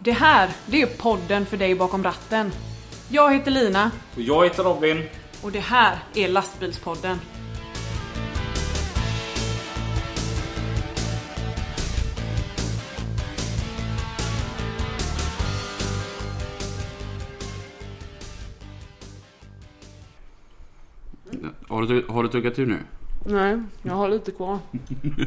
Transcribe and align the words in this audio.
Det 0.00 0.12
här, 0.12 0.50
det 0.66 0.82
är 0.82 0.86
podden 0.86 1.46
för 1.46 1.56
dig 1.56 1.74
bakom 1.74 2.02
ratten. 2.02 2.52
Jag 3.08 3.34
heter 3.34 3.50
Lina 3.50 3.90
Och 4.14 4.20
jag 4.20 4.44
heter 4.44 4.62
Robin. 4.62 5.02
och 5.42 5.52
det 5.52 5.60
här 5.60 5.98
är 6.14 6.28
Lastbilspodden. 6.28 7.18
Har 21.68 21.82
du, 21.82 22.06
har 22.08 22.22
du 22.22 22.28
tuggat 22.28 22.58
ur 22.58 22.66
nu? 22.66 22.78
Nej, 23.30 23.62
jag 23.82 23.94
har 23.94 24.08
lite 24.08 24.30
kvar. 24.30 24.58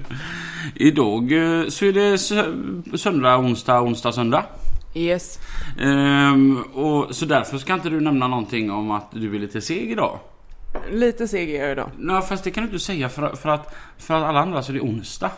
Idag 0.76 1.32
eh, 1.32 1.68
så 1.68 1.86
är 1.86 1.94
det 1.94 2.16
sö- 2.16 2.98
söndag, 2.98 3.38
onsdag, 3.38 3.82
onsdag, 3.82 4.12
söndag. 4.12 4.46
Yes. 4.94 5.40
Ehm, 5.80 6.58
och 6.74 7.16
så 7.16 7.26
därför 7.26 7.58
ska 7.58 7.74
inte 7.74 7.90
du 7.90 8.00
nämna 8.00 8.28
någonting 8.28 8.72
om 8.72 8.92
att 8.92 9.12
du 9.12 9.36
är 9.36 9.40
lite 9.40 9.62
seg 9.62 9.92
idag. 9.92 10.20
Lite 10.92 11.28
seg 11.28 11.50
är 11.50 11.62
jag 11.64 11.72
idag. 11.72 11.90
Nej, 11.98 12.22
fast 12.22 12.44
det 12.44 12.52
kan 12.52 12.64
du 12.64 12.68
inte 12.70 12.80
säga 12.84 13.10
för, 13.10 13.36
för, 13.36 13.50
att, 13.50 13.76
för 13.98 14.14
att 14.14 14.24
alla 14.24 14.40
andra 14.40 14.64
så 14.64 14.72
är 14.72 14.74
det 14.74 14.82
onsdag. 14.82 15.32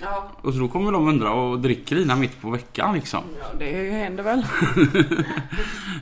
Ja. 0.00 0.28
Och 0.42 0.52
så 0.52 0.58
då 0.58 0.68
kommer 0.68 0.92
de 0.92 1.08
undra 1.08 1.32
och 1.32 1.60
dricker 1.60 1.96
Lina 1.96 2.16
mitt 2.16 2.40
på 2.40 2.50
veckan 2.50 2.94
liksom. 2.94 3.20
ja, 3.40 3.46
det 3.58 3.90
händer 3.90 4.22
väl. 4.22 4.46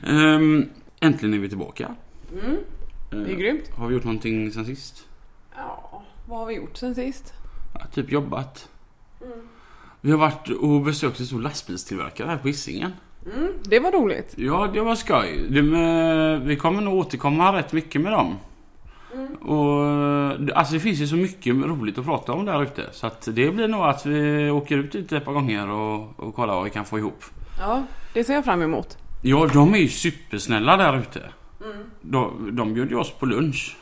Ehm, 0.07 0.69
äntligen 0.99 1.33
är 1.33 1.39
vi 1.39 1.49
tillbaka. 1.49 1.95
Mm, 2.43 2.57
det 3.25 3.31
är 3.31 3.35
grymt. 3.35 3.69
Har 3.77 3.87
vi 3.87 3.93
gjort 3.93 4.03
någonting 4.03 4.51
sen 4.51 4.65
sist? 4.65 5.03
Ja, 5.57 5.94
vad 6.27 6.39
har 6.39 6.45
vi 6.45 6.53
gjort 6.53 6.77
sen 6.77 6.95
sist? 6.95 7.33
Ja, 7.73 7.85
typ 7.93 8.11
jobbat. 8.11 8.69
Vi 10.01 10.11
har 10.11 10.17
varit 10.17 10.49
och 10.49 10.81
besökt 10.81 11.19
en 11.19 11.25
stor 11.25 11.41
lastbilstillverkare 11.41 12.27
här 12.27 12.37
på 12.37 12.47
Hisingen. 12.47 12.91
Mm, 13.35 13.51
det 13.63 13.79
var 13.79 13.91
roligt. 13.91 14.33
Ja, 14.37 14.69
det 14.73 14.81
var 14.81 14.95
skoj. 14.95 15.45
Det 15.49 15.61
med, 15.61 16.41
vi 16.41 16.55
kommer 16.55 16.81
nog 16.81 16.93
återkomma 16.93 17.57
rätt 17.57 17.73
mycket 17.73 18.01
med 18.01 18.11
dem. 18.11 18.35
Och, 19.41 20.57
alltså 20.57 20.73
det 20.73 20.79
finns 20.79 20.99
ju 20.99 21.07
så 21.07 21.15
mycket 21.15 21.55
roligt 21.55 21.97
att 21.97 22.05
prata 22.05 22.33
om 22.33 22.45
där 22.45 22.63
ute. 22.63 22.89
Så 22.91 23.07
att 23.07 23.21
det 23.21 23.51
blir 23.51 23.67
nog 23.67 23.81
att 23.81 24.05
vi 24.05 24.49
åker 24.49 24.77
ut 24.77 24.93
lite 24.93 25.17
ett 25.17 25.25
par 25.25 25.33
gånger 25.33 25.69
och, 25.69 26.19
och 26.19 26.35
kollar 26.35 26.55
vad 26.55 26.63
vi 26.63 26.69
kan 26.69 26.85
få 26.85 26.99
ihop. 26.99 27.23
Ja, 27.59 27.83
det 28.13 28.23
ser 28.23 28.33
jag 28.33 28.45
fram 28.45 28.61
emot. 28.61 28.97
Ja, 29.21 29.47
de 29.53 29.73
är 29.73 29.77
ju 29.79 29.87
supersnälla 29.87 30.77
där 30.77 30.97
ute. 30.97 31.21
De, 32.01 32.49
de 32.55 32.73
bjöd 32.73 32.89
ju 32.89 32.95
oss 32.95 33.11
på 33.11 33.25
lunch. 33.25 33.77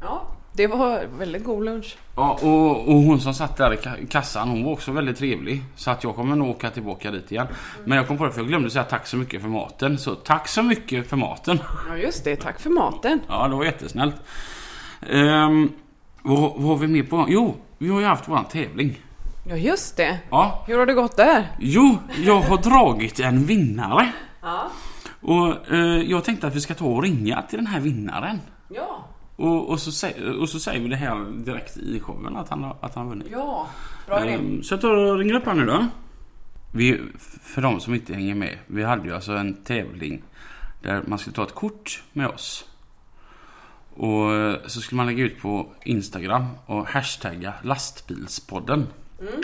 Ja, 0.00 0.26
det 0.58 0.66
var 0.66 1.06
väldigt 1.18 1.44
god 1.44 1.64
lunch. 1.64 1.96
Ja, 2.16 2.38
och, 2.42 2.88
och 2.88 2.94
hon 2.94 3.20
som 3.20 3.34
satt 3.34 3.56
där 3.56 3.72
i 3.74 3.76
ka- 3.76 4.06
kassan, 4.08 4.48
hon 4.48 4.64
var 4.64 4.72
också 4.72 4.92
väldigt 4.92 5.18
trevlig. 5.18 5.62
Så 5.76 5.90
att 5.90 6.04
jag 6.04 6.14
kommer 6.14 6.36
nog 6.36 6.48
åka 6.50 6.70
tillbaka 6.70 7.10
dit 7.10 7.32
igen. 7.32 7.46
Men 7.84 7.98
jag 7.98 8.06
kom 8.08 8.18
på 8.18 8.24
det 8.24 8.32
för 8.32 8.40
jag 8.40 8.48
glömde 8.48 8.70
säga 8.70 8.84
tack 8.84 9.06
så 9.06 9.16
mycket 9.16 9.42
för 9.42 9.48
maten. 9.48 9.98
Så 9.98 10.14
tack 10.14 10.48
så 10.48 10.62
mycket 10.62 11.08
för 11.08 11.16
maten. 11.16 11.60
Ja, 11.88 11.96
just 11.96 12.24
det. 12.24 12.36
Tack 12.36 12.60
för 12.60 12.70
maten. 12.70 13.20
Ja, 13.28 13.48
det 13.48 13.54
var 13.56 13.64
jättesnällt. 13.64 14.16
Um, 15.10 15.72
vad, 16.22 16.40
vad 16.40 16.62
har 16.62 16.76
vi 16.76 16.86
med 16.86 17.10
på? 17.10 17.26
Jo, 17.28 17.56
vi 17.78 17.88
har 17.88 18.00
ju 18.00 18.06
haft 18.06 18.28
våran 18.28 18.44
tävling. 18.44 19.00
Ja, 19.48 19.56
just 19.56 19.96
det. 19.96 20.18
Ja. 20.30 20.64
Hur 20.66 20.78
har 20.78 20.86
det 20.86 20.94
gått 20.94 21.16
där? 21.16 21.46
Jo, 21.58 21.98
jag 22.24 22.40
har 22.40 22.56
dragit 22.58 23.20
en 23.20 23.44
vinnare. 23.44 24.12
Ja. 24.42 24.70
Och 25.20 25.72
eh, 25.72 26.02
jag 26.02 26.24
tänkte 26.24 26.46
att 26.46 26.54
vi 26.54 26.60
ska 26.60 26.74
ta 26.74 26.84
och 26.84 27.02
ringa 27.02 27.42
till 27.42 27.58
den 27.58 27.66
här 27.66 27.80
vinnaren. 27.80 28.40
Ja. 28.68 29.04
Och, 29.38 29.70
och, 29.70 29.80
så, 29.80 30.08
och 30.40 30.48
så 30.48 30.60
säger 30.60 30.80
vi 30.80 30.88
det 30.88 30.96
här 30.96 31.44
direkt 31.44 31.76
i 31.76 32.00
showen 32.00 32.36
att 32.36 32.48
han 32.48 32.64
att 32.64 32.94
han 32.94 33.04
har 33.06 33.14
vunnit. 33.14 33.28
Ja. 33.30 33.66
Bra 34.06 34.24
idé. 34.24 34.32
Ehm, 34.32 34.62
Så 34.62 34.74
jag 34.74 34.80
tar 34.80 34.94
och 34.94 35.18
ringer 35.18 35.34
upp 35.34 35.46
han 35.46 35.56
nu 35.58 35.66
då. 35.66 35.86
Vi, 36.72 37.00
för 37.42 37.62
de 37.62 37.80
som 37.80 37.94
inte 37.94 38.14
hänger 38.14 38.34
med. 38.34 38.58
Vi 38.66 38.84
hade 38.84 39.08
ju 39.08 39.14
alltså 39.14 39.32
en 39.32 39.54
tävling 39.64 40.22
där 40.82 41.02
man 41.06 41.18
skulle 41.18 41.34
ta 41.34 41.42
ett 41.42 41.54
kort 41.54 42.02
med 42.12 42.28
oss. 42.28 42.64
Och 43.94 44.32
eh, 44.34 44.56
så 44.66 44.80
skulle 44.80 44.96
man 44.96 45.06
lägga 45.06 45.24
ut 45.24 45.40
på 45.40 45.68
Instagram 45.84 46.46
och 46.66 46.88
hashtagga 46.88 47.54
lastbilspodden. 47.62 48.86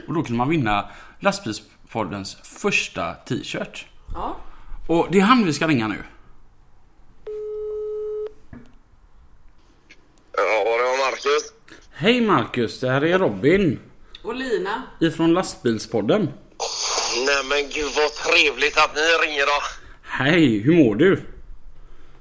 Och 0.09 0.15
då 0.15 0.23
kunde 0.23 0.39
man 0.39 0.49
vinna 0.49 0.89
lastbilspoddens 1.21 2.35
första 2.35 3.15
t-shirt. 3.15 3.87
Ja. 4.15 4.37
Och 4.89 5.09
det 5.11 5.21
är 5.21 5.25
han 5.25 5.45
vi 5.45 5.53
ska 5.53 5.69
ringa 5.69 5.89
nu. 5.89 6.03
Ja, 10.37 10.43
det 10.77 10.83
var 10.83 11.11
Marcus. 11.11 11.53
Hej 11.93 12.21
Marcus, 12.21 12.81
det 12.81 12.91
här 12.91 13.05
är 13.05 13.19
Robin 13.19 13.79
Och 14.23 14.35
Lina. 14.35 14.83
ifrån 15.01 15.35
lastbilspodden. 15.35 16.29
Nej 17.27 17.45
men 17.49 17.59
gud 17.75 17.91
vad 17.97 18.13
trevligt 18.13 18.77
att 18.79 18.95
ni 18.95 19.01
ringer 19.27 19.47
då. 19.47 19.63
Hej, 20.03 20.59
hur 20.59 20.77
mår 20.85 20.95
du? 20.95 21.21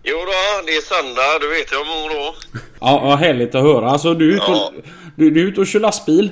Jo 0.04 0.18
då, 0.18 0.66
det 0.66 0.72
är 0.76 0.82
söndag, 0.82 1.40
du 1.42 1.50
vet 1.50 1.72
hur 1.72 1.78
jag 1.78 1.88
mår 1.88 2.10
då. 2.10 2.36
Ja, 2.80 3.10
ja 3.10 3.16
härligt 3.16 3.56
att 3.56 3.62
höra. 3.64 3.90
Alltså 3.90 4.14
du 4.14 4.32
är 4.32 4.36
ute 4.36 4.46
och, 4.46 4.58
Ja. 4.58 4.72
du, 5.16 5.30
du 5.30 5.42
är 5.42 5.46
ute 5.46 5.62
och 5.62 5.68
kör 5.68 5.80
lastbil. 5.80 6.30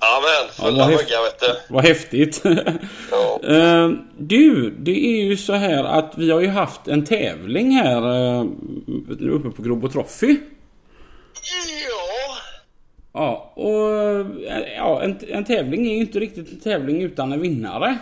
Jajamän, 0.00 0.52
fulla 0.56 0.78
vad 0.78 0.88
muggar 0.90 1.22
vet 1.24 1.40
du. 1.40 1.74
Vad 1.74 1.84
häftigt. 1.84 2.42
Ja. 3.10 3.40
Eh, 3.44 3.90
du, 4.18 4.70
det 4.78 4.90
är 5.20 5.22
ju 5.24 5.36
så 5.36 5.52
här 5.52 5.84
att 5.84 6.12
vi 6.16 6.30
har 6.30 6.40
ju 6.40 6.48
haft 6.48 6.88
en 6.88 7.04
tävling 7.04 7.70
här 7.72 8.02
eh, 8.38 8.44
uppe 9.34 9.50
på 9.50 9.62
Grobo 9.62 9.88
Trophy. 9.88 10.36
Ja, 11.88 12.36
Ja, 13.12 13.52
och 13.54 13.92
eh, 13.92 14.26
ja, 14.76 15.02
en, 15.02 15.18
en 15.28 15.44
tävling 15.44 15.86
är 15.86 15.94
ju 15.94 16.00
inte 16.00 16.20
riktigt 16.20 16.52
en 16.52 16.60
tävling 16.60 17.02
utan 17.02 17.32
en 17.32 17.40
vinnare. 17.40 17.98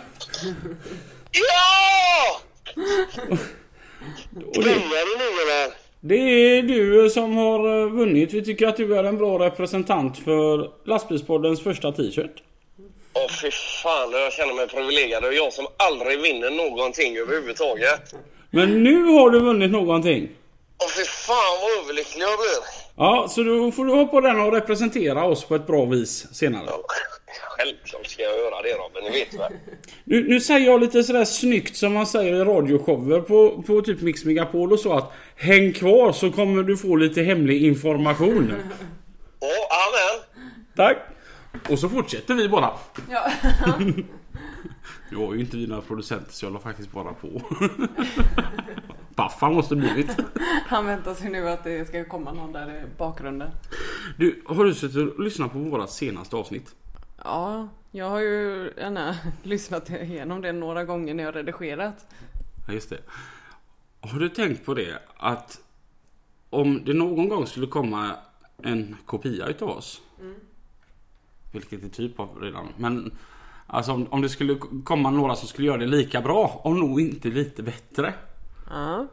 ja! 1.31 2.41
Och 4.45 4.63
det, 4.63 4.69
nu 4.69 4.75
eller? 4.75 5.73
det 5.99 6.15
är 6.15 6.61
du 6.61 7.09
som 7.09 7.37
har 7.37 7.83
eh, 7.83 7.89
vunnit. 7.91 8.33
Vi 8.33 8.45
tycker 8.45 8.67
att 8.67 8.77
du 8.77 8.97
är 8.97 9.03
en 9.03 9.17
bra 9.17 9.39
representant 9.39 10.17
för 10.17 10.71
Lastbilspoddens 10.85 11.63
första 11.63 11.91
t-shirt. 11.91 12.43
Åh 13.13 13.31
fy 13.41 13.51
fan, 13.83 14.11
jag 14.11 14.33
känner 14.33 14.53
mig 14.53 14.67
privilegierad. 14.67 15.23
Det 15.23 15.27
är 15.27 15.31
jag 15.31 15.53
som 15.53 15.67
aldrig 15.77 16.21
vinner 16.21 16.51
någonting 16.51 17.17
överhuvudtaget. 17.17 18.13
Men 18.49 18.83
nu 18.83 19.03
har 19.03 19.29
du 19.29 19.39
vunnit 19.39 19.71
någonting. 19.71 20.29
Åh 20.83 20.89
fy 20.97 21.03
fan 21.03 21.57
vad 21.61 21.83
överlycklig 21.83 22.23
jag 22.23 22.39
blir. 22.39 22.76
Ja, 22.97 23.27
så 23.29 23.43
då 23.43 23.71
får 23.71 23.85
du 23.85 23.93
ha 23.93 24.05
på 24.05 24.21
den 24.21 24.39
och 24.39 24.53
representera 24.53 25.23
oss 25.23 25.43
på 25.45 25.55
ett 25.55 25.67
bra 25.67 25.85
vis 25.85 26.27
senare. 26.31 26.63
Ja, 26.67 26.81
Självklart 27.57 28.07
ska 28.07 28.23
jag 28.23 28.37
göra 28.37 28.61
det 28.61 28.69
Robin, 28.69 29.11
det 29.11 29.19
vet 29.19 29.31
du 29.31 29.37
väl? 29.37 29.53
Nu, 30.03 30.29
nu 30.29 30.39
säger 30.39 30.65
jag 30.65 30.79
lite 30.79 31.03
sådär 31.03 31.25
snyggt 31.25 31.75
som 31.75 31.93
man 31.93 32.07
säger 32.07 32.35
i 32.35 32.43
radioshower 32.43 33.21
på, 33.21 33.63
på 33.67 33.81
typ 33.81 34.01
Mix 34.01 34.25
Megapol 34.25 34.73
och 34.73 34.79
så 34.79 34.93
att 34.93 35.13
Häng 35.35 35.73
kvar 35.73 36.11
så 36.11 36.31
kommer 36.31 36.63
du 36.63 36.77
få 36.77 36.95
lite 36.95 37.21
hemlig 37.21 37.63
information. 37.63 38.53
Ja, 39.39 39.47
amen. 39.87 40.45
Tack! 40.75 40.97
Och 41.69 41.79
så 41.79 41.89
fortsätter 41.89 42.33
vi 42.33 42.49
bara. 42.49 42.71
Ja. 43.09 43.31
Nu 45.11 45.17
har 45.17 45.33
ju 45.33 45.39
inte 45.39 45.57
vi 45.57 45.67
några 45.67 45.81
producenter 45.81 46.33
så 46.33 46.45
jag 46.45 46.53
la 46.53 46.59
faktiskt 46.59 46.91
bara 46.91 47.13
på. 47.13 47.41
Paffan 49.17 49.53
måste 49.53 49.75
blivit. 49.75 50.17
Han 50.67 50.85
väntar 50.85 51.13
sig 51.13 51.29
nu 51.29 51.49
att 51.49 51.63
det 51.63 51.87
ska 51.87 52.05
komma 52.05 52.33
någon 52.33 52.51
där 52.51 52.83
i 52.83 52.97
bakgrunden. 52.97 53.49
Du, 54.17 54.43
har 54.45 54.65
du 54.65 54.73
suttit 54.73 54.97
och 54.97 55.23
lyssnat 55.23 55.51
på 55.51 55.59
våra 55.59 55.87
senaste 55.87 56.35
avsnitt? 56.35 56.75
Ja, 57.23 57.67
jag 57.91 58.09
har 58.09 58.19
ju 58.19 58.73
gärna 58.77 59.15
lyssnat 59.43 59.89
igenom 59.89 60.41
det 60.41 60.51
några 60.51 60.85
gånger 60.85 61.13
när 61.13 61.23
jag 61.23 61.35
redigerat. 61.35 62.05
Ja, 62.67 62.73
just 62.73 62.89
det. 62.89 62.99
Har 64.01 64.19
du 64.19 64.29
tänkt 64.29 64.65
på 64.65 64.73
det 64.73 64.99
att 65.17 65.59
om 66.49 66.81
det 66.85 66.93
någon 66.93 67.29
gång 67.29 67.47
skulle 67.47 67.67
komma 67.67 68.15
en 68.63 68.95
kopia 69.05 69.47
utav 69.47 69.69
oss. 69.69 70.01
Vilket 71.51 71.81
det 71.81 71.89
typ 71.89 72.19
av 72.19 72.41
redan. 72.41 72.67
Men 72.77 73.11
alltså 73.67 73.91
om, 73.91 74.07
om 74.09 74.21
det 74.21 74.29
skulle 74.29 74.55
komma 74.83 75.11
några 75.11 75.35
som 75.35 75.47
skulle 75.47 75.67
göra 75.67 75.77
det 75.77 75.87
lika 75.87 76.21
bra. 76.21 76.61
Om 76.63 76.79
nog 76.79 77.01
inte 77.01 77.29
lite 77.29 77.63
bättre. 77.63 78.13
Ja. 78.69 79.07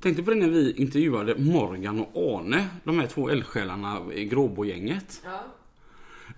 Tänkte 0.00 0.22
på 0.22 0.30
det 0.30 0.36
när 0.36 0.48
vi 0.48 0.72
intervjuade 0.72 1.34
Morgan 1.38 2.00
och 2.00 2.38
Arne. 2.38 2.68
De 2.84 3.00
här 3.00 3.06
två 3.06 3.28
eldsjälarna 3.30 3.98
i 4.14 4.24
Gråbogänget. 4.24 5.20
ja. 5.24 5.40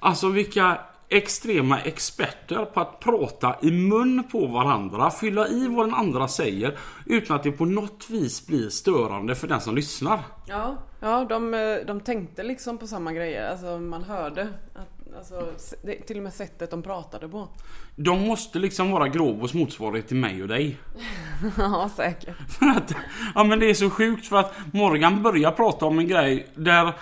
Alltså 0.00 0.28
vilka 0.28 0.78
extrema 1.08 1.80
experter 1.80 2.64
på 2.64 2.80
att 2.80 3.00
prata 3.00 3.56
i 3.62 3.70
mun 3.70 4.24
på 4.32 4.46
varandra, 4.46 5.10
fylla 5.10 5.48
i 5.48 5.68
vad 5.68 5.86
den 5.86 5.94
andra 5.94 6.28
säger 6.28 6.78
utan 7.06 7.36
att 7.36 7.42
det 7.42 7.52
på 7.52 7.64
något 7.64 8.10
vis 8.10 8.46
blir 8.46 8.68
störande 8.68 9.34
för 9.34 9.48
den 9.48 9.60
som 9.60 9.74
lyssnar. 9.74 10.20
Ja, 10.46 10.76
ja 11.00 11.24
de, 11.28 11.54
eh, 11.54 11.76
de 11.86 12.00
tänkte 12.00 12.42
liksom 12.42 12.78
på 12.78 12.86
samma 12.86 13.12
grejer. 13.12 13.50
Alltså 13.50 13.78
man 13.78 14.04
hörde. 14.04 14.48
Att, 14.74 14.95
alltså, 15.16 15.52
det, 15.82 15.94
till 15.94 16.16
och 16.16 16.22
med 16.22 16.32
sättet 16.32 16.70
de 16.70 16.82
pratade 16.82 17.28
på. 17.28 17.48
De 17.96 18.20
måste 18.20 18.58
liksom 18.58 18.90
vara 18.90 19.08
Gråbos 19.08 19.54
motsvarighet 19.54 20.08
till 20.08 20.16
mig 20.16 20.42
och 20.42 20.48
dig. 20.48 20.78
Ja, 21.58 21.90
säkert. 21.96 22.36
För 22.58 22.66
att, 22.66 22.94
ja 23.34 23.44
men 23.44 23.58
det 23.60 23.70
är 23.70 23.74
så 23.74 23.90
sjukt 23.90 24.26
för 24.26 24.36
att 24.36 24.54
Morgan 24.72 25.22
börjar 25.22 25.50
prata 25.52 25.86
om 25.86 25.98
en 25.98 26.08
grej 26.08 26.46
där 26.54 26.92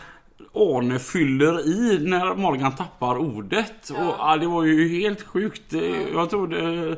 Arne 0.52 0.98
fyller 0.98 1.66
i 1.68 1.98
när 2.08 2.34
Morgan 2.34 2.74
tappar 2.76 3.16
ordet. 3.18 3.90
Och 3.90 3.96
ja, 4.18 4.36
det 4.36 4.46
var 4.46 4.64
ju 4.64 4.88
helt 5.00 5.22
sjukt. 5.22 5.62
Det- 5.68 6.10
Jag 6.12 6.30
trodde 6.30 6.96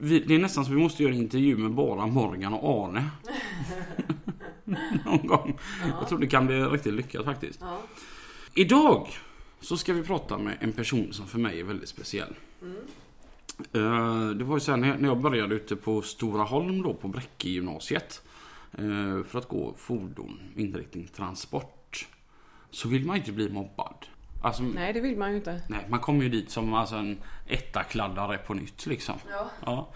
vi, 0.00 0.18
det 0.20 0.34
är 0.34 0.38
nästan 0.38 0.64
så 0.64 0.70
vi 0.72 0.82
måste 0.82 1.02
göra 1.02 1.12
en 1.14 1.18
intervju 1.18 1.56
med 1.56 1.70
bara 1.70 2.06
Morgan 2.06 2.54
och 2.54 2.84
Arne. 2.88 3.04
Någon 5.04 5.26
gång. 5.26 5.58
Jag 6.00 6.08
tror 6.08 6.18
det 6.18 6.26
kan 6.26 6.46
bli 6.46 6.60
riktigt 6.60 6.94
lyckat 6.94 7.24
faktiskt. 7.24 7.58
Ja. 7.60 7.78
Idag 8.54 9.08
så 9.64 9.76
ska 9.76 9.92
vi 9.92 10.02
prata 10.02 10.38
med 10.38 10.56
en 10.60 10.72
person 10.72 11.12
som 11.12 11.26
för 11.26 11.38
mig 11.38 11.60
är 11.60 11.64
väldigt 11.64 11.88
speciell. 11.88 12.34
Eh, 13.72 14.28
Det 14.30 14.44
var 14.44 14.58
ju 14.58 14.70
här 14.70 14.76
när 14.76 15.08
jag- 15.08 15.20
började 15.20 15.54
ute 15.54 15.76
på 15.76 16.02
Stora 16.02 16.42
Holm 16.42 16.82
då 16.82 16.94
på 16.94 17.08
Bräcke 17.08 17.48
gymnasiet 17.48 18.22
eh, 18.72 19.24
för 19.26 19.38
att 19.38 19.48
gå 19.48 19.74
fordon, 19.76 20.40
inriktning 20.56 21.06
transport. 21.16 22.08
Så 22.70 22.88
vill 22.88 23.06
man 23.06 23.16
ju 23.16 23.20
inte 23.20 23.32
bli 23.32 23.48
mobbad. 23.50 23.94
Alltså, 24.42 24.62
nej. 24.62 24.72
Nej, 24.74 24.92
det 24.92 25.00
vill 25.00 25.16
man 25.18 25.30
ju 25.30 25.36
inte. 25.36 25.62
man 25.88 26.00
kommer 26.00 26.22
ju 26.22 26.28
dit 26.28 26.50
som 26.50 26.74
alltså 26.74 26.96
en 26.96 27.18
etta-kladdare 27.46 28.38
på 28.38 28.54
nytt 28.54 28.86
liksom. 28.86 29.14
Ja. 29.30 29.50
Ja. 29.66 29.92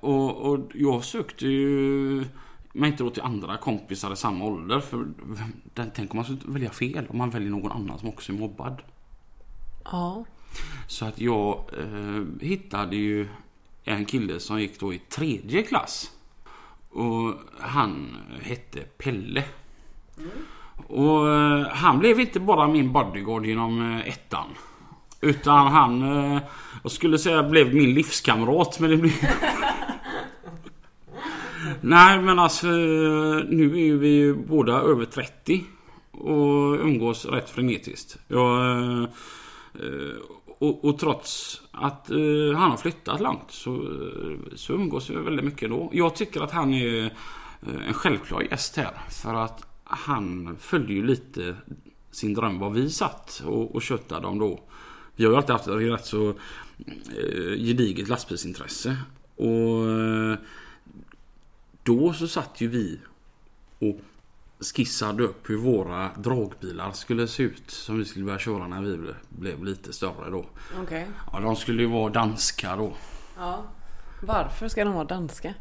Och, 0.00 0.36
och 0.52 0.70
jag 0.74 1.04
sökte 1.04 1.46
ju 1.46 2.24
mig 2.72 2.90
inte 2.90 3.02
då 3.02 3.10
till 3.10 3.22
andra 3.22 3.56
kompisar 3.56 4.12
i 4.12 4.16
samma 4.16 4.44
ålder. 4.44 4.80
För 4.80 5.06
den, 5.74 5.90
tänk 5.94 6.10
om 6.10 6.16
man 6.16 6.24
skulle 6.24 6.40
välja 6.52 6.70
fel 6.70 7.06
om 7.08 7.18
man 7.18 7.30
väljer 7.30 7.50
någon 7.50 7.72
annan 7.72 7.98
som 7.98 8.08
också 8.08 8.32
är 8.32 8.36
mobbad. 8.36 8.82
Ja. 9.92 10.24
Så 10.86 11.04
att 11.04 11.20
jag 11.20 11.60
eh, 11.78 12.46
hittade 12.46 12.96
ju 12.96 13.28
en 13.84 14.04
kille 14.04 14.40
som 14.40 14.60
gick 14.60 14.80
då 14.80 14.94
i 14.94 14.98
tredje 14.98 15.62
klass. 15.62 16.10
Och 16.90 17.34
han 17.60 18.16
hette 18.42 18.80
Pelle. 18.80 19.44
Och 20.86 21.30
eh, 21.30 21.66
han 21.68 21.98
blev 21.98 22.20
inte 22.20 22.40
bara 22.40 22.68
min 22.68 22.92
bodyguard 22.92 23.46
genom 23.46 23.92
eh, 23.92 24.08
ettan. 24.08 24.48
Utan 25.20 25.66
han, 25.66 26.02
eh, 26.02 26.42
jag 26.82 26.92
skulle 26.92 27.18
säga 27.18 27.42
blev 27.42 27.74
min 27.74 27.94
livskamrat 27.94 28.80
men 28.80 28.90
det 28.90 28.96
blev... 28.96 29.12
Nej 31.80 32.20
men 32.20 32.38
alltså 32.38 32.66
nu 32.66 33.88
är 33.88 33.94
vi 33.94 34.08
ju 34.08 34.34
båda 34.34 34.72
över 34.72 35.04
30 35.04 35.64
och 36.10 36.80
umgås 36.80 37.24
rätt 37.24 37.50
frenetiskt. 37.50 38.18
Jag, 38.28 38.78
eh, 38.78 39.08
Eh, 39.82 40.16
och, 40.58 40.84
och 40.84 40.98
trots 40.98 41.62
att 41.70 42.10
eh, 42.10 42.56
han 42.56 42.70
har 42.70 42.76
flyttat 42.76 43.20
långt 43.20 43.50
så, 43.50 43.74
eh, 43.74 44.36
så 44.54 44.72
umgås 44.72 45.10
vi 45.10 45.14
väldigt 45.14 45.44
mycket 45.44 45.70
då. 45.70 45.90
Jag 45.92 46.16
tycker 46.16 46.40
att 46.40 46.50
han 46.50 46.74
är 46.74 47.04
eh, 47.04 47.88
en 47.88 47.94
självklar 47.94 48.40
gäst 48.40 48.76
här. 48.76 48.90
För 49.10 49.34
att 49.34 49.66
han 49.84 50.56
följde 50.60 50.92
ju 50.92 51.06
lite 51.06 51.56
sin 52.10 52.34
dröm 52.34 52.58
var 52.58 52.70
vi 52.70 52.90
satt 52.90 53.42
och, 53.46 53.74
och 53.74 53.82
köttade 53.82 54.26
om 54.26 54.38
då. 54.38 54.60
Vi 55.16 55.24
har 55.24 55.32
ju 55.32 55.36
alltid 55.36 55.50
haft 55.50 55.68
ett 55.68 55.74
rätt 55.74 56.06
så 56.06 56.28
eh, 56.28 57.56
gediget 57.58 58.08
lastbilsintresse. 58.08 58.96
Och 59.36 59.90
eh, 59.90 60.38
då 61.82 62.12
så 62.12 62.28
satt 62.28 62.60
ju 62.60 62.68
vi 62.68 63.00
och 63.78 64.00
skissade 64.60 65.22
upp 65.22 65.50
hur 65.50 65.56
våra 65.56 66.10
dragbilar 66.16 66.92
skulle 66.92 67.28
se 67.28 67.42
ut 67.42 67.70
som 67.70 67.98
vi 67.98 68.04
skulle 68.04 68.24
börja 68.24 68.38
köra 68.38 68.66
när 68.66 68.82
vi 68.82 68.96
ble- 68.96 69.14
blev 69.28 69.64
lite 69.64 69.92
större 69.92 70.30
då. 70.30 70.46
Okej. 70.82 71.06
Ja, 71.32 71.40
de 71.40 71.56
skulle 71.56 71.82
ju 71.82 71.88
vara 71.88 72.12
danska 72.12 72.76
då. 72.76 72.92
Ja. 73.38 73.64
Varför 74.22 74.68
ska 74.68 74.84
de 74.84 74.94
vara 74.94 75.04
danska? 75.04 75.54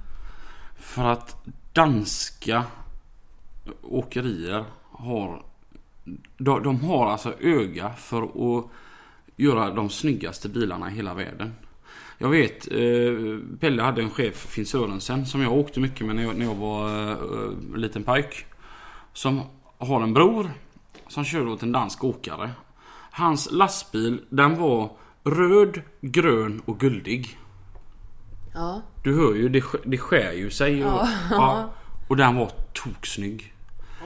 För 0.80 1.04
att 1.04 1.46
danska 1.74 2.64
åkerier 3.82 4.66
har... 4.92 5.44
De, 6.38 6.64
de 6.64 6.80
har 6.84 7.12
alltså 7.12 7.34
öga 7.40 7.94
för 7.94 8.24
att 8.24 8.66
göra 9.36 9.70
de 9.72 9.90
snyggaste 9.90 10.50
bilarna 10.50 10.92
i 10.92 10.94
hela 10.94 11.14
världen. 11.14 11.54
Jag 12.18 12.30
vet, 12.30 12.72
eh, 12.72 13.40
Pelle 13.60 13.82
hade 13.84 14.02
en 14.02 14.10
chef, 14.10 14.36
Finn 14.36 14.66
Sörensen, 14.66 15.26
som 15.26 15.42
jag 15.42 15.54
åkte 15.54 15.80
mycket 15.80 16.06
med 16.06 16.16
när 16.16 16.24
jag, 16.24 16.36
när 16.36 16.46
jag 16.46 16.56
var 16.56 17.12
eh, 17.12 17.78
liten 17.78 18.04
pojk. 18.04 18.46
Som 19.16 19.42
har 19.78 20.02
en 20.02 20.14
bror 20.14 20.52
som 21.08 21.24
kör 21.24 21.48
åt 21.48 21.64
en 21.64 21.72
dansk 21.72 22.04
åkare. 22.04 22.52
Hans 23.12 23.48
lastbil, 23.52 24.22
den 24.30 24.60
var 24.60 24.90
röd, 25.24 25.82
grön 26.02 26.62
och 26.66 26.80
guldig. 26.80 27.38
Ja. 28.54 28.82
Du 29.04 29.16
hör 29.16 29.34
ju, 29.36 29.50
det, 29.50 29.64
det 29.86 29.98
skär 29.98 30.32
ju 30.32 30.50
sig. 30.50 30.86
Och, 30.86 30.92
Ja. 30.92 31.08
ja, 31.32 31.70
och 32.10 32.18
den 32.18 32.36
var 32.36 32.52
toksnygg. 32.74 33.54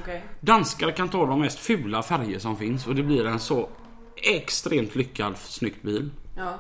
Okej. 0.01 0.23
Danskar 0.39 0.91
kan 0.91 1.09
ta 1.09 1.25
de 1.25 1.39
mest 1.41 1.59
fula 1.59 2.03
färger 2.03 2.39
som 2.39 2.57
finns 2.57 2.88
och 2.88 2.95
det 2.95 3.03
blir 3.03 3.25
en 3.25 3.39
så 3.39 3.69
extremt 4.15 4.95
lyckad, 4.95 5.38
snyggt 5.38 5.81
bil. 5.81 6.11
Ja. 6.38 6.53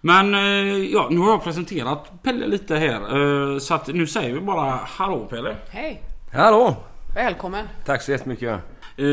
Men 0.00 0.34
eh, 0.34 0.40
ja, 0.92 1.08
nu 1.10 1.18
har 1.18 1.30
jag 1.30 1.44
presenterat 1.44 2.22
Pelle 2.22 2.46
lite 2.46 2.76
här. 2.76 3.00
eh, 3.52 3.58
Så 3.58 3.74
att 3.74 3.86
nu 3.86 4.06
säger 4.06 4.34
vi 4.34 4.40
bara 4.40 4.80
Hallå 4.84 5.26
Pelle. 5.30 5.56
Hej. 5.70 6.02
Hallå! 6.32 6.76
Välkommen. 7.14 7.66
Tack 7.84 8.02
så 8.02 8.10
jättemycket. 8.10 8.60
Eh, 8.96 9.06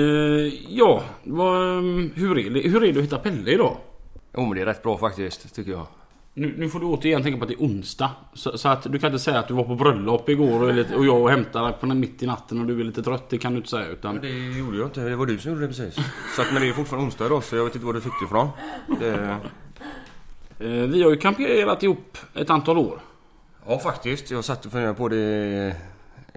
ja, 0.69 1.03
vad, 1.23 1.77
mm, 1.77 2.11
hur, 2.15 2.37
är 2.39 2.49
det, 2.49 2.59
hur 2.59 2.83
är 2.83 2.93
det 2.93 2.99
att 2.99 3.05
hitta 3.05 3.19
Pelle 3.19 3.51
idag? 3.51 3.77
Jo 4.37 4.41
men 4.41 4.55
det 4.55 4.61
är 4.61 4.65
rätt 4.65 4.83
bra 4.83 4.97
faktiskt, 4.97 5.55
tycker 5.55 5.71
jag. 5.71 5.87
Nu, 6.33 6.55
nu 6.57 6.69
får 6.69 6.79
du 6.79 6.85
återigen 6.85 7.23
tänka 7.23 7.37
på 7.37 7.43
att 7.43 7.49
det 7.49 7.55
är 7.55 7.65
onsdag. 7.65 8.11
Så, 8.33 8.57
så 8.57 8.69
att 8.69 8.83
du 8.91 8.99
kan 8.99 9.07
inte 9.11 9.23
säga 9.23 9.39
att 9.39 9.47
du 9.47 9.53
var 9.53 9.63
på 9.63 9.75
bröllop 9.75 10.29
igår 10.29 10.63
och, 10.63 10.73
lite, 10.73 10.95
och 10.95 11.05
jag 11.05 11.29
hämtade 11.29 11.65
dig 11.65 11.77
på 11.79 11.85
den 11.85 11.99
mitt 11.99 12.23
i 12.23 12.27
natten 12.27 12.59
och 12.61 12.67
du 12.67 12.79
är 12.79 12.83
lite 12.83 13.03
trött. 13.03 13.29
Det 13.29 13.37
kan 13.37 13.51
du 13.51 13.57
inte 13.57 13.69
säga. 13.69 13.87
Utan 13.87 14.19
Det 14.21 14.57
gjorde 14.59 14.77
jag 14.77 14.87
inte, 14.87 15.01
det 15.01 15.15
var 15.15 15.25
du 15.25 15.37
som 15.37 15.51
gjorde 15.51 15.63
det 15.63 15.67
precis. 15.67 15.95
Så 16.35 16.41
att, 16.41 16.53
men 16.53 16.61
det 16.61 16.69
är 16.69 16.73
fortfarande 16.73 17.05
onsdag 17.05 17.25
idag 17.25 17.43
så 17.43 17.55
jag 17.55 17.65
vet 17.65 17.75
inte 17.75 17.85
var 17.85 17.93
du 17.93 18.01
fick 18.01 18.13
det 18.21 18.25
ifrån. 18.25 18.49
Det... 18.99 19.37
Eh, 20.59 20.67
vi 20.67 21.03
har 21.03 21.09
ju 21.11 21.17
kamperat 21.17 21.83
ihop 21.83 22.17
ett 22.33 22.49
antal 22.49 22.77
år. 22.77 22.99
Ja 23.67 23.79
faktiskt, 23.79 24.31
jag 24.31 24.45
satt 24.45 24.65
och 24.65 24.71
funderade 24.71 24.97
på 24.97 25.09
det 25.09 25.75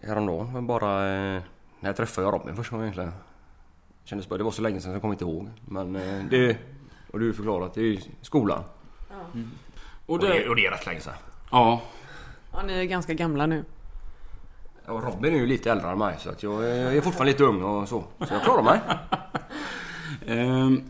häromdagen. 0.03 0.53
Men 0.53 0.67
bara 0.67 1.09
eh, 1.09 1.43
när 1.81 1.89
jag 1.89 1.97
träffade 1.97 2.27
jag 2.27 2.35
Robin 2.35 2.57
första 2.57 2.71
gången 2.77 2.85
egentligen. 2.87 3.13
Kändes 4.05 4.29
bara, 4.29 4.39
det 4.39 4.45
var 4.45 4.51
så 4.51 4.63
länge 4.63 4.81
sedan 4.81 4.91
så 4.93 4.95
jag 4.95 5.01
kommer 5.01 5.15
inte 5.15 5.25
ihåg. 5.25 5.49
Men 5.65 5.97
eh, 5.97 6.25
det, 6.31 6.57
och 7.13 7.21
du 7.21 7.33
förklarat, 7.35 7.75
det 7.75 7.81
är 7.81 7.85
ju 7.85 8.01
skolan. 8.23 8.63
Och 10.07 10.15
Och 10.15 10.19
det, 10.19 10.29
det, 10.29 10.49
och 10.49 10.57
det 10.57 10.67
är 10.67 10.71
rätt 10.71 10.87
länge 10.87 11.01
sedan. 11.01 11.15
ja, 11.51 11.83
Ja, 12.53 12.63
ni 12.67 12.73
är 12.73 12.85
ganska 12.85 13.15
gamla 13.15 13.47
nu. 13.47 13.65
Ja, 14.87 14.93
och 14.93 15.03
Robin 15.05 15.35
är 15.35 15.39
ju 15.39 15.47
lite 15.47 15.71
äldre 15.73 15.91
än 15.91 15.99
mig 15.99 16.17
så 16.19 16.31
att 16.31 16.43
jag, 16.43 16.65
är- 16.71 16.85
jag 16.85 16.97
är 16.97 17.01
fortfarande 17.01 17.33
lite 17.33 17.45
ung 17.45 17.63
och 17.63 17.89
så. 17.89 18.05
Så 18.19 18.35
jag 18.35 18.43
klarar 18.43 18.63
mig. 18.63 18.81
Ehm, 20.27 20.83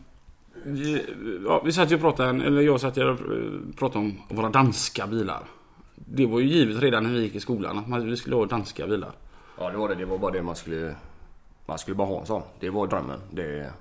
vi, 0.65 1.07
ja, 1.47 1.63
vi 1.65 1.73
satt 1.73 1.91
ju 1.91 1.95
och 1.95 2.01
pratade, 2.01 2.45
eller 2.47 2.63
jag 2.63 2.81
satt 2.81 2.97
ju 2.97 3.05
och 3.05 3.21
eh, 3.21 3.75
pratade 3.77 3.99
om 4.05 4.19
våra 4.29 4.49
danska 4.49 5.07
bilar. 5.07 5.41
Det 6.07 6.27
var 6.27 6.41
ju 6.41 6.47
givet 6.47 6.83
redan 6.83 7.03
när 7.05 7.11
vi 7.11 7.21
gick 7.21 7.35
i 7.35 7.41
skolan 7.41 7.79
att 7.79 7.89
man, 7.89 8.11
vi 8.11 8.17
skulle 8.17 8.37
ha 8.37 8.45
danska 8.47 8.87
bilar. 8.87 9.13
Ja 9.59 9.71
det 9.71 9.77
var 9.77 9.89
det, 9.89 9.95
det 9.95 10.05
var 10.05 10.19
bara 10.19 10.31
det 10.33 10.43
man 10.43 10.57
skulle... 10.57 10.95
Man 11.67 11.79
skulle 11.79 11.95
bara 11.95 12.09
ha 12.09 12.21
en 12.21 12.27
sån. 12.27 12.43
Det 12.61 12.71
var 12.71 12.87
drömmen. 12.87 13.21
Det, 13.31 13.73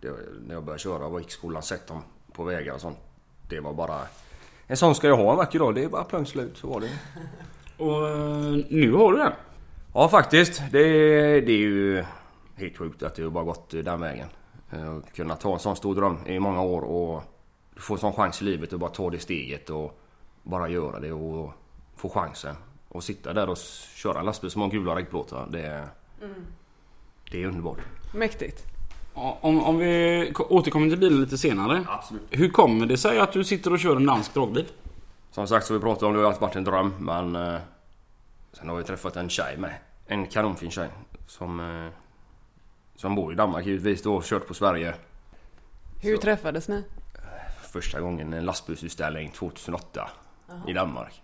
det, 0.00 0.10
när 0.46 0.54
jag 0.54 0.64
började 0.64 0.78
köra 0.82 1.06
och 1.06 1.20
gick 1.20 1.28
i 1.28 1.32
skolan, 1.32 1.62
sett 1.62 1.86
dem 1.86 2.02
på 2.32 2.44
vägar 2.44 2.74
och 2.74 2.80
sånt. 2.80 2.98
Det 3.48 3.60
var 3.60 3.72
bara... 3.72 4.00
En 4.66 4.76
sån 4.76 4.94
ska 4.94 5.06
jag 5.08 5.16
ha 5.16 5.30
en 5.30 5.36
vacker 5.36 5.58
dag. 5.58 5.74
Det 5.74 5.84
är 5.84 5.88
bara 5.88 6.04
plötsligt 6.04 6.32
slut, 6.44 6.56
så 6.58 6.66
var 6.66 6.80
det. 6.80 6.90
Och 7.84 8.08
eh, 8.08 8.64
nu 8.68 8.92
har 8.92 9.12
du 9.12 9.18
den. 9.18 9.32
Ja 9.94 10.08
faktiskt. 10.08 10.62
Det, 10.72 10.82
det 11.40 11.52
är 11.52 11.58
ju 11.58 12.04
helt 12.56 12.76
sjukt 12.76 13.02
att 13.02 13.14
det 13.14 13.30
bara 13.30 13.44
gått 13.44 13.70
den 13.70 14.00
vägen. 14.00 14.28
Eh, 14.70 14.96
Att 14.96 15.12
kunna 15.12 15.36
ta 15.36 15.52
en 15.52 15.58
sån 15.58 15.76
stor 15.76 15.94
dröm 15.94 16.18
i 16.26 16.38
många 16.38 16.62
år 16.62 16.82
och 16.82 17.22
får 17.76 17.94
en 17.94 17.98
sån 18.00 18.12
chans 18.12 18.42
i 18.42 18.44
livet 18.44 18.72
att 18.72 18.80
bara 18.80 18.90
ta 18.90 19.10
det 19.10 19.18
steget 19.18 19.70
och 19.70 20.00
bara 20.48 20.68
göra 20.68 21.00
det 21.00 21.12
och 21.12 21.52
få 21.96 22.08
chansen. 22.08 22.56
Och 22.88 23.04
sitta 23.04 23.32
där 23.32 23.48
och 23.48 23.58
köra 23.94 24.18
en 24.20 24.26
lastbil 24.26 24.50
som 24.50 24.62
har 24.62 24.68
gula 24.68 24.96
reggplåtar. 24.96 25.46
Det, 25.50 25.88
det 27.30 27.42
är 27.42 27.46
underbart. 27.46 27.78
Mäktigt. 28.14 28.64
Om, 29.14 29.64
om 29.64 29.78
vi 29.78 30.30
ko- 30.34 30.46
återkommer 30.48 30.88
till 30.88 30.98
bilen 30.98 31.20
lite 31.20 31.38
senare. 31.38 31.84
Absolut. 31.88 32.22
Hur 32.30 32.48
kommer 32.50 32.86
det 32.86 32.96
sig 32.96 33.18
att 33.18 33.32
du 33.32 33.44
sitter 33.44 33.72
och 33.72 33.78
kör 33.78 33.96
en 33.96 34.06
dansk 34.06 34.34
dragbil? 34.34 34.66
Som 35.30 35.46
sagt 35.46 35.66
så 35.66 35.74
vi 35.74 35.80
pratade 35.80 36.06
om 36.06 36.12
det 36.12 36.18
har 36.18 36.26
alltid 36.26 36.40
varit 36.40 36.56
en 36.56 36.64
dröm 36.64 36.94
men 36.98 37.36
eh, 37.36 37.60
Sen 38.52 38.68
har 38.68 38.76
vi 38.76 38.84
träffat 38.84 39.16
en 39.16 39.28
tjej 39.28 39.56
med. 39.56 39.74
En 40.06 40.26
kanonfin 40.26 40.70
tjej. 40.70 40.88
Som 41.26 41.60
eh, 41.60 41.92
Som 42.96 43.14
bor 43.14 43.32
i 43.32 43.36
Danmark 43.36 43.66
givetvis 43.66 44.02
då. 44.02 44.22
Kört 44.24 44.46
på 44.46 44.54
Sverige. 44.54 44.94
Hur 46.02 46.16
Så. 46.16 46.22
träffades 46.22 46.68
ni? 46.68 46.84
Första 47.72 48.00
gången 48.00 48.32
en 48.32 48.44
lastbilsutställning 48.44 49.30
2008. 49.30 50.10
I 50.66 50.72
Danmark. 50.72 51.22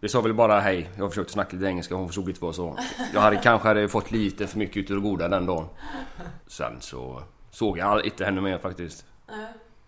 Vi 0.00 0.08
sa 0.08 0.20
väl 0.20 0.34
bara 0.34 0.60
hej. 0.60 0.90
Jag 0.98 1.10
försökte 1.10 1.32
snacka 1.32 1.56
lite 1.56 1.66
engelska. 1.68 1.94
Hon 1.94 2.06
förstod 2.06 2.28
inte 2.28 2.40
vad 2.40 2.48
jag 2.48 2.54
sa. 2.54 2.76
Jag 3.14 3.20
hade 3.20 3.36
kanske 3.36 3.68
hade 3.68 3.88
fått 3.88 4.10
lite 4.10 4.46
för 4.46 4.58
mycket 4.58 4.76
utav 4.76 4.96
det 4.96 5.02
goda 5.02 5.28
den 5.28 5.46
dagen. 5.46 5.66
Sen 6.46 6.80
så 6.80 7.22
såg 7.50 7.78
jag 7.78 8.04
inte 8.04 8.24
henne 8.24 8.40
mer 8.40 8.58
faktiskt. 8.58 9.04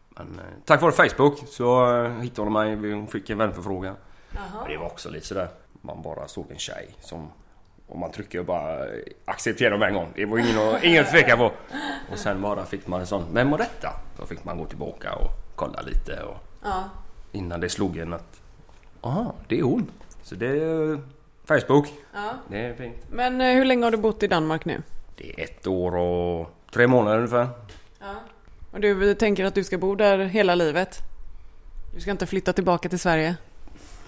Men 0.09 0.27
eh, 0.39 0.45
tack 0.65 0.81
vare 0.83 0.93
Facebook 0.93 1.39
så 1.49 1.97
eh, 2.05 2.11
hittade 2.21 2.47
hon 2.47 2.53
mig. 2.53 2.93
Hon 2.93 3.07
fick 3.09 3.31
en 3.31 3.39
vänförfrågan. 3.39 3.97
Det 4.67 4.77
var 4.77 4.87
också 4.87 5.11
lite 5.11 5.27
sådär. 5.27 5.49
Man 5.81 6.03
bara 6.03 6.29
såg 6.29 6.51
en 6.51 6.59
tjej 6.59 6.97
som... 7.01 7.29
Och 7.87 7.99
man 7.99 8.13
trycker 8.13 8.39
och 8.39 8.45
bara 8.47 8.87
eh, 8.87 9.03
acceptera 9.25 9.79
med 9.79 9.89
en 9.89 9.95
gång. 9.95 10.13
Det 10.15 10.25
var 10.27 10.39
ingen, 10.39 10.85
ingen 10.85 11.05
att 11.05 11.11
tveka 11.11 11.37
på. 11.37 11.53
Och 12.13 12.19
sen 12.19 12.43
bara 12.43 12.65
fick 12.65 12.87
man 12.87 13.01
en 13.01 13.07
sån, 13.07 13.25
vem 13.35 13.51
var 13.51 13.59
detta? 13.59 13.89
Då 14.19 14.27
fick 14.27 14.45
man 14.45 14.59
gå 14.59 14.67
tillbaka 14.67 15.15
och 15.15 15.31
kolla 15.57 15.81
lite 15.81 16.23
och 16.23 16.37
Ja. 16.63 16.85
Innan 17.33 17.61
det 17.61 17.69
slog 17.69 17.97
en 17.97 18.13
att 18.13 18.41
aha, 19.01 19.35
det 19.49 19.59
är 19.59 19.63
hon. 19.63 19.91
Så 20.23 20.35
det 20.35 20.47
är 20.47 21.01
Facebook. 21.45 21.89
Ja. 22.15 22.35
Det 22.49 22.59
är 22.59 22.75
fint. 22.75 22.97
Men 23.11 23.41
eh, 23.41 23.55
hur 23.55 23.65
länge 23.65 23.85
har 23.85 23.91
du 23.91 23.97
bott 23.97 24.23
i 24.23 24.27
Danmark 24.27 24.65
nu? 24.65 24.83
Det 25.17 25.41
är 25.41 25.45
ett 25.45 25.67
år 25.67 25.97
och 25.97 26.51
tre 26.71 26.87
månader 26.87 27.17
ungefär. 27.17 27.49
Ja. 28.01 28.15
Och 28.71 28.81
du 28.81 29.15
tänker 29.15 29.45
att 29.45 29.55
du 29.55 29.65
ska 29.65 29.79
bo 29.79 29.95
där 29.95 30.19
hela 30.19 30.55
livet? 30.55 30.99
Du 31.95 32.01
ska 32.01 32.11
inte 32.11 32.27
flytta 32.27 32.53
tillbaka 32.53 32.89
till 32.89 32.99
Sverige? 32.99 33.37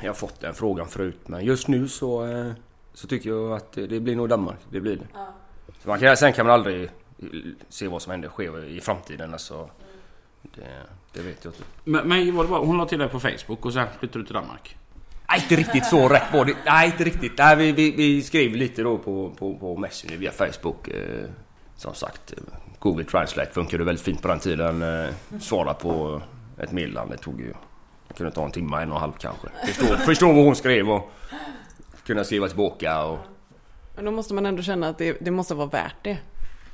Jag 0.01 0.09
har 0.09 0.15
fått 0.15 0.41
den 0.41 0.55
frågan 0.55 0.89
förut 0.89 1.29
men 1.29 1.45
just 1.45 1.69
nu 1.69 1.89
så, 1.89 2.27
eh, 2.27 2.53
så 2.95 3.07
tycker 3.07 3.31
jag 3.31 3.53
att 3.53 3.73
det 3.73 4.01
blir 4.01 4.17
nog 4.17 4.29
Danmark. 4.29 4.59
Det 4.71 4.81
blir 4.81 4.97
det. 4.97 5.07
Så 5.83 5.89
man 5.89 6.01
kan, 6.01 6.17
sen 6.17 6.33
kan 6.33 6.47
man 6.47 6.55
aldrig 6.55 6.91
se 7.69 7.89
vad 7.89 8.03
som 8.03 8.11
händer 8.11 8.29
sker 8.29 8.65
i 8.65 8.81
framtiden. 8.81 9.33
Alltså, 9.33 9.71
det, 10.55 10.67
det 11.13 11.21
vet 11.21 11.45
jag 11.45 11.51
inte. 11.51 11.65
Men, 11.85 12.09
men 12.09 12.37
var 12.37 12.45
det 12.45 12.51
bara, 12.51 12.61
hon 12.61 12.79
la 12.79 12.87
till 12.87 12.99
dig 12.99 13.09
på 13.09 13.21
Facebook 13.21 13.67
och 13.67 13.73
sen 13.73 13.87
flyttade 13.99 14.19
du 14.19 14.27
till 14.27 14.35
Danmark? 14.35 14.77
Nej, 15.29 15.41
inte 15.43 15.57
riktigt 15.57 15.87
så 15.87 16.09
rätt 16.09 16.33
var 16.33 16.45
det. 16.45 16.57
Nej, 16.67 16.87
inte 16.87 17.05
riktigt. 17.05 17.33
Nej, 17.39 17.57
vi, 17.57 17.73
vi, 17.73 17.91
vi 17.91 18.23
skrev 18.23 18.57
lite 18.57 18.83
då 18.83 18.99
på, 18.99 19.31
på, 19.39 19.59
på 19.59 19.77
Messenger 19.77 20.17
via 20.17 20.33
Facebook. 20.33 20.89
Eh, 20.89 21.25
som 21.77 21.95
sagt, 21.95 22.33
eh, 22.33 22.39
Google 22.79 23.05
Translate 23.05 23.53
funkade 23.53 23.85
väldigt 23.85 24.05
fint 24.05 24.23
på 24.23 24.29
den 24.29 24.39
tiden. 24.39 24.83
Eh, 24.83 25.11
svara 25.41 25.75
på 25.75 26.23
ett 26.59 26.73
meddelande 26.73 27.17
tog 27.17 27.41
ju... 27.41 27.53
Det 28.09 28.15
kunde 28.15 28.33
ta 28.33 28.45
en 28.45 28.51
timme, 28.51 28.83
en 28.83 28.91
och 28.91 28.97
en 28.97 29.01
halv 29.01 29.13
kanske. 29.13 29.49
Förstå, 29.67 29.97
förstå 30.07 30.27
vad 30.33 30.45
hon 30.45 30.57
skrev 30.57 30.91
och 30.91 31.11
kunna 32.07 32.25
skriva 32.25 32.49
tillbaka 32.49 33.05
och... 33.05 33.19
Men 33.95 34.05
då 34.05 34.11
måste 34.11 34.35
man 34.35 34.47
ändå 34.47 34.63
känna 34.63 34.89
att 34.89 34.99
det, 34.99 35.17
det 35.21 35.31
måste 35.31 35.55
vara 35.55 35.67
värt 35.67 35.97
det. 36.03 36.19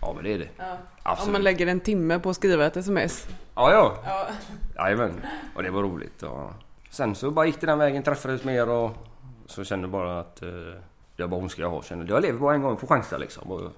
Ja, 0.01 0.13
men 0.15 0.25
det 0.25 0.33
är 0.33 0.39
det. 0.39 0.49
Om 0.59 0.77
Absolut. 1.03 1.33
man 1.33 1.43
lägger 1.43 1.67
en 1.67 1.81
timme 1.81 2.19
på 2.19 2.31
att 2.31 2.37
skriva 2.37 2.67
ett 2.67 2.77
sms. 2.77 3.27
Ja, 3.55 3.73
ja. 3.73 3.97
Ja. 4.05 4.27
Jajamän. 4.77 5.21
Och 5.55 5.63
det 5.63 5.71
var 5.71 5.83
roligt. 5.83 6.23
Och 6.23 6.51
sen 6.91 7.15
så 7.15 7.31
bara 7.31 7.47
gick 7.47 7.61
det 7.61 7.67
den 7.67 7.79
vägen, 7.79 8.03
träffades 8.03 8.45
mer 8.45 8.69
och 8.69 8.91
så 9.47 9.65
kände 9.65 9.85
jag 9.85 9.91
bara 9.91 10.21
att 10.21 10.43
eh, 10.43 10.49
det 11.17 11.27
bara 11.29 11.41
hon 11.41 11.51
ska 11.51 11.63
jag 11.63 11.71
ha. 11.71 11.83
Kände, 11.83 12.13
jag 12.13 12.23
lever 12.23 12.39
bara 12.39 12.55
en 12.55 12.63
gång, 12.63 12.77
får 12.77 12.87
chansa 12.87 13.19
liksom. 13.19 13.51
Och 13.53 13.73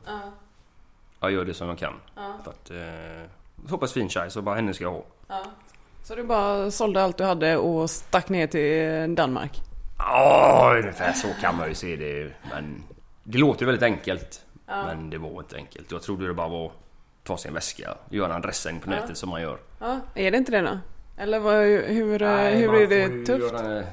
Jag 1.20 1.32
gör 1.32 1.44
det 1.44 1.54
som 1.54 1.68
jag 1.68 1.78
kan. 1.78 1.94
För 2.44 2.50
att, 2.50 2.70
eh, 2.70 3.28
så 3.68 3.78
pass 3.78 3.92
fin 3.92 4.08
tjej 4.08 4.30
så 4.30 4.42
bara 4.42 4.54
henne 4.54 4.74
ska 4.74 4.84
jag 4.84 4.92
ha. 4.92 5.02
Så 6.04 6.14
du 6.14 6.24
bara 6.24 6.70
sålde 6.70 7.02
allt 7.02 7.18
du 7.18 7.24
hade 7.24 7.56
och 7.56 7.90
stack 7.90 8.28
ner 8.28 8.46
till 8.46 9.14
Danmark? 9.14 9.60
Ja, 9.98 10.74
ungefär 10.80 11.12
så 11.12 11.28
kan 11.40 11.56
man 11.56 11.68
ju 11.68 11.74
se 11.74 11.96
det. 11.96 12.32
Men 12.50 12.82
det 13.22 13.38
låter 13.38 13.66
väldigt 13.66 13.82
enkelt. 13.82 14.40
Men 14.66 15.10
det 15.10 15.18
var 15.18 15.38
inte 15.38 15.56
enkelt. 15.56 15.92
Jag 15.92 16.02
trodde 16.02 16.26
det 16.26 16.34
bara 16.34 16.48
var 16.48 16.72
ta 17.24 17.36
sin 17.36 17.54
väska, 17.54 17.94
göra 18.10 18.30
en 18.30 18.36
adressändring 18.36 18.80
på 18.80 18.90
nätet 18.90 19.16
som 19.16 19.28
man 19.28 19.42
gör. 19.42 19.58
Ja, 19.78 20.00
är 20.14 20.30
det 20.30 20.36
inte 20.38 20.52
det 20.52 20.60
då? 20.60 20.78
Eller 21.16 21.38
vad, 21.38 21.54
hur, 21.54 22.18
Nej, 22.18 22.56
hur 22.56 22.66
man 22.66 22.76
är 22.76 22.86
det 22.86 23.26
tufft? 23.26 23.52
göra- 23.52 23.84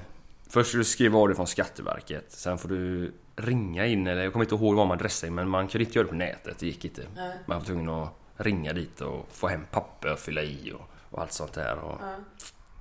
Först 0.49 0.69
ska 0.69 0.77
du 0.77 0.83
skriva 0.83 1.19
av 1.19 1.29
det 1.29 1.35
från 1.35 1.47
Skatteverket. 1.47 2.25
Sen 2.27 2.57
får 2.57 2.69
du 2.69 3.11
ringa 3.35 3.85
in, 3.85 4.07
eller 4.07 4.23
jag 4.23 4.33
kommer 4.33 4.45
inte 4.45 4.55
ihåg 4.55 4.75
vad 4.75 4.87
man 4.87 4.97
adressade 4.97 5.31
men 5.31 5.49
man 5.49 5.67
kunde 5.67 5.85
inte 5.85 5.97
göra 5.97 6.03
det 6.05 6.09
på 6.09 6.15
nätet. 6.15 6.59
Det 6.59 6.65
gick 6.65 6.85
inte. 6.85 7.01
Man 7.45 7.59
var 7.59 7.65
tvungen 7.65 7.89
att 7.89 8.09
ringa 8.37 8.73
dit 8.73 9.01
och 9.01 9.27
få 9.31 9.47
hem 9.47 9.65
papper, 9.71 10.15
fylla 10.15 10.41
i 10.43 10.73
och, 10.75 10.81
och 11.09 11.21
allt 11.21 11.31
sånt 11.31 11.53
där. 11.53 11.77
Och... 11.79 12.01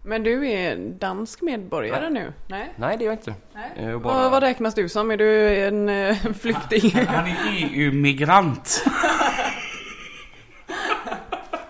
Men 0.04 0.22
du 0.22 0.50
är 0.50 0.76
dansk 0.76 1.42
medborgare 1.42 2.10
nu? 2.10 2.32
Nej? 2.46 2.72
Nej, 2.76 2.96
det 2.98 3.04
är 3.04 3.06
jag 3.06 3.14
inte. 3.14 3.34
Nej. 3.54 3.70
Jag 3.76 3.92
Vad, 3.92 4.02
bara... 4.02 4.28
vad 4.28 4.42
räknas 4.42 4.74
du 4.74 4.88
som? 4.88 5.10
Är 5.10 5.16
du 5.16 5.56
en 5.56 5.88
eh, 5.88 6.16
flykting? 6.40 7.06
Han 7.06 7.26
är 7.26 7.36
EU-migrant. 7.52 8.84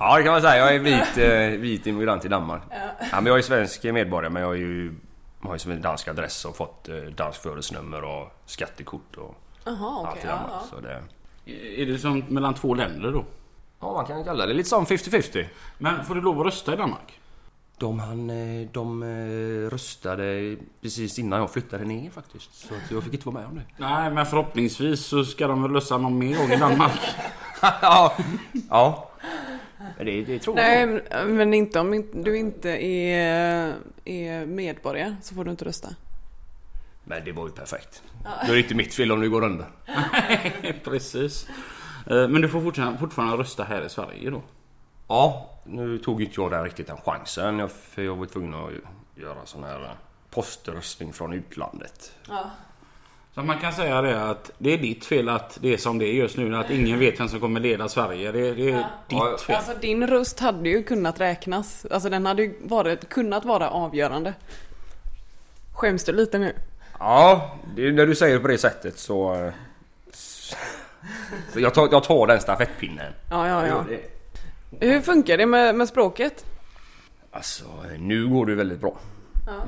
Ja, 0.08 0.16
det 0.16 0.22
kan 0.22 0.32
man 0.32 0.42
säga. 0.42 0.56
Jag 0.56 0.74
är 0.74 0.78
vit, 0.78 1.18
eh, 1.18 1.60
vit 1.60 1.86
immigrant 1.86 2.24
i 2.24 2.28
Danmark. 2.28 2.62
Ja. 2.70 3.20
men 3.20 3.26
jag 3.26 3.38
är 3.38 3.42
svensk 3.42 3.84
medborgare 3.84 4.32
men 4.32 4.42
jag 4.42 4.52
är 4.52 4.58
ju, 4.58 4.94
har 5.40 5.52
ju 5.52 5.58
som 5.58 5.72
en 5.72 5.82
dansk 5.82 6.08
adress 6.08 6.44
och 6.44 6.56
fått 6.56 6.88
eh, 6.88 6.96
danskt 6.96 7.42
födelsenummer 7.42 8.04
och 8.04 8.28
skattekort 8.46 9.16
och 9.16 9.34
Jaha, 9.64 10.06
allt 10.06 10.08
okej. 10.08 10.22
i 10.24 10.26
ja, 10.26 10.32
Danmark. 10.32 10.52
ja. 10.52 10.66
Så 10.70 10.80
det... 10.80 11.02
Är 11.82 11.86
det 11.86 11.98
som 11.98 12.24
mellan 12.28 12.54
två 12.54 12.74
länder 12.74 13.12
då? 13.12 13.24
Ja, 13.80 13.92
man 13.92 14.06
kan 14.06 14.24
kalla 14.24 14.46
det 14.46 14.54
lite 14.54 14.68
som 14.68 14.86
50-50. 14.86 15.46
Men 15.78 16.04
får 16.04 16.14
du 16.14 16.20
lov 16.20 16.40
att 16.40 16.46
rösta 16.46 16.74
i 16.74 16.76
Danmark? 16.76 17.20
De, 17.78 17.98
han, 17.98 18.30
eh, 18.30 18.68
de 18.72 19.04
röstade 19.70 20.56
precis 20.82 21.18
innan 21.18 21.38
jag 21.38 21.50
flyttade 21.50 21.84
ner 21.84 22.10
faktiskt. 22.10 22.54
Så 22.54 22.74
att 22.74 22.90
jag 22.90 23.04
fick 23.04 23.14
inte 23.14 23.28
vara 23.28 23.38
med 23.38 23.46
om 23.46 23.54
det. 23.54 23.64
Nej, 23.76 24.10
men 24.10 24.26
förhoppningsvis 24.26 25.06
så 25.06 25.24
ska 25.24 25.46
de 25.46 25.62
väl 25.62 25.72
rösta 25.72 25.98
någon 25.98 26.18
mer 26.18 26.36
gång 26.36 26.50
i 26.50 26.56
Danmark. 26.56 27.00
ja. 27.82 28.16
ja. 28.70 29.07
Det, 29.98 30.22
det 30.24 30.38
tror 30.38 30.54
Nej, 30.54 30.80
jag. 30.80 30.88
men- 31.26 31.36
men 31.36 31.54
inte 31.54 31.80
om 31.80 32.04
du 32.14 32.38
inte 32.38 32.70
är, 32.86 33.74
är 34.04 34.46
medborgare 34.46 35.16
så 35.22 35.34
får 35.34 35.44
du 35.44 35.50
inte 35.50 35.64
rösta. 35.64 35.88
Men 37.04 37.24
det 37.24 37.32
var 37.32 37.46
ju 37.46 37.52
perfekt. 37.52 38.02
Då 38.46 38.52
är 38.52 38.56
det 38.56 38.58
inte 38.62 38.74
mitt 38.74 38.94
fel 38.94 39.12
om 39.12 39.20
du 39.20 39.30
går 39.30 39.44
under. 39.44 39.66
Precis. 40.84 41.48
Eh, 42.06 42.28
Men 42.28 42.40
du 42.42 42.48
får 42.48 42.60
fortfarande, 42.60 42.98
fortfarande 42.98 43.36
rösta 43.36 43.64
här 43.64 43.82
i 43.86 43.88
Sverige 43.88 44.30
då? 44.30 44.42
Ja, 45.08 45.50
nu 45.64 45.98
tog 45.98 46.22
inte 46.22 46.40
jag 46.40 46.50
den 46.50 46.64
riktigt 46.64 46.86
den 46.86 46.96
chansen. 46.96 47.58
Jag, 47.58 47.70
för 47.72 48.02
jag 48.02 48.16
var 48.16 48.26
tvungen 48.26 48.54
att 48.54 48.70
göra 49.22 49.38
sån 49.46 49.64
här 49.64 49.82
eh, 49.84 49.90
poströstning 50.30 51.12
från 51.12 51.32
utlandet. 51.32 52.12
Så 53.38 53.44
man 53.44 53.58
kan 53.58 53.72
säga 53.72 54.02
det 54.02 54.30
att 54.30 54.50
det 54.58 54.70
är 54.72 54.78
ditt 54.78 55.04
fel 55.04 55.28
att 55.28 55.58
det 55.60 55.72
är 55.72 55.76
som 55.76 55.98
det 55.98 56.06
är 56.06 56.12
just 56.12 56.36
nu. 56.36 56.56
Att 56.56 56.70
ingen 56.70 56.98
vet 56.98 57.20
vem 57.20 57.28
som 57.28 57.40
kommer 57.40 57.60
leda 57.60 57.88
Sverige. 57.88 58.32
Det, 58.32 58.54
det 58.54 58.70
är 58.70 58.84
Ja. 59.08 59.30
ditt 59.32 59.40
fel. 59.40 59.56
Alltså 59.56 59.72
din 59.80 60.06
röst 60.06 60.40
hade 60.40 60.68
ju 60.68 60.82
kunnat 60.82 61.20
räknas. 61.20 61.86
Alltså 61.90 62.08
den 62.10 62.26
hade 62.26 62.42
ju 62.42 62.54
varit, 62.62 63.08
kunnat 63.08 63.44
vara 63.44 63.70
avgörande. 63.70 64.34
Skäms 65.72 66.04
du 66.04 66.12
lite 66.12 66.38
nu? 66.38 66.52
Ja, 66.98 67.56
det, 67.76 67.92
när 67.92 68.06
du 68.06 68.14
säger 68.14 68.34
det 68.34 68.40
på 68.40 68.48
det 68.48 68.58
sättet 68.58 68.98
så... 68.98 69.50
så 71.52 71.60
jag, 71.60 71.74
tar, 71.74 71.88
jag 71.92 72.04
tar 72.04 72.26
den 72.26 72.40
stafettpinnen. 72.40 73.12
Ja, 73.30 73.48
ja, 73.48 73.66
ja. 73.66 73.84
Hur 74.80 75.00
funkar 75.00 75.36
det 75.36 75.46
med, 75.46 75.74
med 75.74 75.88
språket? 75.88 76.44
Alltså, 77.30 77.64
nu 77.98 78.28
går 78.28 78.46
det 78.46 78.54
väldigt 78.54 78.80
bra. 78.80 78.98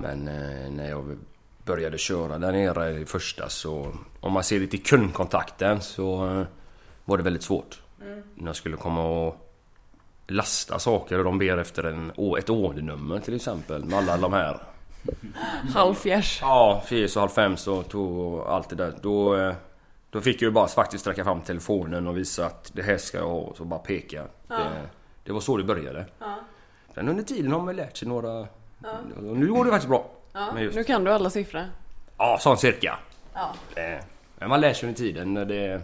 Men 0.02 0.28
eh, 0.28 0.70
när 0.70 0.88
jag 0.90 1.16
började 1.64 1.98
köra 1.98 2.38
där 2.38 2.52
nere 2.52 2.90
i 2.90 3.06
första 3.06 3.48
så... 3.48 3.92
Om 4.20 4.32
man 4.32 4.44
ser 4.44 4.66
till 4.66 4.82
kundkontakten 4.82 5.80
så 5.80 6.26
eh, 6.26 6.46
var 7.04 7.16
det 7.16 7.22
väldigt 7.22 7.42
svårt. 7.42 7.82
När 8.34 8.46
jag 8.46 8.56
skulle 8.56 8.76
komma 8.76 9.04
och 9.04 9.50
lasta 10.26 10.78
saker 10.78 11.18
och 11.18 11.24
de 11.24 11.38
ber 11.38 11.58
efter 11.58 11.84
en, 11.84 12.12
ett 12.38 12.50
ordernummer 12.50 13.18
till 13.20 13.34
exempel 13.34 13.84
med 13.84 13.98
alla 13.98 14.16
de 14.16 14.32
här. 14.32 14.60
Halvfjärs. 15.74 16.38
Ja, 16.42 16.82
Fies 16.86 17.16
och 17.16 17.20
halv 17.20 17.30
fem 17.30 17.56
så 17.56 17.82
tog 17.82 18.40
allt 18.40 18.68
det 18.68 18.76
där. 18.76 18.94
Då, 19.02 19.36
eh, 19.36 19.54
då 20.10 20.20
fick 20.20 20.36
jag 20.36 20.48
ju 20.48 20.50
bara 20.50 20.68
faktiskt 20.68 21.00
sträcka 21.00 21.24
fram 21.24 21.40
telefonen 21.40 22.06
och 22.06 22.16
visa 22.16 22.46
att 22.46 22.70
det 22.74 22.82
här 22.82 22.98
ska 22.98 23.18
jag 23.18 23.28
ha 23.28 23.38
och 23.38 23.56
så 23.56 23.64
bara 23.64 23.80
peka. 23.80 24.24
Det, 24.48 24.88
det 25.24 25.32
var 25.32 25.40
så 25.40 25.56
det 25.56 25.64
började. 25.64 26.06
Sen 26.94 27.08
under 27.08 27.22
tiden 27.22 27.52
har 27.52 27.60
man 27.60 27.76
lärt 27.76 27.96
sig 27.96 28.08
några... 28.08 28.40
Och 29.16 29.36
nu 29.36 29.52
går 29.52 29.64
det 29.64 29.70
faktiskt 29.70 29.88
bra. 29.88 30.10
Men 30.54 30.62
just, 30.62 30.76
Nu 30.76 30.84
kan 30.84 31.04
du 31.04 31.12
alla 31.12 31.30
siffror. 31.30 31.64
ja, 32.18 32.38
sån 32.40 32.56
cirka. 32.56 32.98
Ja. 33.34 33.54
Men 34.38 34.48
man 34.48 34.60
lär 34.60 34.72
sig 34.72 34.88
under 34.88 34.98
tiden. 34.98 35.34
när 35.34 35.44
Det, 35.44 35.82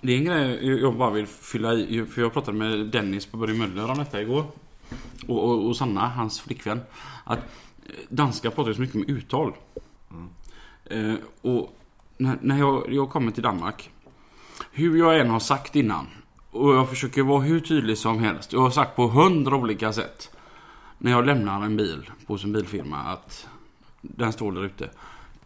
Det 0.00 0.12
är 0.12 0.16
en 0.18 0.24
grej 0.24 0.80
jag 0.80 0.96
bara 0.96 1.10
vill 1.10 1.26
fylla 1.26 1.74
i. 1.74 2.06
För 2.06 2.22
jag 2.22 2.32
pratade 2.32 2.58
med 2.58 2.86
Dennis 2.86 3.26
på 3.26 3.36
Börje 3.36 3.54
Möller 3.54 3.90
om 3.90 3.98
detta 3.98 4.20
igår. 4.20 4.44
Och, 5.28 5.44
och, 5.44 5.66
och 5.66 5.76
Sanna, 5.76 6.08
hans 6.08 6.40
flickvän. 6.40 6.80
Att 7.24 7.38
eh, 7.38 7.94
danskar 8.08 8.50
pratar 8.50 8.72
så 8.72 8.80
mycket 8.80 8.94
med 8.96 9.10
uttal. 9.10 9.52
Eh, 10.84 11.14
och 11.40 11.76
när, 12.16 12.38
när 12.40 12.58
jag, 12.58 12.92
jag 12.92 13.10
kommer 13.10 13.32
till 13.32 13.42
Danmark. 13.42 13.90
Hur 14.72 14.98
jag 14.98 15.20
än 15.20 15.30
har 15.30 15.40
sagt 15.40 15.76
innan. 15.76 16.06
Och 16.50 16.74
jag 16.74 16.88
försöker 16.88 17.22
vara 17.22 17.40
hur 17.40 17.60
tydlig 17.60 17.98
som 17.98 18.18
helst. 18.18 18.52
Jag 18.52 18.60
har 18.60 18.70
sagt 18.70 18.96
på 18.96 19.06
hundra 19.08 19.56
olika 19.56 19.92
sätt. 19.92 20.30
När 20.98 21.10
jag 21.10 21.26
lämnar 21.26 21.64
en 21.64 21.76
bil 21.76 22.10
på 22.26 22.38
sin 22.38 22.52
bilfirma 22.52 22.96
att 22.96 23.48
den 24.02 24.32
står 24.32 24.52
där 24.52 24.64
ute. 24.64 24.90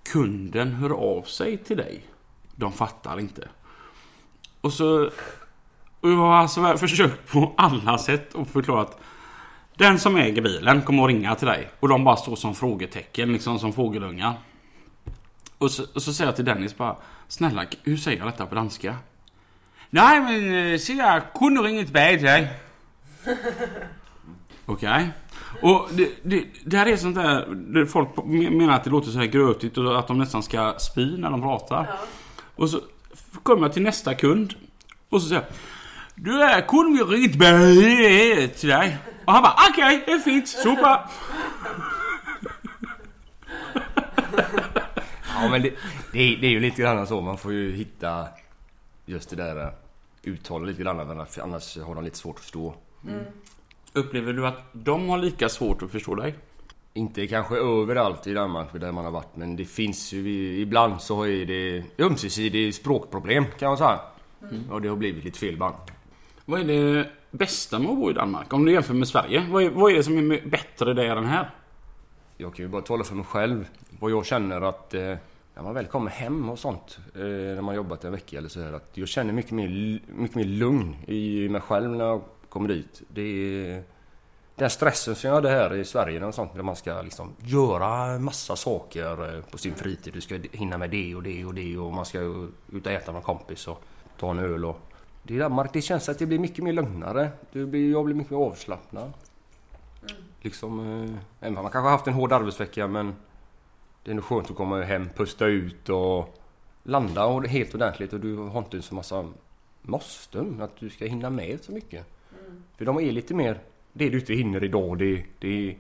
Kunden 0.03 0.73
hör 0.73 0.91
av 0.91 1.23
sig 1.23 1.59
till 1.59 1.77
dig. 1.77 2.05
De 2.55 2.73
fattar 2.73 3.21
inte. 3.21 3.49
Och 4.61 4.73
så... 4.73 5.11
Och 6.01 6.11
jag 6.11 6.17
har 6.17 6.35
alltså 6.35 6.77
försökt 6.77 7.33
på 7.33 7.55
alla 7.57 7.99
sätt 7.99 8.35
och 8.35 8.49
förklarat. 8.49 8.99
Den 9.75 9.99
som 9.99 10.17
äger 10.17 10.43
bilen 10.43 10.83
kommer 10.83 11.03
att 11.03 11.09
ringa 11.09 11.35
till 11.35 11.47
dig. 11.47 11.71
Och 11.81 11.89
de 11.89 12.05
bara 12.05 12.17
står 12.17 12.37
som 12.37 12.55
frågetecken, 12.55 13.33
liksom 13.33 13.59
som 13.59 13.73
fågelungar. 13.73 14.35
Och 15.59 15.71
så, 15.71 15.85
och 15.95 16.03
så 16.03 16.13
säger 16.13 16.29
jag 16.29 16.37
till 16.37 16.45
Dennis 16.45 16.77
bara. 16.77 16.97
Snälla, 17.29 17.65
hur 17.83 17.97
säger 17.97 18.19
jag 18.19 18.27
detta 18.27 18.47
på 18.47 18.55
danska? 18.55 18.97
Nej 19.91 20.21
men, 20.21 20.73
eh, 20.73 20.79
se 20.79 20.93
jag 20.93 21.23
kunde 21.35 21.61
ringa 21.61 21.85
tillbaka 21.85 22.11
till 22.11 22.23
dig. 22.23 22.49
Okej. 24.67 25.11
Och 25.63 25.89
det, 25.93 26.11
det, 26.23 26.45
det 26.65 26.77
här 26.77 26.87
är 26.87 26.97
sånt 26.97 27.15
där, 27.15 27.87
folk 27.87 28.09
menar 28.25 28.75
att 28.75 28.85
det 28.85 28.91
låter 28.91 29.11
så 29.11 29.19
här 29.19 29.27
grötigt 29.27 29.79
och 29.79 29.99
att 29.99 30.09
de 30.09 30.19
nästan 30.19 30.43
ska 30.43 30.75
spy 30.79 31.19
när 31.19 31.31
de 31.31 31.43
pratar. 31.43 31.91
Och 32.57 32.71
så 32.71 32.81
kommer 33.43 33.63
jag 33.63 33.73
till 33.73 33.83
nästa 33.83 34.15
kund 34.15 34.55
och 35.09 35.23
så 35.23 35.29
säger 35.29 35.43
jag 35.43 35.51
Du 36.15 36.43
är 36.43 36.61
kunde 36.61 37.05
vi 37.05 37.17
ringa 37.17 37.29
tillbaka 37.29 38.55
till 38.59 38.69
dig? 38.69 38.99
Och 39.25 39.33
han 39.33 39.43
bara 39.43 39.55
okej, 39.71 40.03
det 40.07 40.13
är 40.13 40.19
fint, 40.19 40.49
super. 40.49 41.01
Ja 45.35 45.49
men 45.51 45.63
det, 45.63 45.75
det, 46.13 46.19
är, 46.19 46.37
det 46.41 46.47
är 46.47 46.51
ju 46.51 46.61
lite 46.61 46.83
grann 46.83 47.07
så. 47.07 47.21
Man 47.21 47.39
får 47.39 47.53
ju 47.53 47.73
hitta 47.73 48.29
just 49.07 49.31
det 49.31 49.37
där 49.37 49.63
eh, 49.65 49.73
uttalet 50.23 50.69
lite 50.69 50.83
grann. 50.83 51.01
Annars, 51.01 51.39
annars 51.39 51.79
har 51.79 51.95
de 51.95 52.05
lite 52.05 52.19
svårt 52.19 52.37
att 52.37 52.43
förstå. 52.43 52.75
Upplever 53.97 54.33
du 54.33 54.47
att 54.47 54.62
de 54.73 55.09
har 55.09 55.19
lika 55.19 55.49
svårt 55.49 55.83
att 55.83 55.91
förstå 55.91 56.15
dig? 56.15 56.35
Inte 56.95 57.26
kanske 57.26 57.57
överallt 57.57 58.26
i 58.26 58.35
Danmark 58.35 58.69
där 58.73 58.93
man 58.93 59.05
har 59.05 59.12
varit 59.12 59.37
men 59.37 59.57
det 59.57 59.65
finns 59.65 60.12
ju 60.12 60.61
ibland 60.61 61.00
så 61.00 61.26
är 61.26 61.47
det 61.47 61.85
ömsesidigt 61.99 62.76
språkproblem 62.76 63.45
kan 63.59 63.69
man 63.69 63.79
säga. 63.79 64.00
Och 64.71 64.83
det 64.83 64.88
har 64.88 64.97
blivit 64.97 65.25
lite 65.25 65.38
fel 65.38 65.57
band. 65.57 65.75
Vad 66.45 66.61
är 66.61 66.65
det 66.65 67.09
bästa 67.31 67.79
med 67.79 67.91
att 67.91 67.97
bo 67.97 68.11
i 68.11 68.12
Danmark? 68.12 68.53
Om 68.53 68.65
du 68.65 68.73
jämför 68.73 68.95
med 68.95 69.09
Sverige. 69.09 69.47
Vad 69.50 69.62
är, 69.62 69.71
vad 69.71 69.93
är 69.93 69.97
det 69.97 70.03
som 70.03 70.33
är 70.33 70.49
bättre 70.49 70.95
där 70.95 71.17
än 71.17 71.26
här? 71.26 71.50
Jag 72.37 72.55
kan 72.55 72.65
ju 72.65 72.69
bara 72.69 72.83
tala 72.83 73.05
för 73.05 73.15
mig 73.15 73.25
själv. 73.25 73.69
Vad 74.00 74.11
jag 74.11 74.26
känner 74.26 74.61
att 74.61 74.95
eh, 74.95 75.15
när 75.55 75.62
man 75.62 75.75
väl 75.75 75.87
kommer 75.87 76.11
hem 76.11 76.50
och 76.50 76.59
sånt, 76.59 76.99
eh, 77.15 77.21
när 77.21 77.62
man 77.62 77.75
jobbat 77.75 78.05
en 78.05 78.12
vecka 78.12 78.38
eller 78.38 78.49
så 78.49 78.62
här, 78.62 78.73
att 78.73 78.91
jag 78.95 79.09
känner 79.09 79.33
mycket 79.33 79.53
mer, 79.53 80.00
mycket 80.07 80.37
mer 80.37 80.45
lugn 80.45 80.97
i 81.07 81.49
mig 81.49 81.61
själv 81.61 81.91
när 81.91 82.05
jag 82.05 82.23
kommer 82.57 82.69
dit. 82.69 83.03
Det 83.09 83.23
är 83.23 83.83
den 84.55 84.71
stressen 84.71 85.15
som 85.15 85.29
jag 85.29 85.35
hade 85.35 85.49
här 85.49 85.75
i 85.75 85.85
Sverige 85.85 86.25
och 86.25 86.35
sånt, 86.35 86.55
där 86.55 86.63
man 86.63 86.77
ska 86.77 87.03
liksom 87.03 87.33
göra 87.39 88.19
massa 88.19 88.57
saker 88.57 89.35
eh, 89.35 89.43
på 89.45 89.59
sin 89.59 89.75
fritid. 89.75 90.15
Du 90.15 90.21
ska 90.21 90.39
hinna 90.53 90.79
med 90.79 90.91
det 90.91 91.15
och 91.15 91.23
det 91.23 91.45
och 91.45 91.55
det 91.55 91.79
och 91.79 91.93
man 91.93 92.05
ska 92.05 92.21
ut 92.73 92.87
och 92.87 92.93
äta 92.93 93.13
med 93.13 93.19
en 93.19 93.25
kompis 93.25 93.69
och 93.69 93.83
ta 94.19 94.31
en 94.31 94.39
öl 94.39 94.65
och... 94.65 94.81
Det 95.23 95.39
Danmark, 95.39 95.73
det 95.73 95.83
känns 95.83 96.09
att 96.09 96.19
det 96.19 96.27
blir 96.27 96.39
mycket 96.39 96.65
mer 96.65 96.73
lugnare. 96.73 97.31
Det 97.53 97.67
blir, 97.67 97.93
jag 97.93 98.05
blir 98.05 98.15
mycket 98.15 98.31
mer 98.31 98.39
avslappnad. 98.39 99.13
Liksom, 100.41 100.81
eh, 101.41 101.51
man 101.51 101.63
kanske 101.63 101.79
har 101.79 101.91
haft 101.91 102.07
en 102.07 102.13
hård 102.13 102.33
arbetsvecka 102.33 102.87
men 102.87 103.15
det 104.05 104.11
är 104.11 104.15
nog 104.15 104.25
skönt 104.25 104.51
att 104.51 104.57
komma 104.57 104.83
hem, 104.83 105.09
pusta 105.17 105.47
ut 105.47 105.89
och 105.89 106.39
landa 106.83 107.41
helt 107.41 107.75
ordentligt 107.75 108.13
och 108.13 108.21
du 108.21 108.37
har 108.37 108.59
inte 108.59 108.83
så 108.83 108.95
massa 108.95 109.29
måsten 109.83 110.63
att 110.63 110.77
du 110.77 110.91
ska 110.91 111.07
hinna 111.07 111.31
med 111.31 111.65
så 111.65 111.73
mycket. 111.73 112.07
För 112.78 112.85
de 112.85 112.97
är 112.99 113.12
lite 113.12 113.35
mer, 113.35 113.61
det 113.92 114.09
du 114.09 114.18
inte 114.21 114.35
hinner 114.35 114.64
idag 114.64 114.99
det, 114.99 115.25
det, 115.38 115.76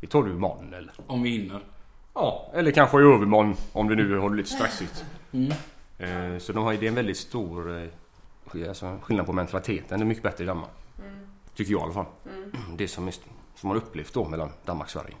det 0.00 0.06
tar 0.06 0.22
du 0.22 0.30
imorgon 0.30 0.74
eller? 0.74 0.92
Om 1.06 1.22
vi 1.22 1.30
hinner. 1.30 1.60
Ja, 2.14 2.50
eller 2.54 2.70
kanske 2.70 2.98
i 2.98 3.02
övermorgon 3.02 3.54
om 3.72 3.88
det 3.88 3.94
nu 3.94 4.16
har 4.18 4.30
det 4.30 4.36
lite 4.36 4.50
stressigt. 4.50 5.04
Eh, 5.98 6.38
Så 6.38 6.52
de 6.52 6.64
har, 6.64 6.74
det 6.74 6.86
är 6.86 6.88
en 6.88 6.94
väldigt 6.94 7.16
stor 7.16 7.82
eh, 8.54 8.68
alltså, 8.68 8.98
skillnad 9.02 9.26
på 9.26 9.32
mentaliteten. 9.32 9.98
Det 9.98 10.04
är 10.04 10.06
mycket 10.06 10.22
bättre 10.22 10.44
i 10.44 10.46
Danmark. 10.46 10.70
Tycker 11.54 11.72
jag 11.72 11.80
i 11.80 11.84
alla 11.84 11.92
fall. 11.92 12.04
Det 12.76 12.88
som, 12.88 13.08
är, 13.08 13.14
som 13.54 13.68
man 13.68 13.76
upplevt 13.76 14.14
då 14.14 14.28
mellan 14.28 14.48
Danmark 14.64 14.84
och 14.86 14.90
Sverige. 14.90 15.14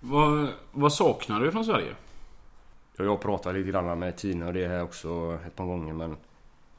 Vad, 0.00 0.48
vad 0.72 0.92
saknar 0.92 1.40
du 1.40 1.52
från 1.52 1.64
Sverige? 1.64 1.94
Jag 2.96 3.04
har 3.04 3.16
pratat 3.16 3.54
lite 3.54 3.70
grann 3.70 3.98
med 3.98 4.16
Tina 4.16 4.46
och 4.46 4.52
det 4.52 4.68
här 4.68 4.82
också 4.82 5.38
ett 5.46 5.56
par 5.56 5.64
gånger 5.64 5.92
men 5.92 6.16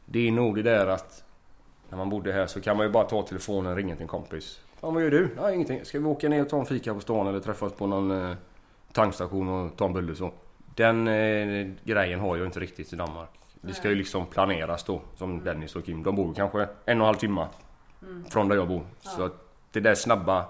Det 0.06 0.28
är 0.28 0.32
nog 0.32 0.56
det 0.56 0.64
där 0.64 0.88
att 0.88 1.24
När 1.90 1.98
man 1.98 2.10
bodde 2.10 2.34
här 2.34 2.48
så 2.48 2.62
kan 2.62 2.78
man 2.78 2.86
ju 2.86 2.92
bara 2.92 3.04
ta 3.04 3.22
telefonen 3.22 3.72
och 3.72 3.78
ringa 3.78 3.96
till 3.96 4.02
en 4.02 4.08
kompis. 4.08 4.60
Ja, 4.82 4.90
vad 4.90 5.04
gör 5.04 5.12
du? 5.12 5.30
Ja, 5.38 5.52
ingenting. 5.52 5.86
Ska 5.86 6.00
vi 6.00 6.06
åka 6.06 6.30
ner 6.30 6.42
och 6.42 6.50
ta 6.50 6.60
en 6.60 6.66
fika 6.66 6.94
på 6.94 7.00
stan 7.00 7.28
eller 7.28 7.40
träffas 7.40 7.74
på 7.74 7.88
någon 7.88 8.12
eh, 8.12 8.36
tankstation 8.92 9.50
och 9.50 9.78
ta 9.78 9.86
en 9.86 9.94
bulle 9.94 10.16
så? 10.16 10.32
Den 10.76 11.08
eh, 11.08 11.68
grejen 11.84 12.20
har 12.20 12.38
jag 12.38 12.46
inte 12.46 12.60
riktigt 12.60 12.94
i 12.94 12.96
Danmark. 12.96 13.30
Det 13.62 13.74
ska 13.74 13.90
ju 13.90 13.96
liksom 13.96 14.26
planeras 14.26 14.84
då 14.84 15.02
som 15.16 15.44
Dennis 15.44 15.76
och 15.76 15.86
Kim. 15.86 16.04
De 16.04 16.16
bor 16.16 16.28
ju 16.28 16.34
kanske 16.34 16.62
en 16.62 16.68
och 16.68 16.88
en 16.88 17.02
halv 17.02 17.16
timme 17.16 17.48
från 18.30 18.48
där 18.48 18.56
jag 18.56 18.68
bor. 18.68 18.86
Så 19.02 19.24
att 19.24 19.34
det 19.72 19.80
där 19.80 19.96
snabba 19.96 20.46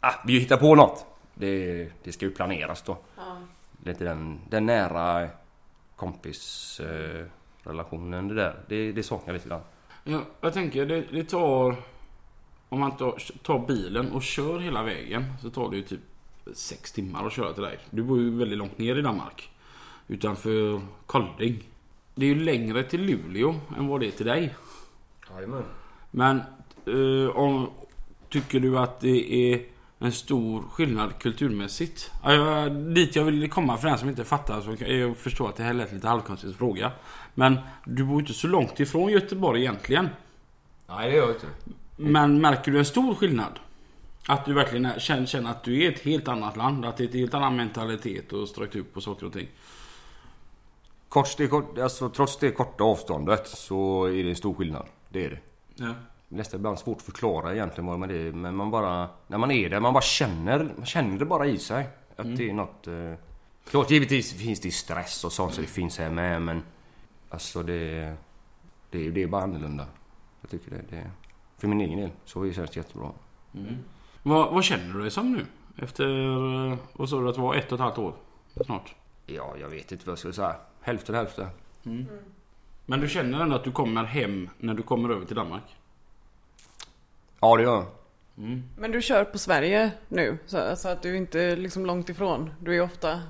Ah, 0.00 0.14
vi 0.24 0.38
hittar 0.38 0.56
på 0.56 0.74
något. 0.74 1.06
Det, 1.34 1.88
det 2.02 2.12
ska 2.12 2.24
ju 2.24 2.30
planeras 2.30 2.82
då. 2.82 2.96
Lite 3.84 4.04
den, 4.04 4.40
den 4.48 4.66
nära 4.66 5.28
kompisrelationen 5.96 8.24
eh, 8.24 8.28
det 8.28 8.34
där. 8.42 8.56
Det, 8.68 8.92
det 8.92 9.02
saknar 9.02 9.28
jag 9.28 9.34
lite 9.34 9.48
grann. 9.48 9.60
Ja, 10.04 10.24
jag 10.40 10.52
tänker 10.52 10.86
det, 10.86 11.04
det 11.12 11.24
tar... 11.24 11.76
Om 12.68 12.80
man 12.80 12.96
tar, 12.96 13.18
tar 13.42 13.66
bilen 13.66 14.12
och 14.12 14.22
kör 14.22 14.58
hela 14.58 14.82
vägen 14.82 15.24
så 15.42 15.50
tar 15.50 15.70
det 15.70 15.76
ju 15.76 15.82
typ 15.82 16.00
sex 16.52 16.92
timmar 16.92 17.26
att 17.26 17.32
köra 17.32 17.52
till 17.52 17.62
dig. 17.62 17.78
Du 17.90 18.02
bor 18.02 18.18
ju 18.18 18.38
väldigt 18.38 18.58
långt 18.58 18.78
ner 18.78 18.96
i 18.96 19.02
Danmark. 19.02 19.50
Utanför 20.08 20.80
Kolding. 21.06 21.62
Det 22.14 22.24
är 22.24 22.28
ju 22.28 22.44
längre 22.44 22.82
till 22.82 23.02
Luleå 23.02 23.54
än 23.78 23.86
vad 23.86 24.00
det 24.00 24.06
är 24.06 24.10
till 24.10 24.26
dig. 24.26 24.54
Jajamän. 25.30 25.64
Men 26.10 26.42
eh, 26.86 27.36
om, 27.36 27.70
tycker 28.28 28.60
du 28.60 28.78
att 28.78 29.00
det 29.00 29.32
är 29.52 29.62
en 29.98 30.12
stor 30.12 30.62
skillnad 30.62 31.18
kulturmässigt? 31.18 32.10
Jag, 32.24 32.72
dit 32.72 33.16
jag 33.16 33.24
vill 33.24 33.50
komma 33.50 33.76
för 33.76 33.88
den 33.88 33.98
som 33.98 34.08
inte 34.08 34.24
fattar 34.24 34.60
så 34.60 34.84
jag 34.84 35.16
förstå 35.16 35.46
att 35.46 35.56
det 35.56 35.62
här 35.62 35.74
lät 35.74 35.92
lite 35.92 36.08
halvkonstigt 36.08 36.58
fråga. 36.58 36.92
Men 37.34 37.58
du 37.84 38.04
bor 38.04 38.20
inte 38.20 38.32
så 38.32 38.46
långt 38.46 38.80
ifrån 38.80 39.10
Göteborg 39.10 39.60
egentligen. 39.60 40.08
Nej, 40.88 41.10
det 41.10 41.16
gör 41.16 41.22
jag 41.22 41.36
inte. 41.36 41.46
Men 41.96 42.40
märker 42.40 42.72
du 42.72 42.78
en 42.78 42.84
stor 42.84 43.14
skillnad? 43.14 43.58
Att 44.26 44.44
du 44.44 44.54
verkligen 44.54 44.86
är, 44.86 44.98
känner, 44.98 45.26
känner 45.26 45.50
att 45.50 45.64
du 45.64 45.84
är 45.84 45.92
ett 45.92 46.00
helt 46.00 46.28
annat 46.28 46.56
land? 46.56 46.84
Att 46.84 46.96
det 46.96 47.04
är 47.04 47.08
ett 47.08 47.14
helt 47.14 47.34
annan 47.34 47.56
mentalitet 47.56 48.32
och 48.32 48.48
struktur 48.48 48.84
på 48.92 49.00
saker 49.00 49.26
och 49.26 49.32
ting? 49.32 49.48
Kort, 51.08 51.36
det, 51.36 51.46
kort, 51.46 51.78
alltså, 51.78 52.08
trots 52.08 52.38
det 52.38 52.50
korta 52.50 52.84
avståndet 52.84 53.48
så 53.48 54.04
är 54.04 54.24
det 54.24 54.30
en 54.30 54.36
stor 54.36 54.54
skillnad. 54.54 54.86
Det 55.08 55.24
är 55.24 55.30
det. 55.30 55.38
Ja. 55.84 55.94
Nästan 56.28 56.60
ibland 56.60 56.78
svårt 56.78 56.96
att 56.96 57.02
förklara 57.02 57.52
egentligen 57.54 57.86
vad 57.86 58.08
det 58.08 58.18
är. 58.28 58.32
Men 58.32 58.56
man 58.56 58.70
bara, 58.70 59.08
när 59.26 59.38
man 59.38 59.50
är 59.50 59.70
där, 59.70 59.80
man 59.80 59.92
bara 59.92 60.02
känner, 60.02 60.72
man 60.76 60.86
känner 60.86 61.18
det 61.18 61.24
bara 61.24 61.46
i 61.46 61.58
sig. 61.58 61.88
Att 62.16 62.36
det 62.36 62.50
är 62.50 62.52
något... 62.52 62.86
Eh, 62.86 63.12
klart 63.70 63.90
givetvis 63.90 64.32
finns 64.32 64.60
det 64.60 64.70
stress 64.70 65.24
och 65.24 65.32
sånt 65.32 65.54
så 65.54 65.60
det 65.60 65.66
finns 65.66 65.98
här 65.98 66.10
med 66.10 66.42
men... 66.42 66.62
Alltså 67.30 67.62
det... 67.62 68.14
Det, 68.90 69.10
det 69.10 69.22
är 69.22 69.26
bara 69.26 69.42
annorlunda. 69.42 69.86
Jag 70.40 70.50
tycker 70.50 70.70
det. 70.70 70.82
det 70.90 71.10
för 71.58 71.68
min 71.68 71.80
egen 71.80 71.98
del 71.98 72.10
så 72.24 72.52
känns 72.52 72.70
det 72.70 72.76
jättebra. 72.76 73.10
Vad, 74.22 74.54
vad 74.54 74.64
känner 74.64 74.94
du 74.94 75.00
dig 75.00 75.10
som 75.10 75.32
nu? 75.32 75.46
Efter, 75.76 76.04
eh, 76.04 76.78
vad 76.92 77.08
sa 77.08 77.20
du 77.20 77.28
att 77.28 77.34
det 77.34 77.40
var 77.40 77.54
ett 77.54 77.72
och 77.72 77.78
ett 77.78 77.80
halvt 77.80 77.98
år? 77.98 78.14
Snart. 78.64 78.94
Ja, 79.26 79.54
jag 79.60 79.68
vet 79.68 79.92
inte 79.92 80.06
vad 80.06 80.12
jag 80.12 80.18
ska 80.18 80.32
säga. 80.32 80.56
Hälften 80.80 81.14
hälften. 81.14 81.46
Men 82.86 83.00
du 83.00 83.08
känner 83.08 83.40
ändå 83.40 83.56
att 83.56 83.64
du 83.64 83.72
kommer 83.72 84.04
hem 84.04 84.48
när 84.58 84.74
du 84.74 84.82
kommer 84.82 85.08
över 85.08 85.26
till 85.26 85.36
Danmark? 85.36 85.76
Ja, 87.40 87.56
det 87.56 87.62
gör 87.62 87.74
jag. 87.74 87.86
Men 88.76 88.92
du 88.92 89.02
kör 89.02 89.24
på 89.24 89.38
Sverige 89.38 89.90
nu, 90.08 90.38
så, 90.46 90.76
så 90.76 90.88
att 90.88 91.02
du 91.02 91.16
inte 91.16 91.40
är 91.40 91.56
liksom 91.56 91.86
långt 91.86 92.08
ifrån. 92.08 92.50
Du 92.60 92.76
är 92.76 92.82
ofta 92.82 93.22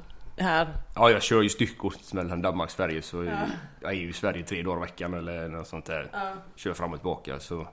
här. 0.45 0.69
Ja, 0.95 1.11
jag 1.11 1.23
kör 1.23 1.43
ju 1.43 1.49
styckgods 1.49 2.13
mellan 2.15 2.43
Danmark 2.43 2.67
och 2.69 2.73
Sverige 2.73 3.03
så 3.03 3.25
jag 3.81 3.91
är 3.93 3.97
ju 3.97 4.09
i 4.09 4.13
Sverige 4.13 4.43
tre 4.45 4.63
dagar 4.63 4.77
i 4.79 4.81
veckan 4.81 5.15
eller 5.15 5.49
något 5.49 5.67
sånt 5.69 5.85
där. 5.87 6.07
Kör 6.57 6.73
fram 6.75 6.93
och 6.93 6.99
tillbaka 6.99 7.41
så... 7.41 7.69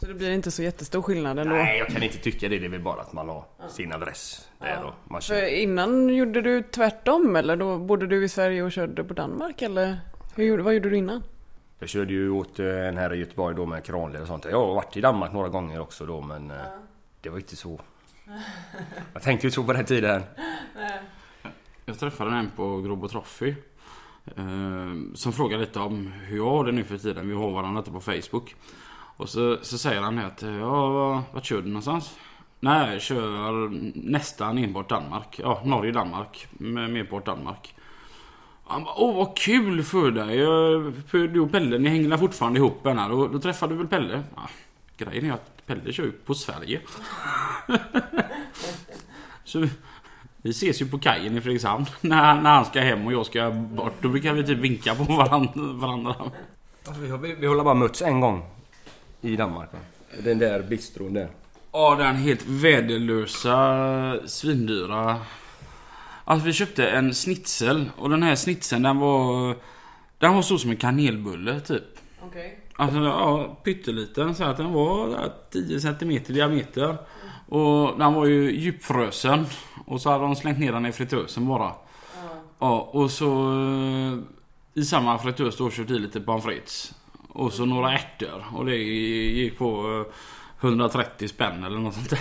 Så 0.00 0.06
det 0.06 0.14
blir 0.14 0.30
inte 0.30 0.50
så 0.50 0.62
jättestor 0.62 1.02
skillnad 1.02 1.38
ändå. 1.38 1.54
Nej, 1.54 1.78
jag 1.78 1.88
kan 1.88 2.02
inte 2.02 2.18
tycka 2.18 2.48
det. 2.48 2.58
Det 2.58 2.64
är 2.66 2.70
väl 2.70 2.80
bara 2.80 3.00
att 3.00 3.12
man 3.12 3.28
har 3.28 3.44
sin 3.68 3.92
adress 3.92 4.48
där 4.58 4.82
och 4.84 4.94
man 5.10 5.20
För 5.20 5.28
kör. 5.34 5.46
innan 5.46 6.08
gjorde 6.08 6.42
du 6.42 6.62
tvärtom 6.62 7.36
eller? 7.36 7.56
Då 7.56 7.78
bodde 7.78 8.06
du 8.06 8.24
i 8.24 8.28
Sverige 8.28 8.62
och 8.62 8.72
körde 8.72 9.04
på 9.04 9.14
Danmark 9.14 9.62
eller? 9.62 9.98
Hur, 10.34 10.44
gjorde- 10.44 10.62
vad 10.62 10.74
gjorde 10.74 10.90
du 10.90 10.96
innan? 10.96 11.22
Jag 11.78 11.88
körde 11.88 12.12
ju 12.12 12.30
åt 12.30 12.58
eh, 12.58 12.66
en 12.88 12.96
här 12.96 13.14
i 13.14 13.18
Göteborg 13.18 13.56
då 13.56 13.66
med 13.66 13.84
kranled 13.84 14.20
och 14.22 14.26
sånt. 14.28 14.44
Jag 14.44 14.66
har 14.66 14.74
varit 14.74 14.96
i 14.96 15.00
Danmark 15.00 15.32
några 15.32 15.48
gånger 15.48 15.80
också 15.80 16.06
då 16.06 16.20
men 16.20 16.50
eh, 16.50 16.56
det 17.20 17.28
var 17.28 17.38
inte 17.38 17.56
så. 17.56 17.80
Jag 19.12 19.22
tänkte 19.22 19.46
ju 19.46 19.50
så 19.50 19.64
på 19.64 19.72
den 19.72 19.84
tiden. 19.84 20.22
Jag 21.86 21.98
träffade 21.98 22.36
en 22.36 22.50
på 22.56 22.80
Grobo 22.80 23.08
Trophy. 23.08 23.54
Eh, 24.36 25.14
som 25.14 25.32
frågade 25.32 25.60
lite 25.60 25.80
om 25.80 26.06
hur 26.06 26.36
jag 26.36 26.50
har 26.50 26.64
det 26.64 26.72
nu 26.72 26.84
för 26.84 26.98
tiden. 26.98 27.28
Vi 27.28 27.34
har 27.34 27.50
varandra 27.50 27.80
lite 27.80 27.90
på 27.90 28.00
Facebook. 28.00 28.54
Och 29.16 29.28
så, 29.28 29.58
så 29.62 29.78
säger 29.78 30.00
han 30.00 30.18
att 30.18 30.42
eh, 30.42 30.56
ja, 30.56 31.22
vart 31.32 31.44
kör 31.44 31.62
du 31.62 31.68
någonstans? 31.68 32.18
Nej, 32.60 32.92
jag 32.92 33.02
kör 33.02 33.68
nästan 33.94 34.58
enbart 34.58 34.88
Danmark. 34.88 35.40
Ja, 35.42 35.62
Norge-Danmark. 35.64 36.46
med 36.50 36.90
Merpart 36.90 37.26
Danmark. 37.26 37.74
Han 38.66 38.84
bara, 38.84 38.94
åh 38.96 39.16
vad 39.16 39.36
kul 39.36 39.82
för 39.82 40.10
dig. 40.10 40.36
Du 41.28 41.40
och 41.40 41.52
Pelle, 41.52 41.78
ni 41.78 41.88
hänger 41.88 42.16
fortfarande 42.16 42.58
ihop 42.58 42.86
än 42.86 42.98
här. 42.98 43.08
Då, 43.08 43.28
då 43.28 43.38
träffade 43.38 43.74
du 43.74 43.78
väl 43.78 43.86
Pelle? 43.86 44.22
Ja, 44.34 44.48
grejen 44.96 45.24
är 45.24 45.32
att 45.32 45.66
Pelle 45.66 45.92
kör 45.92 46.04
ju 46.04 46.12
på 46.12 46.34
Sverige. 46.34 46.80
så 49.44 49.68
vi 50.44 50.50
ses 50.50 50.82
ju 50.82 50.86
på 50.86 50.98
kajen 50.98 51.36
i 51.36 51.40
Fredrikshamn 51.40 51.86
när, 52.00 52.40
när 52.40 52.50
han 52.50 52.64
ska 52.64 52.80
hem 52.80 53.06
och 53.06 53.12
jag 53.12 53.26
ska 53.26 53.50
bort. 53.50 53.92
Då 54.00 54.08
brukar 54.08 54.32
vi 54.32 54.44
typ 54.44 54.58
vinka 54.58 54.94
på 54.94 55.02
varandra. 55.04 55.50
varandra. 55.54 56.14
Alltså, 56.86 57.02
vi, 57.02 57.28
vi, 57.28 57.34
vi 57.34 57.46
har 57.46 57.64
bara 57.64 57.74
mötts 57.74 58.02
en 58.02 58.20
gång. 58.20 58.44
I 59.20 59.36
Danmark 59.36 59.72
va? 59.72 59.78
Den 60.24 60.38
där 60.38 60.62
bistron 60.62 61.14
där. 61.14 61.28
Ja, 61.72 61.96
den 61.98 62.16
helt 62.16 62.46
värdelösa, 62.46 64.18
svindyra. 64.26 65.20
Alltså 66.24 66.46
vi 66.46 66.52
köpte 66.52 66.88
en 66.88 67.12
schnitzel 67.12 67.90
och 67.96 68.10
den 68.10 68.22
här 68.22 68.36
schnitzeln 68.36 68.82
den 68.82 68.98
var... 68.98 69.56
Den 70.18 70.34
var 70.34 70.42
så 70.42 70.58
som 70.58 70.70
en 70.70 70.76
kanelbulle 70.76 71.60
typ. 71.60 71.84
Okej. 72.22 72.58
Alltså 72.76 72.98
ja, 72.98 73.56
pytteliten 73.64 74.34
så 74.34 74.44
att 74.44 74.56
den 74.56 74.72
var 74.72 75.08
där 75.08 75.32
10 75.50 75.80
cm 75.80 76.10
i 76.10 76.18
diameter. 76.18 76.96
Och 77.48 77.98
den 77.98 78.14
var 78.14 78.26
ju 78.26 78.52
djupfrösen. 78.52 79.46
Och 79.86 80.00
så 80.00 80.10
hade 80.10 80.24
de 80.24 80.36
slängt 80.36 80.58
ner 80.58 80.72
den 80.72 80.86
i 80.86 80.92
fritösen 80.92 81.48
bara. 81.48 81.72
Ja, 82.58 82.90
och 82.92 83.10
så 83.10 83.52
eh, 83.52 84.18
i 84.74 84.84
samma 84.84 85.18
fritös 85.18 85.56
då 85.56 85.70
kört 85.70 85.90
i 85.90 85.98
lite 85.98 86.20
pommes 86.20 86.44
frites. 86.44 86.94
Och 87.28 87.52
så 87.52 87.64
några 87.64 87.92
ärtor. 87.92 88.44
Och 88.54 88.66
det 88.66 88.76
gick 88.76 89.58
på 89.58 90.04
eh, 90.60 90.68
130 90.68 91.28
spänn 91.28 91.64
eller 91.64 91.78
något 91.78 91.94
sånt 91.94 92.10
där. 92.10 92.20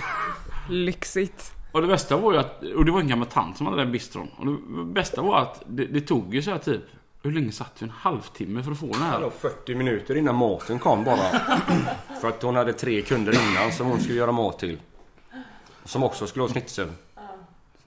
Lyxigt. 0.69 1.53
Och 1.71 1.81
det 1.81 1.87
bästa 1.87 2.17
var 2.17 2.33
ju 2.33 2.39
att, 2.39 2.63
och 2.63 2.85
det 2.85 2.91
var 2.91 2.99
en 2.99 3.07
gammal 3.07 3.27
tant 3.27 3.57
som 3.57 3.65
hade 3.65 3.77
den 3.77 3.91
bistron. 3.91 4.29
Och 4.37 4.45
det 4.45 4.93
bästa 4.93 5.21
var 5.21 5.39
att 5.39 5.63
det, 5.67 5.85
det 5.85 6.01
tog 6.01 6.35
ju 6.35 6.41
så 6.41 6.51
här 6.51 6.57
typ, 6.57 6.81
hur 7.23 7.31
länge 7.31 7.51
satt 7.51 7.71
vi? 7.79 7.83
En 7.83 7.89
halvtimme 7.89 8.63
för 8.63 8.71
att 8.71 8.79
få 8.79 8.85
den 8.85 9.01
här? 9.01 9.11
Hallå, 9.11 9.31
40 9.39 9.75
minuter 9.75 10.17
innan 10.17 10.35
maten 10.35 10.79
kom 10.79 11.03
bara. 11.03 11.17
För 12.21 12.27
att 12.27 12.43
hon 12.43 12.55
hade 12.55 12.73
tre 12.73 13.01
kunder 13.01 13.33
innan 13.33 13.71
som 13.71 13.87
hon 13.87 13.99
skulle 13.99 14.17
göra 14.17 14.31
mat 14.31 14.59
till. 14.59 14.77
Som 15.85 16.03
också 16.03 16.27
skulle 16.27 16.43
ha 16.43 16.49
schnitzel. 16.49 16.87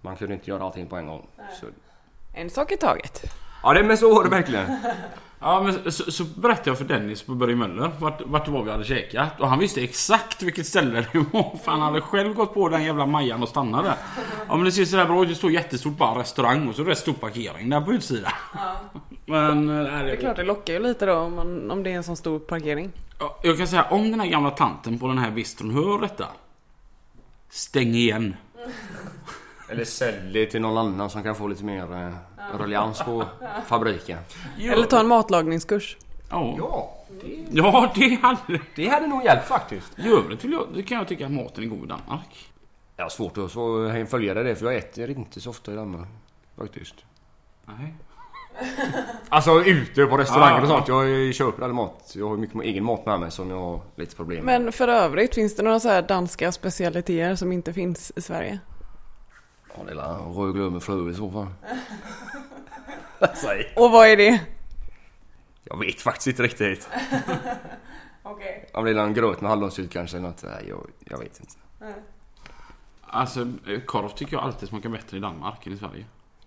Man 0.00 0.16
kunde 0.16 0.34
inte 0.34 0.50
göra 0.50 0.64
allting 0.64 0.86
på 0.86 0.96
en 0.96 1.06
gång. 1.06 1.26
Så. 1.60 1.66
En 2.32 2.50
sak 2.50 2.72
i 2.72 2.76
taget. 2.76 3.22
Ja, 3.62 3.72
det, 3.72 3.82
men 3.82 3.98
så 3.98 4.14
var 4.14 4.24
det 4.24 4.30
verkligen. 4.30 4.76
Ja 5.40 5.62
men 5.62 5.92
så, 5.92 6.12
så 6.12 6.24
berättade 6.24 6.70
jag 6.70 6.78
för 6.78 6.84
Dennis 6.84 7.22
på 7.22 7.34
Börje 7.34 7.56
Möller 7.56 7.90
vart, 7.98 8.20
vart 8.26 8.44
det 8.44 8.50
var 8.50 8.62
vi 8.62 8.70
hade 8.70 8.84
käkat. 8.84 9.40
Och 9.40 9.48
han 9.48 9.58
visste 9.58 9.82
exakt 9.82 10.42
vilket 10.42 10.66
ställe 10.66 11.06
det 11.12 11.18
var. 11.32 11.56
För 11.64 11.70
han 11.70 11.80
hade 11.80 12.00
själv 12.00 12.34
gått 12.34 12.54
på 12.54 12.68
den 12.68 12.84
jävla 12.84 13.06
Majan 13.06 13.42
och 13.42 13.48
stannat 13.48 13.84
där. 13.84 13.94
Ja 14.48 14.56
men 14.56 14.64
det 14.64 14.72
ser 14.72 14.84
sådär 14.84 15.06
bra 15.06 15.22
ut. 15.22 15.28
Det 15.28 15.34
står 15.34 15.50
jättestort 15.50 15.96
bara 15.96 16.20
restaurang 16.20 16.68
och 16.68 16.74
så 16.74 16.82
är 16.82 16.86
det 16.86 16.96
stor 16.96 17.12
parkering 17.12 17.70
där 17.70 17.80
på 17.80 17.92
utsidan. 17.92 18.32
Men... 19.26 19.68
äh, 19.86 20.04
Det 20.04 20.12
är 20.12 20.16
klart 20.16 20.36
det 20.36 20.44
lockar 20.44 20.72
ju 20.72 20.78
lite 20.80 21.06
då 21.06 21.14
om, 21.14 21.34
man, 21.34 21.70
om 21.70 21.82
det 21.82 21.92
är 21.92 21.96
en 21.96 22.04
sån 22.04 22.16
stor 22.16 22.38
parkering. 22.38 22.92
Ja, 23.18 23.38
Jag 23.42 23.58
kan 23.58 23.68
säga 23.68 23.82
om 23.90 24.10
den 24.10 24.20
här 24.20 24.26
gamla 24.28 24.50
tanten 24.50 24.98
på 24.98 25.08
den 25.08 25.18
här 25.18 25.30
bistron 25.30 25.70
hör 25.74 25.98
detta. 26.00 26.26
Stäng 27.48 27.94
igen. 27.94 28.36
Eller 29.68 29.84
sälj 29.84 30.32
det 30.32 30.46
till 30.46 30.60
någon 30.60 30.78
annan 30.78 31.10
som 31.10 31.22
kan 31.22 31.34
få 31.34 31.48
lite 31.48 31.64
mer 31.64 31.92
eh, 31.92 32.58
ruljans 32.58 33.02
på 33.02 33.24
fabriken. 33.66 34.18
Eller 34.58 34.86
ta 34.86 35.00
en 35.00 35.08
matlagningskurs. 35.08 35.96
Ja. 36.30 36.54
Ja, 36.58 36.96
Ja 37.52 37.92
det 37.94 38.14
hade 38.22 38.60
det 38.74 38.88
hade 38.88 39.06
nog 39.06 39.24
hjälpt 39.24 39.48
faktiskt. 39.48 39.98
I 39.98 40.08
övrigt 40.08 40.44
vill 40.44 40.52
jag, 40.52 40.66
det 40.74 40.82
kan 40.82 40.98
jag 40.98 41.08
tycka 41.08 41.26
att 41.26 41.32
maten 41.32 41.64
är 41.64 41.68
god 41.68 41.84
i 41.84 41.86
Danmark. 41.86 42.50
Jag 42.96 43.04
har 43.04 43.10
svårt 43.10 43.38
att 43.38 43.52
så 43.52 43.92
följa 44.08 44.34
det 44.34 44.56
för 44.56 44.66
jag 44.66 44.76
äter 44.76 45.10
inte 45.10 45.40
så 45.40 45.50
ofta 45.50 45.72
i 45.72 45.74
Danmark. 45.74 46.08
Faktiskt. 46.56 46.94
Nej. 47.64 47.94
Alltså 49.28 49.64
ute 49.64 50.06
på 50.06 50.16
restauranger 50.16 50.62
och 50.62 50.68
sånt. 50.68 50.88
Jag 50.88 51.34
köper 51.34 51.62
all 51.62 51.72
mat. 51.72 52.12
Jag 52.14 52.28
har 52.28 52.36
mycket 52.36 52.62
egen 52.62 52.84
mat 52.84 53.06
med 53.06 53.20
mig 53.20 53.30
som 53.30 53.50
jag 53.50 53.58
har 53.58 53.80
lite 53.96 54.16
problem 54.16 54.44
med. 54.44 54.60
Men 54.62 54.72
för 54.72 54.88
övrigt, 54.88 55.34
finns 55.34 55.56
det 55.56 55.62
några 55.62 55.80
så 55.80 55.88
här 55.88 56.02
danska 56.02 56.52
specialiteter 56.52 57.34
som 57.34 57.52
inte 57.52 57.72
finns 57.72 58.12
i 58.16 58.20
Sverige? 58.20 58.58
Ja, 59.76 59.84
det 59.84 59.92
är 59.92 60.34
rödglöd 60.42 60.72
med 60.72 60.82
frö 60.82 61.10
i 61.10 61.14
så 61.14 61.30
fall. 61.30 61.46
Och 63.76 63.90
vad 63.90 64.08
är 64.08 64.16
det? 64.16 64.40
Jag 65.64 65.78
vet 65.78 66.00
faktiskt 66.00 66.26
inte 66.26 66.42
riktigt. 66.42 66.88
Okej. 68.22 68.68
Om 68.72 68.84
det 68.84 68.90
är 68.90 68.94
någon 68.94 69.14
gröt 69.14 69.40
med 69.40 69.50
hallonsylt 69.50 69.92
kanske 69.92 70.16
eller 70.16 70.28
något. 70.28 70.44
Jag, 70.68 70.86
jag 71.04 71.18
vet 71.18 71.40
inte. 71.40 71.54
Alltså 73.02 73.40
eh, 73.40 73.80
korv 73.80 74.08
tycker 74.08 74.32
jag 74.32 74.42
alltid 74.42 74.68
smakar 74.68 74.88
bättre 74.88 75.16
i 75.16 75.20
Danmark 75.20 75.66
än 75.66 75.72
i 75.72 75.76
Sverige. 75.76 76.04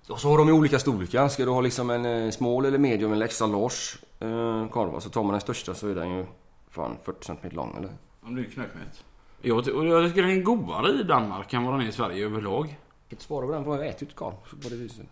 Och 0.10 0.20
så 0.20 0.30
har 0.30 0.38
de 0.38 0.50
i 0.50 0.52
olika 0.52 0.80
storlekar. 0.80 1.28
Ska 1.28 1.46
du 1.46 1.52
ha 1.52 1.62
liksom 1.62 1.90
en 1.90 2.06
eh, 2.06 2.32
small 2.32 2.66
eller 2.66 2.78
medium 2.78 3.14
eller 3.14 3.26
extra 3.26 3.48
large 3.48 3.98
eh, 4.20 4.70
korv. 4.70 5.00
Så 5.00 5.10
tar 5.10 5.24
man 5.24 5.32
den 5.32 5.42
största 5.42 5.74
så 5.74 5.88
är 5.88 5.96
den 5.96 6.18
ju 6.18 6.26
fan 6.70 6.98
40 7.04 7.26
cm 7.26 7.38
lång 7.52 7.76
eller? 7.78 7.90
Om 8.22 8.36
du 8.36 8.46
är 8.46 8.50
knökmet. 8.50 9.04
Jag, 9.42 9.58
jag 9.68 10.10
tycker 10.10 10.22
den 10.22 10.32
är 10.32 10.42
godare 10.42 11.00
i 11.00 11.04
Danmark 11.04 11.54
än 11.54 11.64
vad 11.64 11.74
den 11.74 11.82
är 11.82 11.90
i 11.90 11.92
Sverige 11.92 12.26
överlag. 12.26 12.66
Jag 12.66 12.70
kan 12.70 12.78
inte 13.10 13.24
svara 13.24 13.46
på 13.46 13.52
den 13.52 13.64
frågan. 13.64 13.80
Jag 13.80 13.90
äter 13.90 14.02
ju 14.02 14.06
inte 14.06 14.16
korv 14.16 14.34
på 14.64 14.70
det 14.70 14.76
viset. 14.76 15.08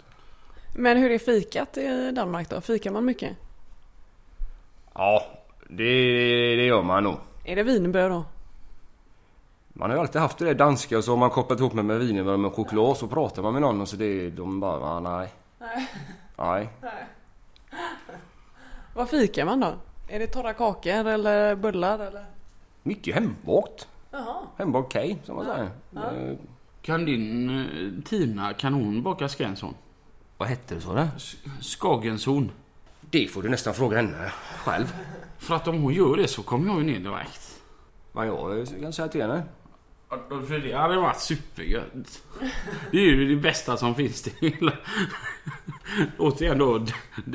Men 0.75 0.97
hur 0.97 1.11
är 1.11 1.19
fikat 1.19 1.77
i 1.77 2.11
Danmark 2.11 2.49
då? 2.49 2.61
Fikar 2.61 2.91
man 2.91 3.05
mycket? 3.05 3.37
Ja, 4.93 5.23
det, 5.69 6.55
det 6.55 6.65
gör 6.65 6.83
man 6.83 7.03
nog. 7.03 7.15
Är 7.45 7.55
det 7.55 7.63
wienerbröd 7.63 8.11
då? 8.11 8.25
Man 9.79 9.89
har 9.89 9.97
ju 9.97 10.01
alltid 10.01 10.21
haft 10.21 10.37
det 10.37 10.45
där 10.45 10.53
danska 10.53 10.97
och 10.97 11.03
så 11.03 11.11
har 11.11 11.17
man 11.17 11.29
kopplat 11.29 11.59
ihop 11.59 11.73
med 11.73 11.85
med 11.85 11.99
wienerbröd 11.99 12.39
med 12.39 12.53
choklad 12.53 12.97
så 12.97 13.07
pratar 13.07 13.41
man 13.41 13.53
med 13.53 13.61
någon 13.61 13.81
och 13.81 13.87
så 13.87 13.95
det, 13.95 14.29
de 14.29 14.59
bara 14.59 14.79
ah, 14.79 14.99
nej. 14.99 15.33
Nej. 16.37 16.69
Vad 18.93 19.09
fikar 19.09 19.45
man 19.45 19.59
då? 19.59 19.73
Är 20.07 20.19
det 20.19 20.27
torra 20.27 20.53
kakor 20.53 21.07
eller 21.07 21.55
bullar 21.55 21.99
eller? 21.99 22.25
Mycket 22.83 23.15
hembakt. 23.15 23.87
Jaha. 24.11 24.35
Hembakt 24.57 24.93
cake 24.93 25.17
som 25.23 25.35
man 25.35 25.45
säger. 25.45 25.69
Eh, 25.95 26.37
Kan 26.81 27.05
din 27.05 27.49
eh, 27.49 28.03
Tina, 28.03 28.53
kan 28.53 28.73
hon 28.73 29.03
baka 29.03 29.29
skränsson? 29.29 29.73
vad 30.37 30.49
hette 30.49 30.75
det 30.75 30.81
så 30.81 30.93
det? 30.93 31.09
Skagenshorn. 31.61 32.51
Det 33.01 33.27
får 33.27 33.41
du 33.43 33.49
nästan 33.49 33.73
fråga 33.73 33.97
henne 33.97 34.31
själv. 34.57 34.95
För 35.37 35.55
att 35.55 35.67
om 35.67 35.81
hon 35.81 35.93
gör 35.93 36.17
det 36.17 36.27
så 36.27 36.43
kommer 36.43 36.67
jag 36.67 36.77
ju 36.77 36.83
ner 36.83 36.99
direkt. 36.99 37.61
Vad 38.11 38.27
jag 38.27 38.67
kan 38.81 38.93
säga 38.93 39.07
till 39.07 39.21
henne. 39.21 39.43
För 40.47 40.59
det 40.59 40.73
hade 40.73 40.97
varit 40.97 41.19
supergött. 41.19 42.21
Det 42.91 42.97
är 42.97 43.01
ju 43.01 43.35
det 43.35 43.41
bästa 43.41 43.77
som 43.77 43.95
finns 43.95 44.21
till. 44.21 44.71
Återigen 46.17 46.57
då 46.57 46.85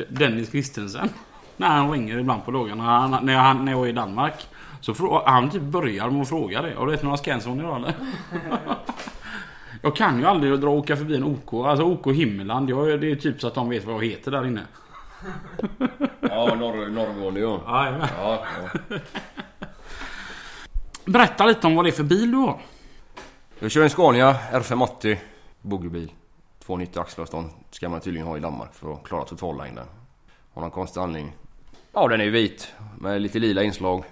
Dennis 0.08 0.50
Christensen. 0.50 1.08
När 1.56 1.68
han 1.68 1.90
ringer 1.92 2.18
ibland 2.18 2.44
på 2.44 2.50
dagarna 2.50 2.82
han- 2.82 3.26
när, 3.26 3.36
han, 3.36 3.64
när 3.64 3.72
jag 3.72 3.84
är 3.84 3.88
i 3.88 3.92
Danmark. 3.92 4.46
Så 4.80 4.92
frå- 4.92 5.22
han 5.26 5.50
typ 5.50 5.62
börjar 5.62 6.10
med 6.10 6.22
att 6.22 6.28
fråga 6.28 6.62
det. 6.62 6.74
Har 6.74 6.86
du 6.86 6.92
ätit 6.92 7.04
några 7.04 7.16
Scanson 7.16 7.60
idag 7.60 7.76
eller? 7.76 7.94
Jag 9.84 9.96
kan 9.96 10.18
ju 10.18 10.26
aldrig 10.26 10.60
dra 10.60 10.68
och 10.68 10.76
åka 10.78 10.96
förbi 10.96 11.16
en 11.16 11.24
OK. 11.24 11.52
Alltså 11.66 11.84
OK 11.84 12.06
Himmeland. 12.06 12.70
Jag, 12.70 13.00
det 13.00 13.10
är 13.10 13.16
typ 13.16 13.40
så 13.40 13.46
att 13.46 13.54
de 13.54 13.68
vet 13.68 13.84
vad 13.84 13.94
jag 13.94 14.04
heter 14.04 14.30
där 14.30 14.46
inne. 14.46 14.62
Ja, 16.20 16.54
norr, 16.54 16.88
norrgående 16.88 17.40
ja. 17.40 17.60
Ja, 17.66 18.06
ja. 18.18 18.98
Berätta 21.04 21.46
lite 21.46 21.66
om 21.66 21.74
vad 21.74 21.84
det 21.84 21.88
är 21.88 21.92
för 21.92 22.02
bil 22.02 22.30
du 22.30 22.36
har. 22.36 22.60
Jag 23.58 23.70
kör 23.70 23.82
en 23.82 23.90
Scania 23.90 24.36
R580 24.52 25.16
boogiebil. 25.60 26.12
290 26.58 27.00
axelavstånd 27.00 27.50
ska 27.70 27.88
man 27.88 28.00
tydligen 28.00 28.26
ha 28.26 28.36
i 28.36 28.40
Danmark 28.40 28.74
för 28.74 28.92
att 28.92 29.04
klara 29.04 29.24
totallängden. 29.24 29.86
Av 30.54 30.62
någon 30.62 30.70
konstig 30.70 31.00
anledning. 31.00 31.32
Ja, 31.92 32.08
den 32.08 32.20
är 32.20 32.24
ju 32.24 32.30
vit 32.30 32.74
med 32.98 33.22
lite 33.22 33.38
lila 33.38 33.62
inslag. 33.62 34.04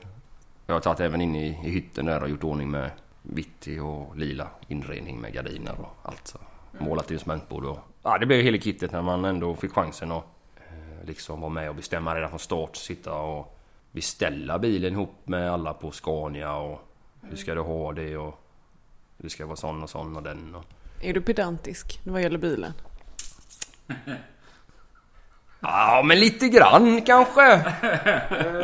Jag 0.67 0.75
har 0.75 0.81
tagit 0.81 1.01
även 1.01 1.21
in 1.21 1.37
i, 1.37 1.47
i 1.65 1.71
hytten 1.71 2.07
där 2.07 2.23
och 2.23 2.29
gjort 2.29 2.45
ordning 2.45 2.71
med 2.71 2.91
vitt 3.23 3.67
och 3.83 4.17
lila 4.17 4.49
inredning 4.69 5.21
med 5.21 5.33
gardiner 5.33 5.75
och 5.81 5.97
allt. 6.03 6.27
Så. 6.27 6.39
Målat 6.79 7.11
instrumentbord 7.11 7.65
och... 7.65 7.79
Ja, 8.03 8.19
det 8.19 8.27
blev 8.27 8.43
hela 8.43 8.59
kittet 8.59 8.93
när 8.93 9.03
man 9.03 9.25
ändå 9.25 9.57
fick 9.57 9.73
chansen 9.73 10.13
att 10.13 10.25
eh, 10.57 11.07
liksom 11.07 11.41
vara 11.41 11.53
med 11.53 11.69
och 11.69 11.75
bestämma 11.75 12.15
redan 12.15 12.29
från 12.31 12.39
start. 12.39 12.77
Sitta 12.77 13.15
och 13.15 13.60
beställa 13.93 14.59
bilen 14.59 14.93
ihop 14.93 15.15
med 15.25 15.53
alla 15.53 15.75
på 15.75 15.91
Scania 15.91 16.55
och 16.55 16.81
hur 17.23 17.37
ska 17.37 17.55
du 17.55 17.61
ha 17.61 17.93
det 17.93 18.17
och 18.17 18.41
det 19.19 19.31
ska 19.31 19.47
vara 19.47 19.57
sån 19.57 19.83
och 19.83 19.91
sån 19.91 20.17
och 20.17 20.23
den 20.23 20.55
och... 20.55 20.65
Är 21.03 21.15
du 21.15 21.21
pedantisk 21.21 22.01
vad 22.05 22.23
gäller 22.23 22.39
bilen? 22.39 22.73
Ja, 25.63 26.03
men 26.05 26.21
lite 26.21 26.49
grann 26.49 27.03
kanske. 27.03 27.57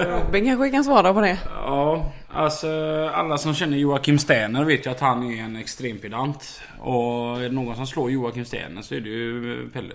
Robin 0.06 0.44
kanske 0.44 0.70
kan 0.70 0.84
svara 0.84 1.14
på 1.14 1.20
det. 1.20 1.38
Ja, 1.54 2.12
alltså 2.28 2.68
alla 3.14 3.38
som 3.38 3.54
känner 3.54 3.76
Joakim 3.76 4.18
Sterner 4.18 4.64
vet 4.64 4.86
ju 4.86 4.90
att 4.90 5.00
han 5.00 5.22
är 5.22 5.42
en 5.42 5.56
extrem 5.56 5.98
pedant. 5.98 6.60
Och 6.80 7.38
är 7.38 7.42
det 7.42 7.48
någon 7.54 7.76
som 7.76 7.86
slår 7.86 8.10
Joakim 8.10 8.44
Sterner 8.44 8.82
så 8.82 8.94
är 8.94 9.00
det 9.00 9.08
ju 9.08 9.70
Pelle. 9.70 9.94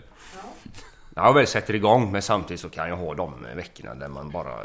Jag 1.15 1.33
väl 1.33 1.47
sätter 1.47 1.75
igång 1.75 2.11
men 2.11 2.21
samtidigt 2.21 2.61
så 2.61 2.69
kan 2.69 2.89
jag 2.89 2.97
ha 2.97 3.13
de 3.13 3.33
veckorna 3.55 3.95
där 3.95 4.07
man 4.07 4.29
bara 4.29 4.55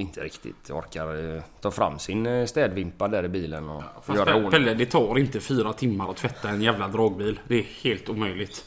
inte 0.00 0.20
riktigt 0.20 0.70
orkar 0.70 1.36
eh, 1.36 1.42
ta 1.60 1.70
fram 1.70 1.98
sin 1.98 2.26
eh, 2.26 2.46
städvimpa 2.46 3.08
där 3.08 3.24
i 3.24 3.28
bilen 3.28 3.68
och 3.68 3.82
Fast 4.02 4.18
göra 4.18 4.34
ordning. 4.34 4.50
Pelle, 4.50 4.74
det 4.74 4.86
tar 4.86 5.18
inte 5.18 5.40
fyra 5.40 5.72
timmar 5.72 6.10
att 6.10 6.16
tvätta 6.16 6.48
en 6.48 6.62
jävla 6.62 6.88
dragbil. 6.88 7.40
Det 7.48 7.58
är 7.58 7.62
helt 7.82 8.08
omöjligt. 8.08 8.64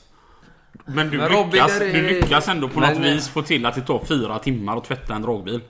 Men 0.86 1.10
du, 1.10 1.17
Men 1.17 1.30
Robin, 1.30 1.52
lyckas, 1.52 1.82
är- 1.82 1.93
du 1.93 2.02
lyckas 2.08 2.48
ändå 2.48 2.69
på 2.69 2.80
Men- 2.80 2.98
något 2.98 3.06
vis 3.06 3.30
få 3.30 3.41
till 3.41 3.65
att 3.65 3.76
det 3.76 3.82
tar 3.82 4.00
fyra 4.06 4.39
timmar 4.39 4.78
att 4.78 4.84
tvätta 4.84 5.15
en 5.15 5.22
dragbil. 5.22 5.62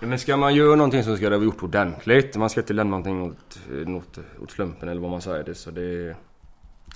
Ja, 0.00 0.06
Men 0.06 0.18
ska 0.18 0.36
man 0.36 0.54
göra 0.54 0.76
någonting 0.76 1.04
så 1.04 1.16
ska 1.16 1.30
det 1.30 1.36
vara 1.36 1.44
gjort 1.44 1.62
ordentligt. 1.62 2.36
Man 2.36 2.50
ska 2.50 2.60
inte 2.60 2.72
lämna 2.72 2.90
någonting 2.90 3.22
åt, 3.22 3.58
eh, 3.88 3.96
åt, 3.96 4.18
åt 4.42 4.50
slumpen 4.50 4.88
eller 4.88 5.00
vad 5.00 5.10
man 5.10 5.22
säger 5.22 5.44
det. 5.44 5.54
Så 5.54 5.70
det... 5.70 6.16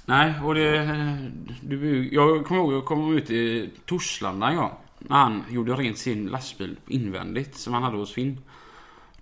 Nej, 0.07 0.35
och 0.45 0.55
det... 0.55 1.19
Du, 1.63 2.09
jag 2.15 2.45
kommer 2.47 2.61
ihåg 2.61 2.73
jag 2.73 2.85
kom 2.85 3.17
ut 3.17 3.31
i 3.31 3.71
Torslanda 3.87 4.47
en 4.47 4.57
gång. 4.57 4.71
När 5.09 5.17
han 5.17 5.45
gjorde 5.51 5.73
rent 5.75 5.99
sin 5.99 6.27
lastbil 6.27 6.77
invändigt 6.87 7.57
som 7.57 7.75
han 7.75 7.83
hade 7.83 7.97
hos 7.97 8.13
Finn. 8.13 8.39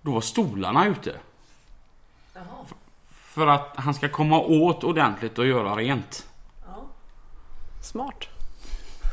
Då 0.02 0.10
var 0.12 0.20
stolarna 0.20 0.86
ute. 0.86 1.16
F- 2.34 2.74
För 3.10 3.46
att 3.46 3.72
han 3.76 3.94
ska 3.94 4.08
komma 4.08 4.40
åt 4.40 4.84
ordentligt 4.84 5.38
och 5.38 5.46
göra 5.46 5.76
rent. 5.76 6.26
Smart. 7.82 8.28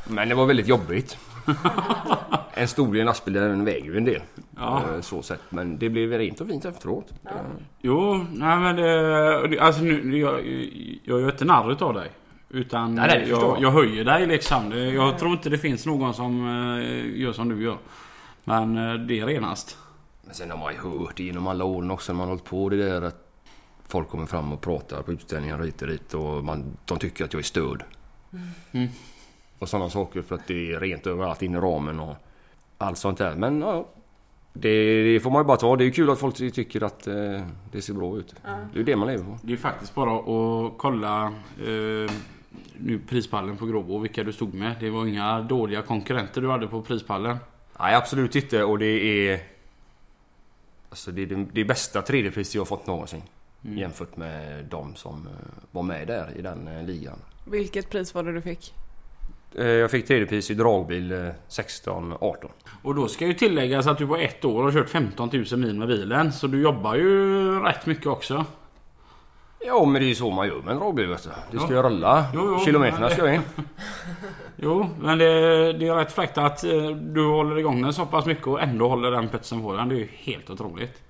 Men 0.08 0.30
det 0.30 0.36
var 0.36 0.46
väldigt 0.46 0.68
jobbigt. 0.68 1.18
en 2.54 2.68
stol 2.68 2.98
i 2.98 3.00
en 3.00 3.06
lastbil 3.06 3.34
den 3.34 3.66
väger 3.66 3.86
ju 3.92 3.98
en 3.98 4.06
del. 4.06 4.22
Ja. 4.58 4.84
Eh, 4.96 5.02
Så 5.02 5.22
sett. 5.22 5.42
Men 5.50 5.78
det 5.78 5.90
blev 5.90 6.12
rent 6.12 6.42
och 6.42 6.48
fint 6.48 6.66
efteråt. 6.66 7.14
Jo, 7.82 8.26
nej 8.32 8.58
men 8.60 8.76
det... 8.76 9.60
Alltså 9.60 9.82
nu, 9.82 10.18
jag, 10.20 10.46
jag 11.04 11.22
gör 11.22 11.32
inte 11.32 11.46
narr 11.46 11.72
utav 11.72 11.94
dig. 11.94 12.12
Utan 12.54 12.96
Nej, 12.96 13.08
nej, 13.08 13.20
det 13.20 13.30
jag, 13.30 13.42
jag. 13.42 13.62
jag 13.62 13.72
höjer 13.72 14.06
dig 14.06 14.28
liksom. 14.28 14.70
Det- 14.70 14.92
Jag 14.92 15.20
tror 15.20 15.32
inte 15.32 15.50
det 15.50 15.58
finns 15.58 15.86
någon 15.86 16.14
som 16.14 16.48
eh, 16.48 17.20
gör 17.22 17.34
som 17.34 17.50
du 17.50 17.64
gör. 17.64 17.78
Men 18.44 18.78
eh, 18.78 18.94
det 18.94 19.20
är 19.20 19.26
renast. 19.26 19.78
Men 20.26 20.34
sen 20.36 20.52
har 20.52 20.58
man 20.58 20.74
ju 20.74 20.80
hört 20.80 21.20
genom 21.20 21.48
alla 21.48 21.64
åren 21.66 21.92
också 21.92 22.14
när 22.14 22.18
man 22.18 22.28
har 22.28 22.32
hållit 22.36 22.46
på 22.46 22.70
det 22.70 22.76
där 22.78 23.02
att 23.02 23.28
folk 23.88 24.10
kommer 24.10 24.26
fram 24.26 24.54
och 24.54 24.62
pratar 24.62 25.02
på 25.02 25.12
utställningar 25.12 25.60
hit 25.64 25.82
och 25.82 25.88
dit 25.88 26.14
och 26.14 26.44
man, 26.44 26.64
de 26.86 26.98
tycker 27.00 27.26
att 27.26 27.34
jag 27.34 27.40
är 27.40 27.44
störd. 27.44 27.84
Mm. 28.72 28.88
Och 29.60 29.70
sådana 29.70 29.90
saker 29.90 30.22
för 30.22 30.36
att 30.36 30.48
det 30.48 30.74
är 30.74 30.80
rent 30.80 31.08
överallt 31.08 31.42
in 31.42 31.54
i 31.56 31.58
ramen 31.58 32.00
och 32.00 32.16
allt 32.78 32.98
sånt 32.98 33.18
där. 33.18 33.36
Men 33.36 33.62
ja, 33.62 33.88
det, 34.54 35.04
det 35.14 35.20
får 35.20 35.32
man 35.32 35.42
ju 35.42 35.46
bara 35.48 35.58
ta. 35.58 35.76
Det 35.76 35.84
är 35.84 35.86
ju 35.86 35.92
kul 35.92 36.10
att 36.10 36.20
folk 36.20 36.36
tycker 36.36 36.84
att 36.84 37.08
eh, 37.08 37.42
det 37.72 37.82
ser 37.82 37.94
bra 37.94 38.18
ut. 38.18 38.36
Det 38.44 38.50
är 38.50 38.78
ju 38.78 38.84
det 38.84 38.96
man 38.96 39.08
lever 39.08 39.24
på. 39.24 39.38
Det 39.42 39.54
är 39.54 39.58
faktiskt 39.58 39.96
bara 39.96 40.12
att 40.16 40.74
kolla 40.78 41.24
eh, 41.66 42.12
nu 42.78 43.00
prispallen 43.00 43.58
på 43.58 43.66
Gråbo 43.66 44.00
vilka 44.00 44.24
du 44.24 44.34
stod 44.34 44.54
med. 44.54 44.76
Det 44.80 44.90
var 44.90 45.06
inga 45.06 45.42
dåliga 45.42 45.82
konkurrenter 45.82 46.42
du 46.42 46.50
hade 46.50 46.68
på 46.68 46.82
prispallen. 46.82 47.38
Nej 47.80 47.96
absolut 47.96 48.36
inte 48.36 48.64
och 48.64 48.80
det 48.80 48.86
är... 49.30 49.40
Alltså 50.90 51.12
det 51.12 51.22
är 51.22 51.26
det, 51.26 51.46
det 51.54 51.64
bästa 51.66 52.02
tredjepriset 52.02 52.56
jag 52.56 52.62
har 52.62 52.66
fått 52.66 52.88
någonsin. 52.88 53.22
Jämfört 53.62 54.18
med 54.18 54.66
de 54.66 54.96
som 54.96 55.28
eh, 55.28 55.34
var 55.72 55.84
med 55.84 56.08
där 56.08 56.38
i 56.38 56.42
den 56.42 56.68
eh, 56.68 56.84
ligan. 56.84 57.18
Vilket 57.46 57.90
pris 57.90 58.14
var 58.14 58.24
det 58.24 58.32
du 58.34 58.42
fick? 58.42 58.74
Eh, 59.56 59.66
Jag 59.66 59.92
fick 59.92 60.08
tredjepris 60.08 60.52
i 60.52 60.54
dragbil 60.54 61.12
eh, 61.12 61.18
16-18. 61.50 62.36
Och 62.82 62.96
då 62.96 63.08
ska 63.08 63.28
ju 63.28 63.34
tilläggas 63.34 63.88
att 63.88 63.98
du 63.98 64.08
på 64.08 64.18
ett 64.18 64.46
år 64.46 64.64
har 64.64 64.72
kört 64.72 64.90
15 64.90 65.30
000 65.52 65.60
mil 65.60 65.76
med 65.80 65.88
bilen. 65.88 66.32
Så 66.34 66.48
du 66.48 66.62
jobbar 66.62 66.96
ju 66.96 67.60
rätt 67.60 67.86
mycket 67.86 68.08
också. 68.08 68.46
Ja 69.66 69.86
men 69.86 69.94
det 69.94 70.06
är 70.06 70.10
ju 70.10 70.16
så 70.16 70.32
man 70.32 70.48
gör 70.48 70.62
med 70.62 70.72
en 70.72 70.80
dragbil 70.80 71.08
vet 71.08 71.24
du. 71.24 71.30
Det 71.52 71.60
ska 71.64 71.74
ju 71.74 71.82
rulla. 71.82 72.26
Jo, 72.34 72.42
jo, 72.46 72.66
Kilometerna 72.66 73.10
ska 73.10 73.34
in. 73.34 73.42
Jo, 74.64 74.90
men 75.00 75.18
det, 75.18 75.26
det 75.74 75.88
är 75.88 75.96
rätt 75.96 76.12
fräckt 76.12 76.38
att 76.38 76.64
eh, 76.64 76.88
du 76.90 77.26
håller 77.26 77.58
igång 77.60 77.82
den 77.82 77.94
så 77.94 78.06
pass 78.06 78.26
mycket 78.26 78.48
och 78.48 78.62
ändå 78.62 78.90
håller 78.90 79.12
den 79.12 79.30
putsen 79.30 79.62
på 79.62 79.74
den. 79.74 79.90
Det 79.90 79.96
är 79.96 80.00
ju 80.00 80.10
helt 80.14 80.50
otroligt. 80.50 81.02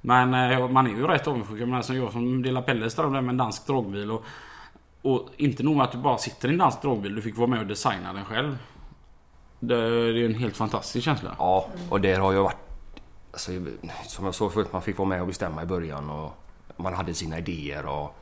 Men 0.00 0.34
eh, 0.34 0.68
man 0.68 0.86
är 0.86 0.90
ju 0.90 1.06
rätt 1.06 1.26
avundsjuk. 1.26 1.68
Men 1.68 1.82
som 1.82 1.96
jag 1.96 2.12
som 2.12 2.42
delar 2.42 2.62
Pelles 2.62 2.94
där 2.94 3.08
med 3.08 3.28
en 3.28 3.36
dansk 3.36 3.66
dragbil. 3.66 4.10
Och, 4.10 4.24
och 5.02 5.28
inte 5.36 5.62
nog 5.62 5.76
med 5.76 5.84
att 5.84 5.92
du 5.92 5.98
bara 5.98 6.18
sitter 6.18 6.48
i 6.48 6.52
en 6.52 6.58
dansk 6.58 6.82
dragbil. 6.82 7.14
Du 7.14 7.22
fick 7.22 7.36
vara 7.36 7.46
med 7.46 7.60
och 7.60 7.66
designa 7.66 8.12
den 8.12 8.24
själv. 8.24 8.58
Det, 9.60 10.12
det 10.12 10.20
är 10.20 10.24
en 10.24 10.34
helt 10.34 10.56
fantastisk 10.56 11.04
känsla. 11.04 11.34
Ja 11.38 11.66
och 11.90 12.00
där 12.00 12.18
har 12.18 12.32
jag 12.32 12.42
varit... 12.42 12.56
Alltså, 13.32 13.52
som 14.06 14.24
jag 14.24 14.34
sa 14.34 14.48
förut, 14.48 14.72
man 14.72 14.82
fick 14.82 14.98
vara 14.98 15.08
med 15.08 15.20
och 15.20 15.26
bestämma 15.26 15.62
i 15.62 15.66
början 15.66 16.10
och 16.10 16.39
man 16.82 16.94
hade 16.94 17.14
sina 17.14 17.38
idéer 17.38 17.86
och 17.86 18.14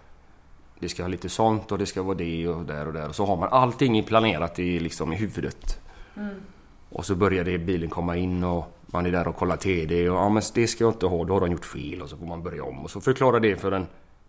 det 0.80 0.88
ska 0.88 1.02
vara 1.02 1.10
lite 1.10 1.28
sånt 1.28 1.72
och 1.72 1.78
det 1.78 1.86
ska 1.86 2.02
vara 2.02 2.14
det 2.14 2.48
och 2.48 2.64
där 2.64 2.86
och 2.86 2.92
där. 2.92 3.08
Och 3.08 3.14
så 3.14 3.26
har 3.26 3.36
man 3.36 3.48
allting 3.52 4.04
planerat 4.04 4.58
i, 4.58 4.78
liksom, 4.80 5.12
i 5.12 5.16
huvudet. 5.16 5.80
Och 6.90 7.06
så 7.06 7.14
började 7.14 7.58
bilen 7.58 7.90
komma 7.90 8.16
in 8.16 8.44
och 8.44 8.74
man 8.86 9.06
är 9.06 9.12
där 9.12 9.28
och 9.28 9.36
kollar 9.36 9.56
TD 9.56 10.08
och 10.08 10.16
ja 10.16 10.28
men 10.28 10.42
det 10.54 10.66
ska 10.66 10.84
jag 10.84 10.92
inte 10.92 11.06
ha, 11.06 11.24
då 11.24 11.34
har 11.34 11.40
de 11.40 11.52
gjort 11.52 11.64
fel 11.64 12.02
och 12.02 12.08
så 12.08 12.16
får 12.16 12.26
man 12.26 12.42
börja 12.42 12.64
om. 12.64 12.78
Och 12.78 12.90
så 12.90 13.00
förklara 13.00 13.40
det 13.40 13.56
för 13.56 13.72
en 13.72 13.86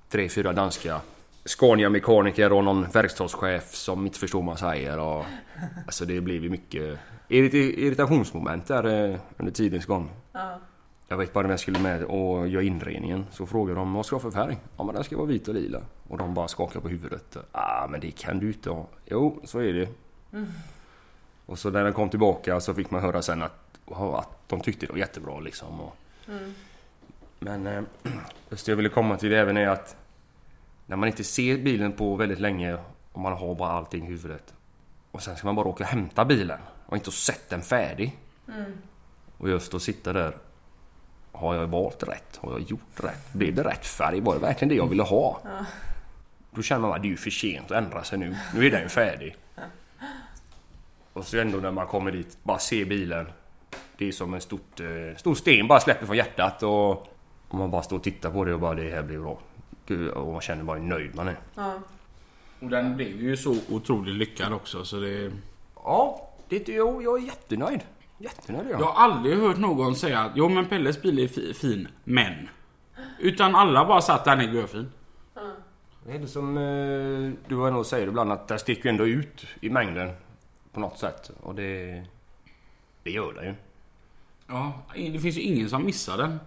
tre, 0.09 0.29
fyra 0.29 0.53
danska 0.53 1.01
Scania-mekaniker 1.45 2.53
och 2.53 2.63
någon 2.63 2.83
verkstadschef 2.93 3.75
som 3.75 4.05
inte 4.05 4.19
förstår 4.19 4.39
vad 4.39 4.45
man 4.45 4.57
säger. 4.57 4.99
Och, 4.99 5.25
alltså 5.85 6.05
det 6.05 6.21
blir 6.21 6.41
ju 6.41 6.49
mycket 6.49 6.99
irrit- 7.29 7.55
irritationsmoment 7.77 8.67
där 8.67 9.09
eh, 9.11 9.15
under 9.37 9.53
tidens 9.53 9.85
gång. 9.85 10.09
Jag 11.11 11.17
vet 11.17 11.33
bara 11.33 11.43
när 11.43 11.49
jag 11.49 11.59
skulle 11.59 11.79
med 11.79 12.03
och 12.03 12.47
göra 12.47 12.63
inredningen 12.63 13.25
så 13.31 13.45
frågade 13.45 13.79
de 13.79 13.93
vad 13.93 14.05
ska 14.05 14.15
jag 14.15 14.21
ha 14.21 14.31
för 14.31 14.37
färg? 14.37 14.57
Ja 14.77 14.83
men 14.83 14.95
den 14.95 15.03
ska 15.03 15.17
vara 15.17 15.27
vit 15.27 15.47
och 15.47 15.53
lila. 15.53 15.81
Och 16.07 16.17
de 16.17 16.33
bara 16.33 16.47
skakar 16.47 16.79
på 16.79 16.89
huvudet. 16.89 17.37
Ah 17.51 17.87
men 17.87 17.99
det 17.99 18.11
kan 18.11 18.39
du 18.39 18.47
inte 18.47 18.69
ha. 18.69 18.87
Jo 19.05 19.41
så 19.43 19.59
är 19.59 19.73
det. 19.73 19.89
Och 21.45 21.59
så 21.59 21.69
när 21.69 21.83
den 21.83 21.93
kom 21.93 22.09
tillbaka 22.09 22.59
så 22.59 22.73
fick 22.73 22.91
man 22.91 23.01
höra 23.01 23.21
sen 23.21 23.41
att, 23.43 23.79
att 24.15 24.29
de 24.47 24.61
tyckte 24.61 24.85
det 24.85 24.91
var 24.91 24.99
jättebra 24.99 25.39
liksom. 25.39 25.81
Och, 25.81 25.95
Men 27.39 27.67
eh, 27.67 27.83
just 28.49 28.65
det 28.65 28.71
jag 28.71 28.77
ville 28.77 28.89
komma 28.89 29.17
till 29.17 29.33
även 29.33 29.57
är 29.57 29.67
att 29.67 29.95
när 30.85 30.95
man 30.95 31.09
inte 31.09 31.23
ser 31.23 31.57
bilen 31.57 31.91
på 31.91 32.15
väldigt 32.15 32.39
länge 32.39 32.77
och 33.11 33.21
man 33.21 33.33
har 33.33 33.55
bara 33.55 33.71
allting 33.71 34.05
i 34.05 34.09
huvudet. 34.09 34.53
Och 35.11 35.21
sen 35.21 35.37
ska 35.37 35.47
man 35.47 35.55
bara 35.55 35.67
åka 35.67 35.83
och 35.83 35.89
hämta 35.89 36.25
bilen 36.25 36.59
och 36.85 36.97
inte 36.97 37.07
ha 37.07 37.13
sett 37.13 37.49
den 37.49 37.61
färdig. 37.61 38.17
Och 39.37 39.49
just 39.49 39.73
att 39.73 39.81
sitta 39.81 40.13
där. 40.13 40.37
Har 41.39 41.56
jag 41.56 41.67
valt 41.67 42.04
rätt? 42.04 42.39
Har 42.41 42.52
jag 42.52 42.62
gjort 42.62 43.04
rätt? 43.04 43.34
Blev 43.34 43.56
det 43.56 43.63
rätt 43.63 43.86
färg? 43.86 44.19
Var 44.19 44.34
det 44.34 44.39
verkligen 44.39 44.69
det 44.69 44.75
jag 44.75 44.88
ville 44.88 45.04
ha? 45.04 45.41
Då 46.52 46.62
känner 46.62 46.82
man 46.82 46.91
att 46.93 47.02
det 47.02 47.08
är 47.08 47.10
ju 47.10 47.17
för 47.17 47.30
sent 47.30 47.71
att 47.71 47.84
ändra 47.84 48.04
sig 48.04 48.17
nu. 48.19 48.36
Nu 48.56 48.65
är 48.67 48.71
den 48.71 48.89
färdig. 48.89 49.36
Och 51.13 51.25
så 51.25 51.38
ändå 51.38 51.58
när 51.58 51.71
man 51.71 51.88
kommer 51.88 52.12
dit, 52.12 52.38
bara 52.43 52.60
ser 52.60 52.86
bilen. 52.86 53.25
Det 53.97 54.08
är 54.08 54.12
som 54.12 54.34
en 54.34 54.41
stort, 54.41 54.80
eh, 54.80 55.17
stor 55.17 55.36
sten 55.36 55.67
bara 55.67 55.80
släpper 55.80 56.06
från 56.06 56.17
hjärtat 56.17 56.63
och, 56.63 56.91
och 57.47 57.58
man 57.58 57.71
bara 57.71 57.82
står 57.82 57.97
och 57.97 58.04
tittar 58.04 58.32
på 58.32 58.45
det 58.45 58.54
och 58.54 58.60
bara 58.60 58.75
det 58.75 58.89
här 58.91 59.04
blir 59.04 59.19
bra. 59.19 59.39
Gud, 59.86 60.10
och 60.10 60.32
man 60.32 60.41
känner 60.41 60.63
bara 60.63 60.78
hur 60.78 60.86
nöjd 60.88 61.15
man 61.15 61.28
är. 61.28 61.38
Och 62.60 62.69
den 62.69 62.95
blev 62.95 63.21
ju 63.21 63.38
så 63.38 63.58
otroligt 63.69 64.15
lyckad 64.15 64.54
också 64.54 64.86
så 64.86 64.99
det... 64.99 65.32
Ja, 65.75 66.30
det, 66.49 66.67
jo, 66.67 67.02
jag 67.02 67.17
är 67.21 67.25
jättenöjd. 67.25 67.82
Jättenöjd 68.21 68.67
jag. 68.71 68.82
Jag 68.82 68.86
har 68.86 69.03
aldrig 69.03 69.38
hört 69.38 69.58
någon 69.58 69.95
säga 69.95 70.19
att 70.19 70.32
jo 70.36 70.49
men 70.49 70.65
Pelles 70.65 71.01
bil 71.01 71.19
är 71.19 71.27
fi- 71.27 71.53
fin, 71.53 71.88
men. 72.03 72.49
Utan 73.19 73.55
alla 73.55 73.86
bara 73.86 74.01
satt 74.01 74.25
den 74.25 74.39
är 74.39 74.43
görfin. 74.43 74.91
Det 76.05 76.12
är 76.15 76.19
det 76.19 76.27
som 76.27 76.58
eh, 76.58 77.32
du 77.49 77.55
och 77.55 77.67
ändå 77.67 77.84
säger 77.84 78.08
ibland 78.08 78.32
att 78.32 78.47
det 78.47 78.60
sticker 78.60 78.84
ju 78.84 78.89
ändå 78.89 79.08
ut 79.08 79.45
i 79.62 79.69
mängden 79.69 80.12
på 80.73 80.79
något 80.79 80.99
sätt. 80.99 81.32
Och 81.41 81.55
det, 81.55 82.03
det 83.03 83.12
gör 83.12 83.34
det 83.34 83.45
ju. 83.45 83.53
Ja, 84.47 84.73
det 84.95 85.19
finns 85.19 85.38
ju 85.38 85.41
ingen 85.41 85.69
som 85.69 85.86
missar 85.86 86.17
den. 86.17 86.39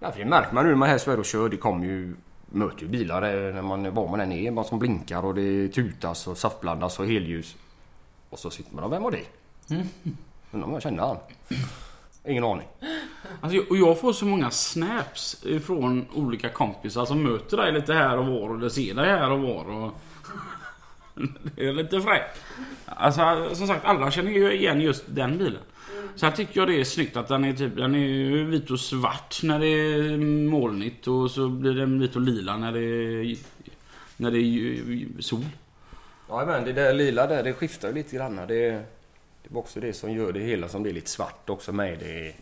Ja, 0.00 0.12
för 0.12 0.18
det 0.18 0.24
märker 0.26 0.54
man 0.54 0.64
nu 0.64 0.70
när 0.70 0.76
man 0.76 0.86
är 0.86 0.90
här 0.90 0.96
i 0.96 1.00
Sverige 1.00 1.18
och 1.18 1.24
kör. 1.24 1.48
Det 1.48 1.56
kommer 1.56 1.86
ju, 1.86 2.16
möter 2.46 2.82
ju 2.82 2.88
bilar 2.88 3.20
när 3.52 3.62
man, 3.62 3.94
var 3.94 4.08
man 4.08 4.20
än 4.20 4.32
är. 4.32 4.50
Bara 4.50 4.64
som 4.64 4.78
blinkar 4.78 5.24
och 5.24 5.34
det 5.34 5.68
tutas 5.68 6.26
och 6.26 6.36
saftblandas 6.38 6.98
och 6.98 7.06
helljus. 7.06 7.56
Och 8.30 8.38
så 8.38 8.50
sitter 8.50 8.74
man 8.74 8.84
och 8.84 8.92
vem 8.92 9.02
var 9.02 9.10
det? 9.10 9.24
Undrar 10.56 10.66
om 10.68 10.72
jag 10.72 10.82
känner 10.82 11.02
han? 11.02 11.16
Ingen 12.28 12.44
aning. 12.44 12.66
Alltså, 13.40 13.58
och 13.70 13.76
jag 13.76 14.00
får 14.00 14.12
så 14.12 14.24
många 14.24 14.50
snaps 14.50 15.44
från 15.66 16.06
olika 16.14 16.48
kompisar 16.48 17.04
som 17.04 17.22
möter 17.22 17.56
dig 17.56 17.72
lite 17.72 17.94
här 17.94 18.18
och 18.18 18.26
var 18.26 18.48
och 18.50 18.58
de 18.58 18.70
ser 18.70 18.94
dig 18.94 19.06
här 19.06 19.30
och 19.30 19.40
var. 19.40 19.64
Och... 19.70 19.92
Det 21.56 21.66
är 21.68 21.72
lite 21.72 22.00
fräckt. 22.00 22.40
Alltså 22.86 23.54
som 23.54 23.66
sagt 23.66 23.84
alla 23.84 24.10
känner 24.10 24.30
ju 24.30 24.52
igen 24.52 24.80
just 24.80 25.04
den 25.06 25.38
bilen. 25.38 25.62
Sen 26.14 26.32
tycker 26.32 26.60
jag 26.60 26.68
det 26.68 26.80
är 26.80 26.84
snyggt 26.84 27.16
att 27.16 27.28
den 27.28 27.44
är 27.44 27.52
typ 27.52 27.76
den 27.76 27.94
är 27.94 27.98
ju 27.98 28.44
vit 28.44 28.70
och 28.70 28.80
svart 28.80 29.40
när 29.42 29.58
det 29.60 29.66
är 29.66 30.16
molnigt 30.50 31.06
och 31.06 31.30
så 31.30 31.48
blir 31.48 31.74
den 31.74 32.00
vit 32.00 32.16
och 32.16 32.22
lila 32.22 32.56
när 32.56 32.72
det 32.72 32.80
är, 32.80 33.36
när 34.16 34.30
det 34.30 34.38
är 34.38 34.40
ju- 34.40 35.22
sol. 35.22 35.44
Ja 36.28 36.44
men 36.46 36.64
det 36.64 36.72
där 36.72 36.94
lila 36.94 37.26
där 37.26 37.42
det 37.42 37.52
skiftar 37.52 37.88
ju 37.88 37.94
lite 37.94 38.16
grann. 38.16 38.40
Det, 38.48 38.82
det 39.48 39.54
var 39.54 39.60
också 39.60 39.80
det 39.80 39.92
som 39.92 40.12
gör 40.12 40.32
det 40.32 40.40
hela 40.40 40.68
som 40.68 40.82
blir 40.82 40.92
lite 40.92 41.10
svart 41.10 41.50
också 41.50 41.72
med. 41.72 41.98
Det, 41.98 42.34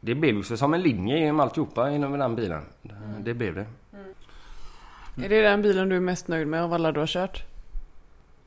det 0.00 0.14
blev 0.14 0.34
ju 0.34 0.42
som 0.42 0.74
en 0.74 0.82
linje 0.82 1.18
genom 1.18 1.40
alltihopa 1.40 1.90
inom 1.90 2.18
den 2.18 2.36
bilen. 2.36 2.62
Det, 2.82 2.94
det 3.20 3.34
blev 3.34 3.54
det. 3.54 3.66
Är 5.24 5.28
det 5.28 5.42
den 5.42 5.62
bilen 5.62 5.88
du 5.88 5.96
är 5.96 6.00
mest 6.00 6.28
nöjd 6.28 6.46
med 6.46 6.62
av 6.62 6.72
alla 6.72 6.92
du 6.92 7.00
har 7.00 7.06
kört? 7.06 7.44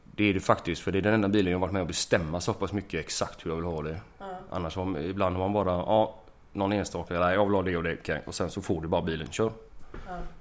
Det 0.03 0.23
är 0.23 0.33
det 0.33 0.39
faktiskt 0.39 0.81
för 0.81 0.91
det 0.91 0.97
är 0.97 1.01
den 1.01 1.13
enda 1.13 1.27
bilen 1.27 1.51
jag 1.51 1.59
varit 1.59 1.73
med 1.73 1.81
och 1.81 1.87
bestämma 1.87 2.41
så 2.41 2.53
pass 2.53 2.73
mycket 2.73 2.99
exakt 2.99 3.45
hur 3.45 3.51
jag 3.51 3.55
vill 3.55 3.65
ha 3.65 3.81
det. 3.81 3.99
Annars 4.49 4.75
har, 4.75 4.99
ibland 4.99 5.35
har 5.35 5.49
man 5.49 5.53
bara, 5.53 5.71
ja, 5.71 6.15
någon 6.53 6.71
enstaka, 6.71 7.19
nej 7.19 7.33
jag 7.33 7.45
vill 7.45 7.55
ha 7.55 7.63
det 7.63 7.77
och 7.77 7.83
det 7.83 8.21
och 8.25 8.35
sen 8.35 8.49
så 8.49 8.61
får 8.61 8.81
du 8.81 8.87
bara 8.87 9.01
bilen, 9.01 9.27
kör. 9.27 9.51